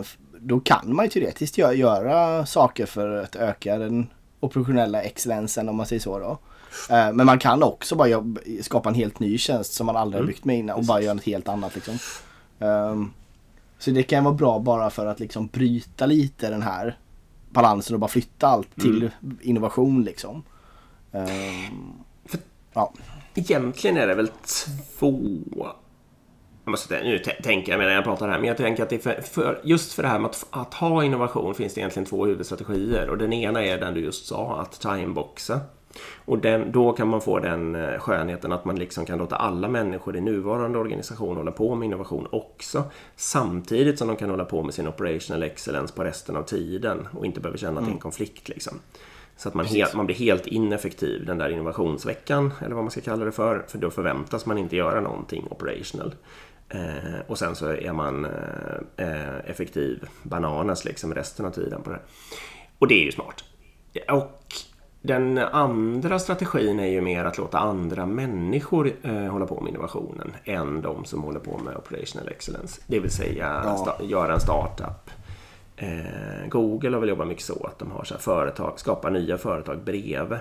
F- 0.00 0.18
då 0.40 0.60
kan 0.60 0.94
man 0.96 1.04
ju 1.04 1.10
teoretiskt 1.10 1.58
gö- 1.58 1.72
göra 1.72 2.46
saker 2.46 2.86
för 2.86 3.08
att 3.22 3.36
öka 3.36 3.78
den 3.78 4.06
operationella 4.44 5.02
excellensen 5.02 5.68
om 5.68 5.76
man 5.76 5.86
säger 5.86 6.00
så 6.00 6.18
då. 6.18 6.38
Eh, 6.94 7.12
men 7.12 7.26
man 7.26 7.38
kan 7.38 7.62
också 7.62 7.96
bara 7.96 8.08
jobb- 8.08 8.38
skapa 8.60 8.88
en 8.88 8.94
helt 8.94 9.20
ny 9.20 9.38
tjänst 9.38 9.72
som 9.72 9.86
man 9.86 9.96
aldrig 9.96 10.22
har 10.22 10.26
byggt 10.26 10.44
med 10.44 10.58
innan 10.58 10.76
och 10.76 10.84
bara 10.84 11.00
göra 11.00 11.14
något 11.14 11.24
helt 11.24 11.48
annat 11.48 11.74
liksom. 11.74 11.98
Ehm, 12.58 13.10
så 13.78 13.90
det 13.90 14.02
kan 14.02 14.24
vara 14.24 14.34
bra 14.34 14.58
bara 14.58 14.90
för 14.90 15.06
att 15.06 15.20
liksom 15.20 15.46
bryta 15.46 16.06
lite 16.06 16.50
den 16.50 16.62
här 16.62 16.98
balansen 17.50 17.94
och 17.94 18.00
bara 18.00 18.08
flytta 18.08 18.46
allt 18.46 18.74
till 18.80 19.10
innovation 19.40 20.04
liksom. 20.04 20.42
Ehm, 21.12 21.92
ja. 22.72 22.92
Egentligen 23.34 23.96
är 23.96 24.06
det 24.06 24.14
väl 24.14 24.28
två... 24.98 25.18
Jag 26.64 26.70
måste, 26.70 27.02
nu 27.02 27.18
tänker 27.18 27.72
jag 27.72 27.78
medan 27.78 27.94
jag 27.94 28.04
pratar 28.04 28.28
här, 28.28 28.38
men 28.38 28.48
jag 28.48 28.56
tänker 28.56 28.82
att 28.82 28.90
det 28.90 28.98
för, 28.98 29.20
för, 29.22 29.60
just 29.64 29.92
för 29.92 30.02
det 30.02 30.08
här 30.08 30.18
med 30.18 30.30
att, 30.30 30.46
att 30.50 30.74
ha 30.74 31.04
innovation 31.04 31.54
finns 31.54 31.74
det 31.74 31.80
egentligen 31.80 32.06
två 32.06 32.26
huvudstrategier. 32.26 33.10
Och 33.10 33.18
den 33.18 33.32
ena 33.32 33.64
är 33.64 33.78
den 33.78 33.94
du 33.94 34.00
just 34.00 34.26
sa, 34.26 34.60
att 34.60 34.80
timeboxa. 34.80 35.60
Och 36.24 36.38
den, 36.38 36.72
då 36.72 36.92
kan 36.92 37.08
man 37.08 37.20
få 37.20 37.38
den 37.38 37.74
eh, 37.74 37.98
skönheten 37.98 38.52
att 38.52 38.64
man 38.64 38.76
liksom 38.76 39.06
kan 39.06 39.18
låta 39.18 39.36
alla 39.36 39.68
människor 39.68 40.16
i 40.16 40.20
nuvarande 40.20 40.78
organisation 40.78 41.36
hålla 41.36 41.52
på 41.52 41.74
med 41.74 41.86
innovation 41.86 42.28
också. 42.30 42.82
Samtidigt 43.16 43.98
som 43.98 44.08
de 44.08 44.16
kan 44.16 44.30
hålla 44.30 44.44
på 44.44 44.62
med 44.62 44.74
sin 44.74 44.88
operational 44.88 45.42
excellence 45.42 45.94
på 45.94 46.04
resten 46.04 46.36
av 46.36 46.42
tiden 46.42 47.08
och 47.12 47.26
inte 47.26 47.40
behöver 47.40 47.58
känna 47.58 47.80
att 47.80 47.86
det 47.86 47.90
är 47.90 47.94
en 47.94 47.98
konflikt. 47.98 48.48
Liksom. 48.48 48.80
Så 49.36 49.48
att 49.48 49.54
man, 49.54 49.66
helt, 49.66 49.94
man 49.94 50.06
blir 50.06 50.16
helt 50.16 50.46
ineffektiv 50.46 51.26
den 51.26 51.38
där 51.38 51.48
innovationsveckan, 51.48 52.52
eller 52.60 52.74
vad 52.74 52.84
man 52.84 52.90
ska 52.90 53.00
kalla 53.00 53.24
det 53.24 53.32
för. 53.32 53.64
För 53.68 53.78
då 53.78 53.90
förväntas 53.90 54.46
man 54.46 54.58
inte 54.58 54.76
göra 54.76 55.00
någonting 55.00 55.46
operational. 55.50 56.14
Eh, 56.68 57.20
och 57.26 57.38
sen 57.38 57.56
så 57.56 57.66
är 57.72 57.92
man 57.92 58.24
eh, 58.24 59.06
eh, 59.08 59.38
effektiv 59.50 60.08
bananas 60.22 60.84
liksom 60.84 61.14
resten 61.14 61.46
av 61.46 61.50
tiden 61.50 61.82
på 61.82 61.90
det. 61.90 62.00
Och 62.78 62.88
det 62.88 62.94
är 62.94 63.04
ju 63.04 63.12
smart. 63.12 63.44
Och 64.10 64.42
den 65.02 65.38
andra 65.38 66.18
strategin 66.18 66.80
är 66.80 66.86
ju 66.86 67.00
mer 67.00 67.24
att 67.24 67.38
låta 67.38 67.58
andra 67.58 68.06
människor 68.06 68.92
eh, 69.02 69.12
hålla 69.14 69.46
på 69.46 69.60
med 69.60 69.70
innovationen 69.70 70.32
än 70.44 70.82
de 70.82 71.04
som 71.04 71.22
håller 71.22 71.40
på 71.40 71.58
med 71.58 71.76
operational 71.76 72.28
excellence. 72.28 72.80
Det 72.86 72.98
vill 73.00 73.10
säga 73.10 73.60
Ja. 73.64 73.98
göra 74.02 74.34
en 74.34 74.40
startup. 74.40 75.10
Eh, 75.76 76.48
Google 76.48 76.90
har 76.90 77.00
väl 77.00 77.08
jobbat 77.08 77.28
mycket 77.28 77.44
så 77.44 77.66
att 77.66 77.78
de 77.78 77.90
har 77.90 78.04
så 78.04 78.14
här 78.14 78.20
företag, 78.20 78.72
skapar 78.80 79.10
nya 79.10 79.38
företag 79.38 79.78
bredvid. 79.84 80.38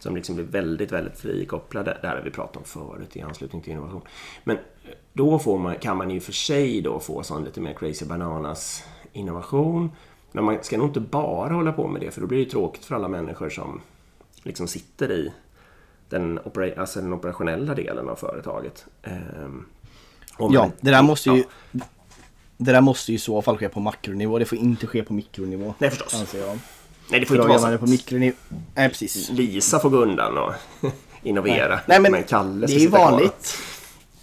Som 0.00 0.16
liksom 0.16 0.34
blir 0.34 0.44
väldigt, 0.44 0.92
väldigt 0.92 1.18
frikopplade. 1.18 1.98
Det 2.02 2.08
här 2.08 2.16
har 2.16 2.22
vi 2.22 2.30
pratat 2.30 2.56
om 2.56 2.64
förut 2.64 3.16
i 3.16 3.20
anslutning 3.20 3.62
till 3.62 3.72
innovation. 3.72 4.02
Men 4.44 4.58
då 5.12 5.38
får 5.38 5.58
man, 5.58 5.76
kan 5.76 5.96
man 5.96 6.10
ju 6.10 6.20
för 6.20 6.32
sig 6.32 6.80
då 6.82 7.00
få 7.00 7.22
sån 7.22 7.44
lite 7.44 7.60
mer 7.60 7.72
crazy 7.74 8.06
bananas 8.06 8.84
innovation. 9.12 9.90
Men 10.32 10.44
man 10.44 10.58
ska 10.62 10.78
nog 10.78 10.88
inte 10.88 11.00
bara 11.00 11.52
hålla 11.54 11.72
på 11.72 11.88
med 11.88 12.00
det 12.00 12.10
för 12.10 12.20
då 12.20 12.26
blir 12.26 12.44
det 12.44 12.50
tråkigt 12.50 12.84
för 12.84 12.94
alla 12.94 13.08
människor 13.08 13.50
som 13.50 13.80
liksom 14.42 14.68
sitter 14.68 15.12
i 15.12 15.32
den, 16.08 16.38
opera, 16.44 16.80
alltså 16.80 17.00
den 17.00 17.12
operationella 17.12 17.74
delen 17.74 18.08
av 18.08 18.16
företaget. 18.16 18.86
Ehm, 19.02 19.66
Ja, 20.38 20.70
det 20.80 20.90
där 20.90 21.02
måste 21.02 21.30
ju 21.30 21.44
Ja, 21.72 21.80
Det 22.56 22.72
där 22.72 22.80
måste 22.80 23.12
ju 23.12 23.16
i 23.16 23.18
så 23.20 23.42
fall 23.42 23.58
ske 23.58 23.68
på 23.68 23.80
makronivå. 23.80 24.38
Det 24.38 24.44
får 24.44 24.58
inte 24.58 24.86
ske 24.86 25.02
på 25.02 25.12
mikronivå. 25.12 25.74
Nej, 25.78 25.90
förstås. 25.90 26.20
Anser 26.20 26.40
jag. 26.46 26.58
Nej, 27.10 27.20
det 27.20 27.26
får 27.26 27.36
inte 27.36 27.48
vara 27.48 27.72
så 27.72 27.78
på 27.78 27.86
mikronivå. 27.86 28.36
Nej, 28.74 28.88
precis. 28.88 29.30
Lisa 29.30 29.78
får 29.78 29.90
gå 29.90 29.96
undan 29.96 30.38
och 30.38 30.52
innovera. 31.22 31.80
Nej, 31.86 32.00
men 32.00 32.22
Kalle 32.22 32.66
det 32.66 32.84
är 32.84 32.88
vanligt. 32.88 33.58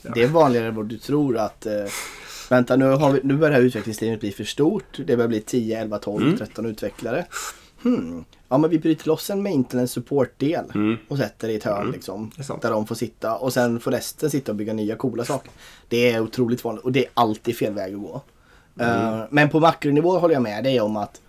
Det 0.02 0.24
är 0.24 0.28
vanligare 0.28 0.68
än 0.68 0.76
vad 0.76 0.86
du 0.86 0.98
tror 0.98 1.38
att 1.38 1.66
eh, 1.66 1.74
Vänta 2.50 2.76
nu, 2.76 2.86
har 2.86 3.12
vi, 3.12 3.20
nu 3.24 3.34
börjar 3.38 3.52
det 3.52 3.58
här 3.58 3.64
utvecklingsteamet 3.64 4.20
bli 4.20 4.32
för 4.32 4.44
stort. 4.44 5.00
Det 5.06 5.16
börjar 5.16 5.28
bli 5.28 5.42
10, 5.42 5.82
11, 5.82 6.00
12, 6.00 6.24
Mm. 6.26 6.38
13 6.38 6.66
utvecklare. 6.66 7.26
Hmm. 7.84 8.26
Ja 8.50 8.58
men 8.58 8.70
vi 8.70 8.80
bryter 8.80 9.08
loss 9.08 9.30
en 9.30 9.44
maintenance 9.44 9.94
support-del 9.94 10.66
och 11.08 11.18
sätter 11.18 11.48
det 11.48 11.54
i 11.54 11.58
ett 11.58 11.64
hörn 11.64 11.92
liksom. 11.92 12.16
Mm. 12.36 12.44
Sant. 12.44 12.62
Där 12.62 12.72
de 12.72 12.88
får 12.88 12.96
sitta 12.96 13.36
och 13.36 13.54
sen 13.54 13.80
får 13.80 13.92
resten 13.92 14.30
sitta 14.30 14.52
och 14.52 14.56
bygga 14.56 14.74
nya 14.74 14.96
coola 14.96 15.26
saker. 15.26 15.52
Det 15.88 16.12
är 16.12 16.20
otroligt 16.20 16.64
vanligt 16.64 16.84
och 16.86 16.92
det 16.92 17.06
är 17.06 17.12
alltid 17.14 17.58
fel 17.58 17.74
väg 17.74 17.94
att 17.94 18.00
gå. 18.02 18.22
Mm. 18.80 19.14
Eh, 19.20 19.26
men 19.30 19.50
på 19.50 19.60
makronivå 19.60 20.20
håller 20.20 20.34
jag 20.34 20.44
med 20.44 20.64
dig 20.64 20.82
om 20.82 20.98
att 20.98 21.22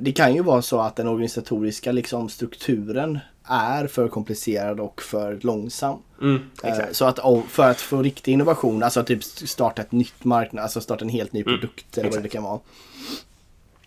det 0.00 0.16
kan 0.16 0.34
ju 0.34 0.42
vara 0.42 0.62
så 0.62 0.80
att 0.80 0.96
den 0.96 1.08
organisatoriska 1.08 1.92
liksom, 1.92 2.28
strukturen 2.28 3.18
är 3.44 3.86
för 3.86 4.08
komplicerad 4.08 4.80
och 4.80 5.02
för 5.02 5.38
långsam. 5.42 5.98
Mm, 6.22 6.40
Eh, 6.62 6.92
så 6.92 7.04
att 7.04 7.18
för 7.48 7.70
att 7.70 7.80
få 7.80 8.02
riktig 8.02 8.32
innovation, 8.32 8.82
alltså 8.82 9.02
typ 9.02 9.24
starta 9.24 9.82
ett 9.82 9.92
nytt 9.92 10.24
marknad, 10.24 10.62
alltså 10.62 10.80
starta 10.80 11.04
en 11.04 11.08
helt 11.10 11.32
ny 11.32 11.44
produkt 11.44 11.98
eller 11.98 12.10
vad 12.10 12.22
det 12.22 12.28
kan 12.28 12.42
vara. 12.42 12.60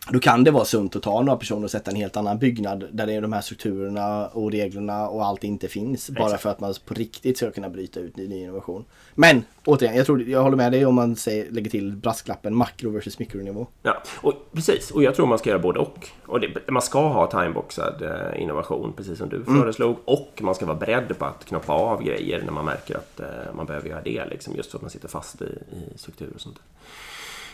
Då 0.10 0.20
kan 0.20 0.44
det 0.44 0.52
vara 0.52 0.66
sunt 0.66 0.96
att 0.96 1.04
ta 1.04 1.22
några 1.22 1.38
personer 1.38 1.64
och 1.64 1.72
sätta 1.72 1.92
en 1.92 1.98
helt 1.98 2.18
annan 2.18 2.40
byggnad 2.40 2.90
där 2.92 3.08
det 3.08 3.14
är 3.14 3.22
de 3.22 3.34
här 3.34 3.42
strukturerna 3.42 4.28
och 4.28 4.52
reglerna 4.52 5.08
och 5.08 5.26
allt 5.26 5.44
inte 5.44 5.68
finns. 5.68 6.10
Bara 6.10 6.26
Exakt. 6.26 6.44
för 6.44 6.50
att 6.50 6.60
man 6.60 6.74
på 6.86 6.94
riktigt 6.94 7.38
ska 7.38 7.52
kunna 7.52 7.70
bryta 7.70 8.00
ut 8.00 8.18
ny, 8.18 8.28
ny 8.28 8.44
innovation. 8.44 8.86
Men 9.16 9.44
återigen, 9.66 9.96
jag, 9.96 10.06
tror, 10.06 10.22
jag 10.22 10.44
håller 10.44 10.58
med 10.58 10.72
dig 10.72 10.86
om 10.86 10.96
man 10.96 11.16
säger, 11.16 11.52
lägger 11.52 11.70
till 11.70 11.92
brasklappen 11.92 12.56
makro 12.56 12.90
versus 12.90 13.20
mikronivå. 13.20 13.68
Ja, 13.82 14.04
och, 14.22 14.34
precis. 14.52 14.92
Och 14.92 15.04
jag 15.04 15.16
tror 15.16 15.28
man 15.28 15.40
ska 15.40 15.50
göra 15.50 15.60
både 15.60 15.80
och. 15.80 16.10
och 16.26 16.40
det, 16.40 16.72
man 16.72 16.82
ska 16.82 17.08
ha 17.08 17.28
timeboxad 17.28 18.02
eh, 18.02 18.42
innovation, 18.42 18.94
precis 18.98 19.18
som 19.18 19.30
du 19.30 19.44
föreslog. 19.44 19.98
Och 20.06 20.40
man 20.42 20.56
ska 20.56 20.66
vara 20.66 20.78
beredd 20.78 21.18
på 21.18 21.26
att 21.26 21.46
knoppa 21.46 21.74
av 21.74 22.04
grejer 22.04 22.42
när 22.46 22.52
man 22.52 22.66
märker 22.66 22.96
att 22.96 23.20
eh, 23.20 23.56
man 23.56 23.66
behöver 23.66 23.90
göra 23.90 24.02
det. 24.02 24.26
Liksom, 24.26 24.56
just 24.56 24.72
för 24.72 24.78
att 24.78 24.82
man 24.82 24.92
sitter 24.92 25.08
fast 25.08 25.42
i, 25.42 25.46
i 25.46 25.98
struktur 25.98 26.32
och 26.36 26.42
sånt. 26.42 26.56
där. 26.56 26.64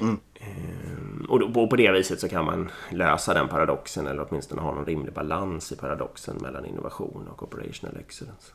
Ehm, 0.02 1.26
och, 1.30 1.40
då, 1.40 1.62
och 1.62 1.70
på 1.70 1.76
det 1.76 1.92
viset 1.92 2.20
så 2.20 2.30
kan 2.30 2.46
man 2.46 2.72
lösa 2.92 3.34
den 3.34 3.48
paradoxen 3.48 4.08
eller 4.08 4.28
åtminstone 4.30 4.62
ha 4.62 4.74
någon 4.76 4.86
rimlig 4.86 5.14
balans 5.14 5.72
i 5.72 5.76
paradoxen 5.76 6.38
mellan 6.42 6.66
innovation 6.66 7.28
och 7.28 7.44
operational 7.44 7.98
excellence. 7.98 8.52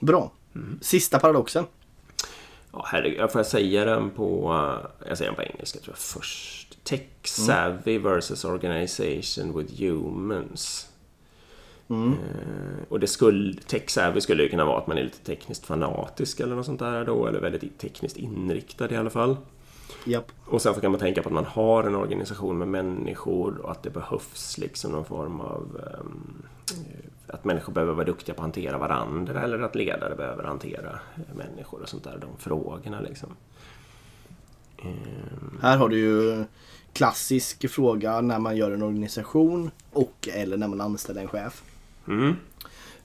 Bra. 0.00 0.32
Sista 0.80 1.18
paradoxen. 1.18 1.64
Ja, 2.72 2.84
herregud, 2.88 3.30
får 3.30 3.38
jag 3.38 3.46
säga 3.46 3.84
den 3.84 4.10
på... 4.10 4.52
eh, 4.52 5.08
Jag 5.08 5.18
säger 5.18 5.30
den 5.30 5.36
på 5.36 5.42
engelska 5.42 5.78
tror 5.80 5.92
jag 5.92 5.98
först. 5.98 6.84
Tech 6.84 7.00
savvy 7.24 7.98
versus 7.98 8.44
organization 8.44 9.58
with 9.58 9.74
humans. 9.82 10.89
Eh, 11.90 12.82
och 12.88 13.00
det 13.00 13.06
skulle, 13.06 13.54
tech 13.54 13.90
savvy 13.90 14.20
skulle 14.20 14.42
ju 14.42 14.48
kunna 14.48 14.64
vara 14.64 14.78
att 14.78 14.86
man 14.86 14.98
är 14.98 15.02
lite 15.02 15.18
tekniskt 15.24 15.66
fanatisk 15.66 16.40
eller 16.40 16.56
något 16.56 16.66
sånt 16.66 16.78
där 16.78 17.04
då. 17.04 17.26
Eller 17.26 17.40
väldigt 17.40 17.78
tekniskt 17.78 18.16
inriktad 18.16 18.90
i 18.92 18.96
alla 18.96 19.10
fall. 19.10 19.36
Japp. 20.06 20.32
Och 20.44 20.62
sen 20.62 20.74
kan 20.74 20.90
man 20.90 21.00
tänka 21.00 21.22
på 21.22 21.28
att 21.28 21.34
man 21.34 21.44
har 21.44 21.84
en 21.84 21.94
organisation 21.94 22.58
med 22.58 22.68
människor 22.68 23.58
och 23.58 23.70
att 23.70 23.82
det 23.82 23.90
behövs 23.90 24.58
liksom 24.58 24.92
någon 24.92 25.04
form 25.04 25.40
av... 25.40 25.80
ehm, 26.00 26.42
att 27.26 27.44
människor 27.44 27.72
behöver 27.72 27.92
vara 27.92 28.06
duktiga 28.06 28.34
på 28.34 28.40
att 28.40 28.44
hantera 28.44 28.78
varandra 28.78 29.42
eller 29.42 29.58
att 29.58 29.74
ledare 29.74 30.16
behöver 30.16 30.44
hantera 30.44 30.98
människor 31.34 31.82
och 31.82 31.88
sånt 31.88 32.04
där. 32.04 32.18
De 32.20 32.28
frågorna 32.38 33.00
liksom. 33.00 33.28
Ehm, 34.82 35.58
Här 35.62 35.76
har 35.76 35.88
du 35.88 35.98
ju 35.98 36.44
klassisk 36.92 37.70
fråga 37.70 38.20
när 38.20 38.38
man 38.38 38.56
gör 38.56 38.70
en 38.70 38.82
organisation 38.82 39.70
och 39.92 40.28
eller 40.32 40.56
när 40.56 40.68
man 40.68 40.80
anställer 40.80 41.20
en 41.20 41.28
chef. 41.28 41.62
Mm. 42.08 42.36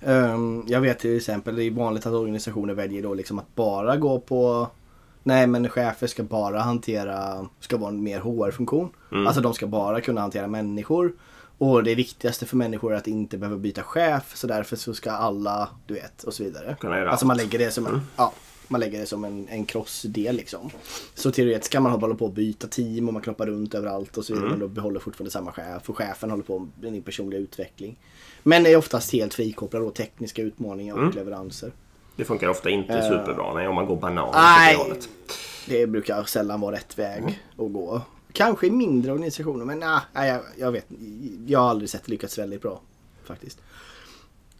Ehm, 0.01 0.63
jag 0.67 0.81
vet 0.81 0.99
till 0.99 1.17
exempel, 1.17 1.55
det 1.55 1.63
är 1.63 1.71
vanligt 1.71 2.05
att 2.05 2.13
organisationer 2.13 2.73
väljer 2.73 3.03
då 3.03 3.13
liksom 3.13 3.39
att 3.39 3.55
bara 3.55 3.97
gå 3.97 4.19
på 4.19 4.67
Nej 5.23 5.47
men 5.47 5.69
chefer 5.69 6.07
ska 6.07 6.23
bara 6.23 6.59
hantera, 6.59 7.45
ska 7.59 7.77
vara 7.77 7.89
en 7.89 8.03
mer 8.03 8.19
HR-funktion. 8.19 8.89
Alltså 9.27 9.41
de 9.41 9.53
ska 9.53 9.67
bara 9.67 10.01
kunna 10.01 10.21
hantera 10.21 10.47
människor. 10.47 11.13
Och 11.57 11.83
det 11.83 11.95
viktigaste 11.95 12.45
för 12.45 12.57
människor 12.57 12.93
är 12.93 12.97
att 12.97 13.07
inte 13.07 13.37
behöva 13.37 13.57
byta 13.57 13.83
chef 13.83 14.35
så 14.35 14.47
därför 14.47 14.75
så 14.75 14.93
ska 14.93 15.11
alla, 15.11 15.69
du 15.87 15.93
vet, 15.93 16.23
och 16.23 16.33
så 16.33 16.43
vidare. 16.43 16.75
Alltså 17.09 17.25
man 17.25 17.37
lägger 17.37 17.59
det 17.59 17.71
som 17.71 17.87
en, 17.87 18.01
ja, 18.15 18.33
man 18.67 18.81
lägger 18.81 18.99
det 18.99 19.05
som 19.05 19.25
en, 19.25 19.47
en 19.47 19.65
crossdel 19.65 20.35
liksom. 20.35 20.69
Så 21.13 21.31
teoretiskt 21.31 21.71
kan 21.71 21.83
man 21.83 21.91
hålla 21.91 22.15
på 22.15 22.25
att 22.25 22.33
byta 22.33 22.67
team 22.67 23.07
och 23.07 23.13
man 23.13 23.21
knoppar 23.21 23.45
runt 23.45 23.73
överallt 23.73 24.17
och 24.17 24.25
så 24.25 24.33
vidare 24.33 24.49
men 24.49 24.59
då 24.59 24.67
behåller 24.67 24.99
fortfarande 24.99 25.31
samma 25.31 25.51
chef 25.51 25.89
och 25.89 25.97
chefen 25.97 26.31
håller 26.31 26.43
på 26.43 26.59
med 26.59 26.93
din 26.93 27.01
personliga 27.01 27.39
utveckling. 27.39 27.97
Men 28.43 28.65
är 28.65 28.75
oftast 28.75 29.13
helt 29.13 29.33
frikopplad 29.33 29.81
då 29.81 29.89
tekniska 29.89 30.41
utmaningar 30.41 30.95
och 30.95 31.15
leveranser. 31.15 31.71
Det 32.15 32.25
funkar 32.25 32.47
ofta 32.47 32.69
inte 32.69 33.01
superbra 33.01 33.53
nej, 33.53 33.67
om 33.67 33.75
man 33.75 33.85
går 33.85 33.95
banan 33.95 34.23
åt 34.23 34.33
det 34.33 34.39
Nej, 34.39 34.77
det 35.67 35.87
brukar 35.87 36.23
sällan 36.23 36.61
vara 36.61 36.75
rätt 36.75 36.99
väg 36.99 37.39
att 37.51 37.73
gå. 37.73 38.01
Kanske 38.31 38.67
i 38.67 38.71
mindre 38.71 39.11
organisationer 39.11 39.65
men 39.65 39.79
nah, 39.79 40.01
nej, 40.13 40.29
jag, 40.29 40.41
jag 40.57 40.71
vet 40.71 40.85
Jag 41.47 41.59
har 41.59 41.69
aldrig 41.69 41.89
sett 41.89 42.05
det 42.05 42.11
lyckats 42.11 42.37
väldigt 42.37 42.61
bra. 42.61 42.81
Faktiskt. 43.23 43.61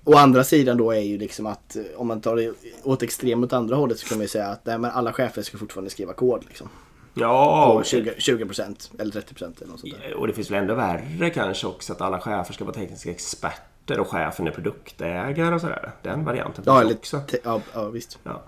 Å 0.06 0.16
andra 0.18 0.44
sidan 0.44 0.78
då 0.78 0.92
är 0.92 1.00
ju 1.00 1.18
liksom 1.18 1.46
att 1.46 1.76
eh, 1.76 1.84
om 1.96 2.08
man 2.08 2.22
tar 2.22 2.36
det 2.36 2.54
åt 2.84 3.04
extrem 3.04 3.44
åt 3.44 3.54
andra 3.54 3.76
hållet 3.76 4.00
så 4.00 4.08
kan 4.08 4.18
man 4.18 4.24
ju 4.24 4.28
säga 4.28 4.48
att 4.48 4.66
nej, 4.66 4.78
men 4.78 4.92
alla 4.92 5.14
chefer 5.14 5.42
ska 5.42 5.58
fortfarande 5.58 5.90
skriva 5.90 6.14
kod. 6.14 6.46
Liksom. 6.48 6.70
Ja, 7.14 7.68
På 7.72 7.78
och, 7.80 7.86
20, 7.86 8.12
20% 8.12 8.92
eller 9.00 9.12
30% 9.12 9.44
eller 9.62 9.68
något 9.72 9.80
sånt 9.80 9.94
där. 10.02 10.14
och 10.14 10.28
det 10.28 10.34
finns 10.34 10.52
väl 10.52 10.62
ändå 10.62 10.74
värre 10.76 11.30
kanske 11.30 11.68
också 11.68 11.94
att 11.94 12.02
alla 12.02 12.20
chefer 12.20 12.54
ska 12.54 12.64
vara 12.66 12.76
tekniska 12.76 13.12
experter 13.12 14.00
och 14.00 14.08
chefen 14.08 14.48
är 14.48 14.52
produktägare 14.52 15.56
och 15.56 15.62
sådär. 15.62 15.92
Den 16.02 16.26
varianten 16.26 16.64
Ja, 16.68 16.74
finns 16.80 16.86
eller, 16.86 16.96
också. 17.00 17.22
ja, 17.44 17.62
ja 17.74 17.90
visst. 17.90 18.20
Ja. 18.24 18.42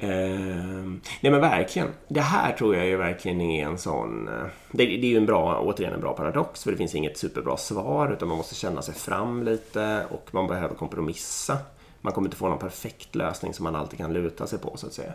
Ehm, 0.00 1.00
nej 1.20 1.32
men 1.32 1.40
verkligen. 1.40 1.88
Det 2.08 2.20
här 2.20 2.52
tror 2.52 2.76
jag 2.76 2.86
ju 2.86 2.96
verkligen 2.96 3.40
är 3.40 3.66
en 3.66 3.78
sån... 3.78 4.28
eh, 4.28 4.44
Det, 4.72 4.84
det 4.86 5.06
är 5.06 5.10
ju 5.10 5.16
en 5.16 5.26
bra, 5.26 5.60
återigen 5.60 5.94
en 5.94 6.00
bra 6.00 6.12
paradox 6.12 6.64
för 6.64 6.70
det 6.70 6.76
finns 6.76 6.94
inget 6.94 7.18
superbra 7.18 7.56
svar 7.56 8.12
utan 8.12 8.28
man 8.28 8.36
måste 8.36 8.54
känna 8.54 8.82
sig 8.82 8.94
fram 8.94 9.42
lite 9.42 10.06
och 10.10 10.28
man 10.32 10.46
behöver 10.46 10.74
kompromissa. 10.74 11.58
Man 12.00 12.12
kommer 12.12 12.28
inte 12.28 12.36
få 12.36 12.48
någon 12.48 12.58
perfekt 12.58 13.14
lösning 13.14 13.54
som 13.54 13.64
man 13.64 13.76
alltid 13.76 13.98
kan 13.98 14.12
luta 14.12 14.46
sig 14.46 14.58
på 14.58 14.76
så 14.76 14.86
att 14.86 14.92
säga. 14.92 15.12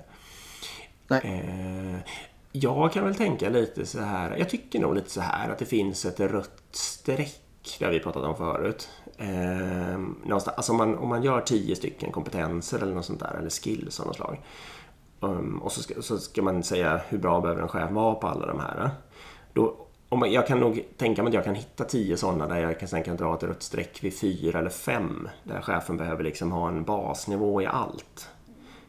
Nej. 1.08 1.22
Eh, 1.24 2.00
jag 2.52 2.94
kan 2.94 3.06
väl 3.06 3.16
tänka 3.16 3.50
lite 3.50 3.86
så 3.86 4.00
här. 4.02 4.36
Jag 4.38 4.50
tycker 4.50 4.80
nog 4.80 4.96
lite 4.96 5.10
så 5.10 5.22
här 5.22 5.50
att 5.50 5.58
det 5.60 5.66
finns 5.66 6.06
ett 6.06 6.20
rött 6.20 6.62
streck. 6.72 7.42
Det 7.80 7.86
har 7.86 7.92
vi 7.92 8.00
pratat 8.00 8.24
om 8.24 8.36
förut. 8.36 8.90
Eh, 9.18 10.00
någonstans, 10.24 10.58
alltså 10.58 10.72
om, 10.72 10.78
man, 10.78 10.98
om 10.98 11.10
man 11.10 11.24
gör 11.24 11.42
tio 11.42 11.76
stycken 11.76 12.12
kompetenser 12.12 12.82
eller 12.82 12.96
något 12.96 13.06
sånt 13.06 13.20
där, 13.20 13.36
eller 13.40 13.50
skills 13.50 14.00
av 14.00 14.08
något 14.08 14.16
slag. 14.16 14.42
Um, 15.20 15.62
och 15.64 15.72
så 15.72 15.82
ska, 15.82 16.02
så 16.02 16.18
ska 16.18 16.42
man 16.42 16.64
säga 16.64 17.02
hur 17.08 17.18
bra 17.18 17.42
behöver 17.42 17.62
en 17.62 17.68
chef 17.68 17.92
vara 17.92 18.16
på 18.16 18.28
alla 18.28 18.46
de 18.46 18.60
här. 18.60 18.90
Då, 19.54 19.76
om 20.10 20.20
man, 20.20 20.32
jag 20.32 20.48
kan 20.48 20.60
nog 20.60 20.86
tänka 20.98 21.24
mig 21.24 21.30
att 21.30 21.34
jag 21.34 21.44
kan 21.44 21.56
hitta 21.56 21.84
tio 21.84 22.18
sådana 22.18 22.48
där 22.48 22.58
jag 22.58 22.80
kan, 22.80 22.90
sen 22.90 23.04
kan 23.04 23.18
dra 23.18 23.36
ett 23.36 23.44
rött 23.44 23.64
streck 23.64 24.04
vid 24.04 24.20
fyra 24.20 24.60
eller 24.60 24.70
fem. 24.70 25.30
Där 25.44 25.62
chefen 25.62 25.98
behöver 25.98 26.24
liksom 26.24 26.52
ha 26.52 26.68
en 26.68 26.84
basnivå 26.84 27.62
i 27.62 27.66
allt. 27.66 28.30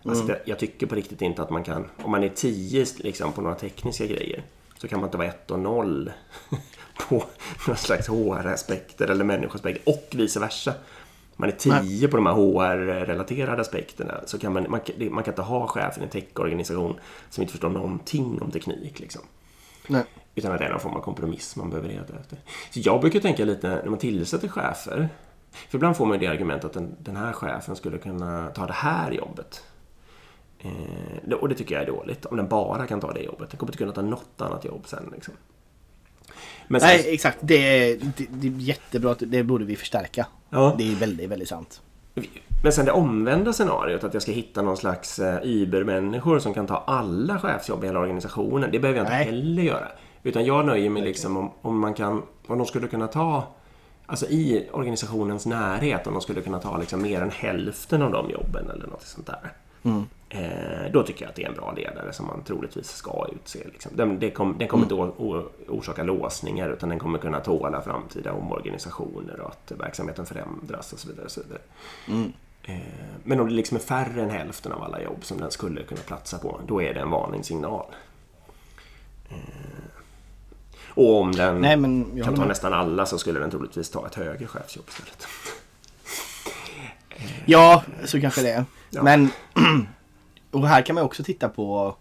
Alltså 0.08 0.24
det, 0.24 0.42
jag 0.44 0.58
tycker 0.58 0.86
på 0.86 0.94
riktigt 0.94 1.22
inte 1.22 1.42
att 1.42 1.50
man 1.50 1.64
kan, 1.64 1.84
om 2.02 2.10
man 2.10 2.24
är 2.24 2.28
10 2.28 2.86
liksom, 2.98 3.32
på 3.32 3.40
några 3.40 3.54
tekniska 3.54 4.06
grejer, 4.06 4.44
så 4.78 4.88
kan 4.88 5.00
man 5.00 5.08
inte 5.08 5.18
vara 5.18 5.28
1 5.28 5.50
och 5.50 5.58
0 5.58 6.12
på 7.08 7.24
några 7.66 7.76
slags 7.76 8.08
HR-aspekter 8.08 9.08
eller 9.10 9.24
människoaspekter 9.24 9.92
och 9.92 10.06
vice 10.14 10.40
versa. 10.40 10.74
Man 11.36 11.48
är 11.48 11.52
10 11.82 12.08
på 12.08 12.16
de 12.16 12.26
här 12.26 12.32
HR-relaterade 12.32 13.60
aspekterna, 13.62 14.20
så 14.26 14.38
kan 14.38 14.52
man, 14.52 14.66
man, 14.70 14.80
kan- 14.80 15.12
man 15.14 15.24
kan 15.24 15.32
inte 15.32 15.42
ha 15.42 15.66
chefen 15.66 16.02
i 16.02 16.04
en 16.04 16.10
techorganisation 16.10 16.98
som 17.30 17.42
inte 17.42 17.52
förstår 17.52 17.68
någonting 17.70 18.42
om 18.42 18.50
teknik. 18.50 19.00
Liksom. 19.00 19.22
Nej. 19.88 20.04
Utan 20.34 20.52
att 20.52 20.58
det 20.58 20.64
är 20.64 20.70
någon 20.70 20.80
form 20.80 20.94
av 20.96 21.00
kompromiss 21.00 21.56
man 21.56 21.70
behöver 21.70 21.88
leta 21.88 22.14
efter. 22.20 22.38
Så 22.70 22.80
jag 22.82 23.00
brukar 23.00 23.20
tänka 23.20 23.44
lite 23.44 23.68
när 23.68 23.84
man 23.90 23.98
tillsätter 23.98 24.48
chefer. 24.48 25.08
För 25.50 25.78
ibland 25.78 25.96
får 25.96 26.06
man 26.06 26.18
det 26.18 26.26
argumentet 26.26 26.64
att 26.64 26.72
den, 26.72 26.96
den 26.98 27.16
här 27.16 27.32
chefen 27.32 27.76
skulle 27.76 27.98
kunna 27.98 28.48
ta 28.54 28.66
det 28.66 28.72
här 28.72 29.10
jobbet. 29.10 29.62
Eh, 30.58 31.32
och 31.40 31.48
det 31.48 31.54
tycker 31.54 31.74
jag 31.74 31.82
är 31.82 31.86
dåligt. 31.86 32.26
Om 32.26 32.36
den 32.36 32.48
bara 32.48 32.86
kan 32.86 33.00
ta 33.00 33.12
det 33.12 33.20
jobbet. 33.22 33.50
Den 33.50 33.58
kommer 33.58 33.70
inte 33.72 33.78
kunna 33.78 33.92
ta 33.92 34.02
något 34.02 34.40
annat 34.40 34.64
jobb 34.64 34.82
sen. 34.86 35.10
Liksom. 35.14 35.34
Men 36.68 36.80
sen, 36.80 36.88
Nej, 36.88 37.14
exakt. 37.14 37.38
Det 37.40 37.90
är, 37.90 37.96
det, 38.16 38.26
det 38.30 38.46
är 38.46 38.52
jättebra. 38.52 39.14
Det 39.18 39.42
borde 39.42 39.64
vi 39.64 39.76
förstärka. 39.76 40.26
Ja. 40.50 40.74
Det 40.78 40.92
är 40.92 40.96
väldigt, 40.96 41.30
väldigt 41.30 41.48
sant. 41.48 41.80
Men 42.62 42.72
sen 42.72 42.84
det 42.84 42.92
omvända 42.92 43.52
scenariot, 43.52 44.04
att 44.04 44.14
jag 44.14 44.22
ska 44.22 44.32
hitta 44.32 44.62
någon 44.62 44.76
slags 44.76 45.18
eh, 45.18 45.42
übermänniskor 45.42 46.38
som 46.38 46.54
kan 46.54 46.66
ta 46.66 46.84
alla 46.86 47.38
chefsjobb 47.38 47.84
i 47.84 47.86
hela 47.86 48.00
organisationen. 48.00 48.70
Det 48.72 48.78
behöver 48.78 48.98
jag 48.98 49.04
inte 49.04 49.16
Nej. 49.16 49.24
heller 49.24 49.62
göra. 49.62 49.88
Utan 50.22 50.44
jag 50.44 50.66
nöjer 50.66 50.90
mig 50.90 51.02
liksom 51.02 51.36
om, 51.36 51.50
om 51.62 51.78
man 51.78 51.94
kan, 51.94 52.22
om 52.46 52.58
de 52.58 52.66
skulle 52.66 52.88
kunna 52.88 53.06
ta, 53.06 53.44
alltså 54.06 54.26
i 54.26 54.68
organisationens 54.72 55.46
närhet, 55.46 56.06
om 56.06 56.12
de 56.12 56.22
skulle 56.22 56.40
kunna 56.40 56.58
ta 56.58 56.78
liksom 56.78 57.02
mer 57.02 57.22
än 57.22 57.30
hälften 57.30 58.02
av 58.02 58.12
de 58.12 58.30
jobben 58.30 58.70
eller 58.70 58.86
något 58.86 59.02
sånt 59.02 59.26
där. 59.26 59.52
Eh, 59.82 60.02
då 60.92 61.02
tycker 61.02 61.22
jag 61.22 61.28
att 61.30 61.36
det 61.36 61.44
är 61.44 61.48
en 61.48 61.54
bra 61.54 61.72
ledare 61.72 62.12
som 62.12 62.26
man 62.26 62.42
troligtvis 62.42 62.88
ska 62.90 63.26
utse. 63.34 63.58
Liksom. 63.72 63.92
Den, 63.94 64.18
det 64.18 64.30
kom, 64.30 64.58
den 64.58 64.68
kommer 64.68 64.82
inte 64.84 64.94
å, 64.94 65.48
orsaka 65.68 66.02
låsningar 66.02 66.68
utan 66.70 66.88
den 66.88 66.98
kommer 66.98 67.18
kunna 67.18 67.40
tåla 67.40 67.82
framtida 67.82 68.32
omorganisationer 68.32 69.40
och 69.40 69.48
att 69.50 69.72
verksamheten 69.80 70.26
förändras 70.26 70.92
och 70.92 70.98
så 70.98 71.08
vidare. 71.08 71.24
Och 71.24 71.30
så 71.30 71.40
vidare. 71.42 71.60
Eh, 72.64 72.76
Men 73.24 73.40
om 73.40 73.48
det 73.48 73.54
liksom 73.54 73.76
är 73.76 73.80
färre 73.80 74.22
än 74.22 74.30
hälften 74.30 74.72
av 74.72 74.82
alla 74.82 75.02
jobb 75.02 75.24
som 75.24 75.38
den 75.38 75.50
skulle 75.50 75.82
kunna 75.82 76.00
platsa 76.00 76.38
på, 76.38 76.60
då 76.66 76.82
är 76.82 76.94
det 76.94 77.00
en 77.00 77.10
varningssignal. 77.10 77.86
Eh, 79.30 79.36
Och 80.94 81.20
om 81.20 81.32
den 81.32 81.60
Nej, 81.60 81.74
kan 82.24 82.34
ta 82.34 82.40
med. 82.40 82.48
nästan 82.48 82.72
alla 82.72 83.06
så 83.06 83.18
skulle 83.18 83.40
den 83.40 83.50
troligtvis 83.50 83.90
ta 83.90 84.06
ett 84.06 84.14
högre 84.14 84.46
chefsjobb 84.46 84.84
istället. 84.88 85.26
Ja, 87.44 87.82
så 88.04 88.20
kanske 88.20 88.42
det 88.42 88.50
är. 88.50 88.64
Ja. 88.90 89.02
Men 89.02 89.30
och 90.60 90.68
här 90.68 90.82
kan 90.82 90.94
man 90.94 91.04
också 91.04 91.22
titta 91.24 91.48
på 91.48 91.96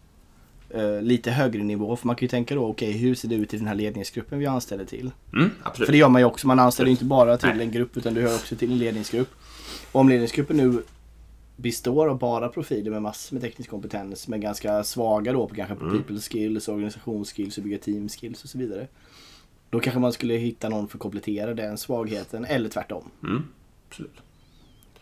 eh, 0.69 1.01
lite 1.01 1.31
högre 1.31 1.63
nivå. 1.63 1.95
För 1.95 2.07
man 2.07 2.15
kan 2.15 2.25
ju 2.25 2.29
tänka 2.29 2.55
då, 2.55 2.65
okej 2.65 2.91
hur 2.91 3.15
ser 3.15 3.27
det 3.27 3.35
ut 3.35 3.53
i 3.53 3.57
den 3.57 3.67
här 3.67 3.75
ledningsgruppen 3.75 4.39
vi 4.39 4.45
anställer 4.45 4.85
till? 4.85 5.11
Mm. 5.33 5.49
För 5.75 5.91
det 5.91 5.97
gör 5.97 6.09
man 6.09 6.21
ju 6.21 6.25
också. 6.25 6.47
Man 6.47 6.59
anställer 6.59 6.87
Absolut. 6.87 7.01
inte 7.01 7.05
bara 7.05 7.37
till 7.37 7.49
Nej. 7.49 7.65
en 7.65 7.71
grupp 7.71 7.97
utan 7.97 8.13
du 8.13 8.21
hör 8.21 8.35
också 8.35 8.55
till 8.55 8.71
en 8.71 8.77
ledningsgrupp. 8.77 9.29
Och 9.91 10.01
om 10.01 10.09
ledningsgruppen 10.09 10.57
nu 10.57 10.81
består 11.55 12.07
av 12.07 12.19
bara 12.19 12.49
profiler 12.49 12.91
med 12.91 13.01
massor 13.01 13.35
med 13.35 13.41
teknisk 13.43 13.69
kompetens 13.69 14.27
men 14.27 14.41
ganska 14.41 14.83
svaga 14.83 15.33
då 15.33 15.47
på 15.47 15.55
kanske 15.55 15.73
Mm. 15.75 15.97
people 15.97 16.19
skills, 16.19 16.67
organisationsskills 16.67 17.57
och 17.57 17.63
bygga 17.63 17.77
team 17.77 18.09
skills 18.09 18.43
och 18.43 18.49
så 18.49 18.57
vidare. 18.57 18.87
Då 19.69 19.79
kanske 19.79 19.99
man 19.99 20.13
skulle 20.13 20.33
hitta 20.33 20.69
någon 20.69 20.87
för 20.87 20.97
att 20.97 21.01
komplettera 21.01 21.53
den 21.53 21.77
svagheten 21.77 22.45
eller 22.45 22.69
tvärtom. 22.69 23.03
Mm, 23.23 23.43
absolut. 23.89 24.15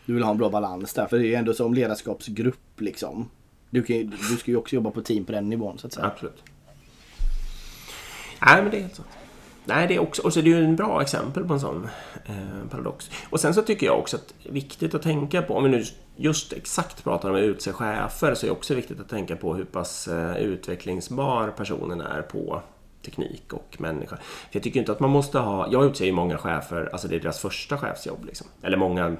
Du 0.06 0.14
vill 0.14 0.22
ha 0.22 0.30
en 0.30 0.38
bra 0.38 0.50
balans 0.50 0.94
där 0.94 1.06
för 1.06 1.18
det 1.18 1.24
är 1.24 1.28
ju 1.28 1.34
ändå 1.34 1.54
som 1.54 1.74
ledarskapsgrupp 1.74 2.80
liksom. 2.80 3.28
Du, 3.74 3.82
kan, 3.82 4.12
du 4.30 4.36
ska 4.36 4.50
ju 4.50 4.56
också 4.56 4.74
jobba 4.74 4.90
på 4.90 5.02
team 5.02 5.24
på 5.24 5.32
den 5.32 5.48
nivån 5.48 5.78
så 5.78 5.86
att 5.86 5.92
säga. 5.92 6.06
Absolut. 6.06 6.42
Nej, 8.46 8.62
men 8.62 8.70
det 8.70 8.76
är 8.76 8.80
helt 8.80 8.94
sant. 8.94 9.08
Nej, 9.64 9.88
det 9.88 9.94
är 9.94 9.98
också, 9.98 10.22
och 10.22 10.32
så 10.32 10.38
är 10.38 10.42
det 10.42 10.50
ju 10.50 10.64
en 10.64 10.76
bra 10.76 11.02
exempel 11.02 11.44
på 11.44 11.54
en 11.54 11.60
sån 11.60 11.88
eh, 12.26 12.68
paradox. 12.70 13.10
Och 13.30 13.40
sen 13.40 13.54
så 13.54 13.62
tycker 13.62 13.86
jag 13.86 13.98
också 13.98 14.16
att 14.16 14.34
det 14.42 14.48
är 14.48 14.52
viktigt 14.52 14.94
att 14.94 15.02
tänka 15.02 15.42
på, 15.42 15.54
om 15.54 15.64
vi 15.64 15.70
nu 15.70 15.84
just 16.16 16.52
exakt 16.52 17.04
pratar 17.04 17.30
om 17.30 17.36
att 17.36 17.42
utse 17.42 17.72
chefer, 17.72 18.34
så 18.34 18.46
är 18.46 18.48
det 18.48 18.52
också 18.52 18.74
viktigt 18.74 19.00
att 19.00 19.08
tänka 19.08 19.36
på 19.36 19.54
hur 19.54 19.64
pass 19.64 20.08
eh, 20.08 20.36
utvecklingsbar 20.36 21.48
personen 21.56 22.00
är 22.00 22.22
på 22.22 22.62
teknik 23.04 23.52
och 23.52 23.76
människa. 23.78 24.16
För 24.16 24.50
jag 24.52 24.62
tycker 24.62 24.80
inte 24.80 24.92
att 24.92 25.00
man 25.00 25.10
måste 25.10 25.38
ha, 25.38 25.72
jag 25.72 25.84
utser 25.84 26.04
ju 26.04 26.12
många 26.12 26.38
chefer, 26.38 26.88
alltså 26.92 27.08
det 27.08 27.16
är 27.16 27.20
deras 27.20 27.38
första 27.38 27.78
chefsjobb 27.78 28.24
liksom. 28.24 28.46
Eller 28.62 28.76
många 28.76 29.16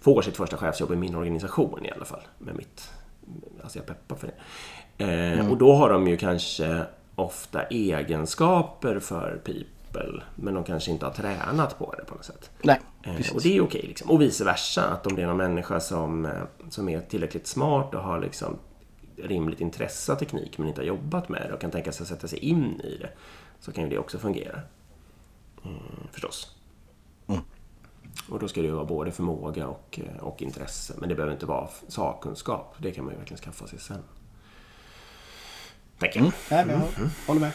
får 0.00 0.22
sitt 0.22 0.36
första 0.36 0.56
chefsjobb 0.56 0.92
i 0.92 0.96
min 0.96 1.14
organisation 1.14 1.86
i 1.86 1.90
alla 1.90 2.04
fall. 2.04 2.22
Med 2.38 2.56
mitt, 2.56 2.90
alltså 3.62 3.78
jag 3.78 3.86
peppar 3.86 4.16
för 4.16 4.26
det. 4.26 5.04
Eh, 5.04 5.50
Och 5.50 5.56
då 5.58 5.72
har 5.74 5.90
de 5.90 6.06
ju 6.08 6.16
kanske 6.16 6.82
ofta 7.14 7.62
egenskaper 7.62 8.98
för 8.98 9.40
people, 9.44 10.22
men 10.36 10.54
de 10.54 10.64
kanske 10.64 10.90
inte 10.90 11.06
har 11.06 11.12
tränat 11.12 11.78
på 11.78 11.94
det 11.98 12.04
på 12.04 12.14
något 12.14 12.24
sätt. 12.24 12.50
Nej, 12.62 12.80
Eh, 13.02 13.34
och 13.34 13.42
det 13.42 13.56
är 13.56 13.60
okej. 13.64 13.84
liksom. 13.88 14.10
Och 14.10 14.22
vice 14.22 14.44
versa, 14.44 14.84
att 14.88 15.06
om 15.06 15.16
det 15.16 15.22
är 15.22 15.26
någon 15.26 15.36
människa 15.36 15.80
som, 15.80 16.24
eh, 16.26 16.32
som 16.70 16.88
är 16.88 17.00
tillräckligt 17.00 17.46
smart 17.46 17.94
och 17.94 18.00
har 18.02 18.20
liksom 18.20 18.58
rimligt 19.16 19.60
intresse 19.60 20.12
av 20.12 20.16
teknik 20.16 20.58
men 20.58 20.68
inte 20.68 20.80
har 20.80 20.86
jobbat 20.86 21.28
med 21.28 21.46
det 21.48 21.54
och 21.54 21.60
kan 21.60 21.70
tänka 21.70 21.92
sig 21.92 22.04
att 22.04 22.08
sätta 22.08 22.28
sig 22.28 22.38
in 22.38 22.80
i 22.80 22.96
det, 23.00 23.10
så 23.60 23.72
kan 23.72 23.84
ju 23.84 23.90
det 23.90 23.98
också 23.98 24.18
fungera. 24.18 24.60
Mm, 25.64 25.78
förstås. 26.12 26.56
Och 28.28 28.38
då 28.38 28.48
ska 28.48 28.60
det 28.60 28.66
ju 28.66 28.72
vara 28.72 28.84
både 28.84 29.12
förmåga 29.12 29.66
och, 29.68 30.00
eh, 30.02 30.22
och 30.22 30.42
intresse. 30.42 30.94
Men 30.98 31.08
det 31.08 31.14
behöver 31.14 31.32
inte 31.34 31.46
vara 31.46 31.68
sakkunskap. 31.88 32.74
Det 32.78 32.90
kan 32.90 33.04
man 33.04 33.12
ju 33.14 33.18
verkligen 33.18 33.42
skaffa 33.42 33.66
sig 33.66 33.78
sen. 33.78 34.02
Tänker 35.98 36.20
jag. 36.20 36.32
Nej, 36.50 36.64
men 36.66 36.80
jag 36.80 37.08
håller 37.26 37.40
med. 37.40 37.52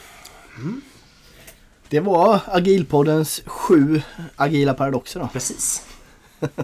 Det 1.90 2.00
var 2.00 2.40
Agilpoddens 2.48 3.42
sju 3.46 4.02
agila 4.36 4.74
paradoxer 4.74 5.20
då. 5.20 5.28
Precis. 5.34 5.86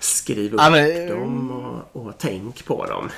Skriv 0.00 0.54
upp 0.54 0.60
Ja, 0.60 0.70
men- 0.70 1.08
dem 1.08 1.50
och, 1.50 2.06
och 2.06 2.12
tänk 2.18 2.64
på 2.64 2.86
dem. 2.86 3.08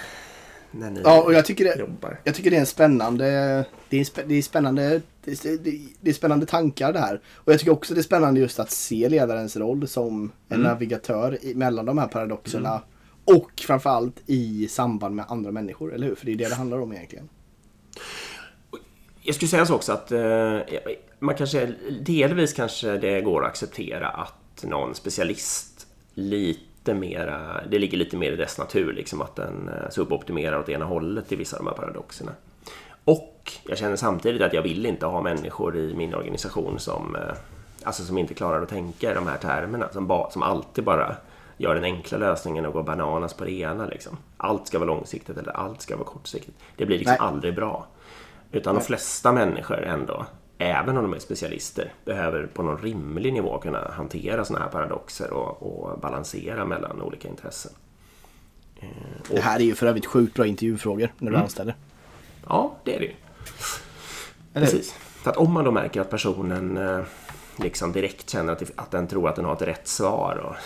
När 0.79 0.91
ni 0.91 1.01
Ja, 1.05 1.23
och 1.23 1.35
jag 1.35 1.45
tycker 1.45 1.65
det, 1.65 1.79
jobbar. 1.79 2.21
jag 2.25 2.35
tycker 2.35 2.51
det 2.51 2.57
är 2.57 2.61
en 2.61 2.67
spännande, 2.67 3.25
det 3.89 4.01
är, 4.01 4.25
det 4.27 4.35
är 4.35 4.43
spännande, 4.43 5.01
det 5.25 6.11
är, 6.11 6.13
spännande 6.13 6.47
tankar 6.47 6.93
det 6.93 6.99
här. 6.99 7.21
Och 7.35 7.53
jag 7.53 7.61
tycker 7.61 7.73
också 7.73 7.95
det 7.95 8.01
är 8.01 8.03
spännande 8.03 8.41
just 8.41 8.61
att 8.61 8.71
se 8.71 9.09
ledarens 9.09 9.57
roll 9.57 9.89
som 9.89 10.33
en 10.49 10.61
navigatör 10.61 11.39
i, 11.45 11.55
mellan 11.55 11.87
de 11.87 11.99
här 11.99 12.07
paradoxerna. 12.07 12.83
Och 13.25 13.51
framförallt 13.67 14.23
i 14.27 14.69
samband 14.69 15.15
med 15.15 15.25
andra 15.29 15.51
människor, 15.51 15.95
eller 15.95 16.07
hur? 16.07 16.15
För 16.15 16.27
det 16.27 16.33
är 16.33 16.37
det 16.37 16.49
det 16.49 16.55
handlar 16.55 16.81
om 16.81 16.93
egentligen. 16.93 17.29
Jag 19.23 19.35
skulle 19.35 19.49
säga 19.49 19.67
så 19.67 19.75
också 19.75 19.93
att 19.93 20.13
eh, 20.13 20.59
man 21.19 21.35
kanske, 21.35 21.75
delvis 22.01 22.53
kanske 22.53 22.99
det 22.99 23.21
går 23.21 23.45
att 23.45 23.51
acceptera 23.51 24.09
att 24.09 24.65
någon 24.65 24.95
specialist 24.95 25.87
lite 26.15 26.61
mera, 26.87 27.61
det 27.71 27.79
ligger 27.79 27.99
lite 27.99 28.17
mer 28.17 28.33
i 28.33 28.37
dess 28.37 28.59
natur 28.59 28.93
liksom 28.93 29.23
att 29.23 29.37
den 29.37 29.69
eh, 29.69 29.91
suboptimerar 29.91 30.59
åt 30.59 30.69
ena 30.69 30.85
hållet 30.85 31.33
i 31.33 31.37
vissa 31.37 31.57
av 31.57 31.65
de 31.65 31.69
här 31.69 31.77
paradoxerna. 31.77 32.33
Och 33.05 33.53
jag 33.69 33.79
känner 33.79 33.97
samtidigt 33.97 34.43
att 34.43 34.53
jag 34.53 34.63
vill 34.63 34.87
inte 34.87 35.07
ha 35.07 35.23
människor 35.23 35.77
i 35.77 35.95
min 35.95 36.15
organisation 36.15 36.79
som, 36.79 37.17
eh, 37.17 37.35
alltså 37.83 38.03
som 38.03 38.19
inte 38.19 38.35
klarar 38.35 38.63
att 38.63 38.69
tänka 38.69 39.11
i 39.11 39.15
de 39.15 39.27
här 39.27 39.39
termerna, 39.39 39.89
som, 39.93 40.07
ba, 40.07 40.31
som 40.31 40.43
alltid 40.43 40.85
bara 40.85 41.17
gör 41.57 41.75
den 41.75 41.85
enkla 41.85 42.19
lösningen 42.19 42.67
och 42.67 42.73
går 42.73 42.83
bananas 42.83 43.35
på 43.35 43.45
det 43.45 43.53
ena. 43.53 43.87
Liksom. 43.87 44.17
Allt 44.37 44.67
ska 44.67 44.79
vara 44.79 44.87
långsiktigt 44.87 45.39
eller 45.39 45.53
allt 45.53 45.83
ska 45.83 45.97
vara 45.97 46.07
kortsiktigt. 46.07 46.59
Det 46.77 46.87
blir 46.87 46.99
liksom 46.99 47.17
Nej. 47.21 47.29
aldrig 47.29 47.55
bra. 47.55 47.87
Utan 48.53 48.75
de 48.75 48.81
flesta 48.81 49.33
människor 49.33 49.83
ändå, 49.85 50.27
även 50.65 50.97
om 50.97 51.03
de 51.03 51.15
är 51.15 51.19
specialister, 51.19 51.93
behöver 52.05 52.47
på 52.47 52.63
någon 52.63 52.79
rimlig 52.79 53.33
nivå 53.33 53.59
kunna 53.59 53.91
hantera 53.97 54.45
sådana 54.45 54.65
här 54.65 54.73
paradoxer 54.73 55.31
och, 55.33 55.63
och 55.63 55.99
balansera 56.01 56.65
mellan 56.65 57.03
olika 57.03 57.29
intressen. 57.29 57.73
Eh, 58.81 58.89
Det 59.31 59.41
här 59.41 59.61
är 59.61 59.65
ju 59.65 59.75
för 59.75 59.87
övrigt 59.87 60.07
sjukt 60.07 60.35
bra 60.35 60.47
intervjufrågor 60.47 61.13
när 61.19 61.29
Mm. 61.29 61.33
du 61.41 61.45
anställer. 61.45 61.75
Ja, 62.49 62.75
det 62.85 62.95
är 62.97 62.99
det 63.01 63.05
ju. 63.07 63.15
Eller? 64.55 64.67
Precis. 64.67 64.93
För 64.93 65.31
att 65.31 65.37
om 65.37 65.53
man 65.53 65.65
då 65.65 65.71
märker 65.71 66.01
att 66.01 66.11
personen 66.11 66.77
eh, 66.77 67.01
liksom 67.57 67.93
direkt 67.93 68.31
känner 68.31 68.53
att, 68.53 68.63
att 68.77 68.91
den 68.91 69.07
tror 69.09 69.29
att 69.29 69.37
den 69.37 69.45
har 69.45 69.53
ett 69.53 69.63
rätt 69.63 69.89
svar 69.89 70.37
och 70.37 70.57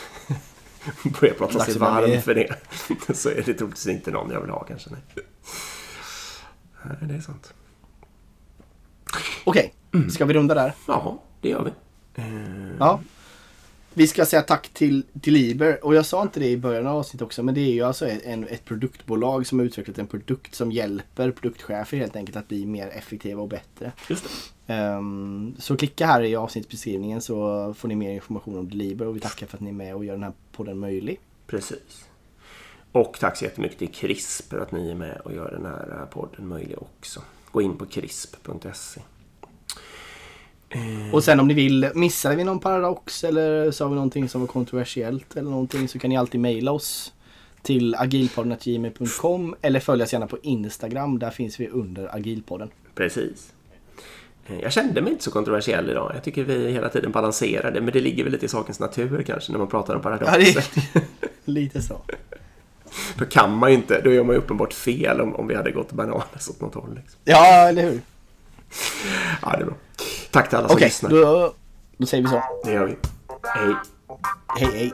börjar 1.21 1.35
prata 1.35 1.59
sig 1.59 1.79
varm 1.79 2.11
med. 2.11 2.25
för 2.25 2.35
det 2.35 2.55
så 3.15 3.29
är 3.29 3.43
det 3.47 3.55
troligtvis 3.55 3.87
inte 3.87 4.11
någon 4.11 4.31
jag 4.31 4.41
vill 4.41 4.51
ha 4.51 4.65
kanske. 4.65 4.91
Nej, 4.91 5.01
nej 6.83 6.97
det 7.01 7.15
är 7.15 7.21
sant. 7.21 7.55
Okej, 9.45 9.75
Mm. 9.95 10.11
ska 10.11 10.25
vi 10.25 10.35
runda 10.35 10.55
där? 10.55 10.73
Ja, 10.87 11.19
det 11.41 11.49
gör 11.49 11.65
vi. 11.65 11.71
Ja. 12.79 13.01
Vi 13.95 14.07
ska 14.07 14.27
säga 14.27 14.43
tack 14.43 14.69
till, 14.69 15.03
till 15.21 15.33
Liber. 15.35 15.85
Och 15.85 15.95
jag 15.95 16.07
sa 16.07 16.23
inte 16.23 16.41
det 16.41 16.49
i 16.49 16.57
början 16.57 16.87
av 16.87 16.97
avsnittet 16.97 17.23
också. 17.23 17.43
Men 17.43 17.55
det 17.55 17.61
är 17.61 17.73
ju 17.73 17.83
alltså 17.83 18.09
en, 18.09 18.49
ett 18.49 18.65
produktbolag 18.65 19.47
som 19.47 19.59
har 19.59 19.67
utvecklat 19.67 19.99
en 19.99 20.07
produkt 20.07 20.55
som 20.55 20.73
hjälper 20.73 21.31
produktchefer 21.31 21.97
helt 21.97 22.17
enkelt 22.17 22.37
att 22.37 22.49
bli 22.49 22.67
mer 22.67 22.89
effektiva 22.89 23.43
och 23.43 23.49
bättre. 23.49 23.93
Just. 24.09 24.25
Ehm, 24.67 25.55
så 25.59 25.77
klicka 25.77 26.07
här 26.07 26.23
i 26.23 26.37
avsnittsbeskrivningen 26.37 27.21
så 27.21 27.75
får 27.75 27.89
ni 27.89 27.95
mer 27.95 28.11
information 28.11 28.59
om 28.59 28.69
Liber. 28.69 29.07
Och 29.07 29.17
vi 29.17 29.21
tackar 29.21 29.47
för 29.47 29.57
att 29.57 29.61
ni 29.61 29.71
är 29.71 29.75
med 29.75 29.95
och 29.95 30.05
gör 30.05 30.15
den 30.15 30.23
här 30.23 30.33
podden 30.53 30.79
möjlig. 30.79 31.21
Precis. 31.47 32.09
Och 32.93 33.17
tack 33.21 33.37
så 33.37 33.45
jättemycket 33.45 33.79
till 33.79 33.89
CRISP 33.89 34.51
för 34.51 34.61
att 34.61 34.73
ni 34.73 34.91
är 34.91 34.95
med 34.95 35.21
och 35.25 35.33
gör 35.33 35.51
den 35.51 35.67
här 35.67 36.01
eh, 36.01 36.09
podden 36.09 36.49
möjlig 36.49 36.79
också. 36.79 37.23
Gå 37.53 37.63
in 37.63 37.77
på 37.77 37.87
crisp.se. 37.87 39.01
Och 41.13 41.25
sen 41.25 41.41
om 41.41 41.49
ni 41.49 41.55
vill, 41.55 41.91
missade 41.95 42.37
vi 42.37 42.45
någon 42.45 42.61
paradox 42.61 43.25
eller 43.25 43.71
sa 43.71 43.89
vi 43.89 43.95
någonting 43.95 44.29
som 44.29 44.41
var 44.41 44.49
kontroversiellt 44.49 45.37
eller 45.37 45.51
någonting 45.51 45.89
så 45.89 45.99
kan 45.99 46.11
ni 46.11 46.17
alltid 46.17 46.41
mejla 46.41 46.73
oss 46.73 47.13
till 47.63 47.95
agilpodden.gmail.com 47.95 49.55
eller 49.63 49.81
följ 49.81 50.03
oss 50.03 50.13
gärna 50.13 50.27
på 50.27 50.39
Instagram. 50.43 51.19
Där 51.19 51.31
finns 51.31 51.61
vi 51.61 51.69
under 51.69 52.15
agilpodden. 52.17 52.71
Precis. 52.95 53.53
Eh, 54.47 54.61
Jag 54.61 54.73
kände 54.73 55.01
mig 55.03 55.13
inte 55.13 55.25
så 55.25 55.31
kontroversiell 55.31 55.91
idag. 55.91 56.13
Jag 56.15 56.23
tycker 56.25 56.45
vi 56.45 56.73
hela 56.73 56.89
tiden 56.89 57.13
balanserar 57.13 57.71
det, 57.71 57.81
men 57.81 57.93
det 57.93 58.01
ligger 58.01 58.25
väl 58.25 58.33
lite 58.33 58.47
i 58.47 58.49
sakens 58.49 58.81
natur 58.81 59.23
kanske 59.23 59.53
när 59.53 59.59
man 59.59 59.69
pratar 59.69 59.95
om 59.95 60.01
Ja, 60.05 60.11
paradoxer. 60.11 60.65
det 60.85 61.01
är 61.01 61.03
lite 61.45 61.83
så. 61.83 62.01
Då 63.19 63.25
kan 63.25 63.57
man 63.59 63.71
ju 63.71 63.77
inte, 63.77 64.01
då 64.01 64.13
gör 64.13 64.25
man 64.25 64.35
ju 64.35 64.39
uppenbart 64.41 64.73
fel 64.73 65.21
om, 65.21 65.35
om 65.37 65.47
vi 65.49 65.55
hade 65.55 65.71
gått 65.71 65.93
bananas 65.93 66.49
åt 66.51 66.61
något 66.61 66.75
håll. 66.75 66.95
Liksom. 66.97 67.21
Ja, 67.25 67.69
eller 67.69 67.83
hur? 67.83 68.01
Ja, 69.43 69.51
det 69.57 69.63
är 69.63 69.65
bra. 69.65 69.75
Tack 70.31 70.49
till 70.49 70.59
alla 70.59 70.69
som 70.69 70.77
Okej, 70.77 70.87
lyssnar. 70.87 71.11
då, 71.11 71.53
då 71.97 72.07
säger 72.07 72.23
vi 72.23 72.29
så. 72.29 72.43
Det 72.65 72.73
gör 72.73 72.87
vi. 72.87 72.97
Hej. 73.45 73.75
Hej, 74.59 74.69
hej. 74.75 74.93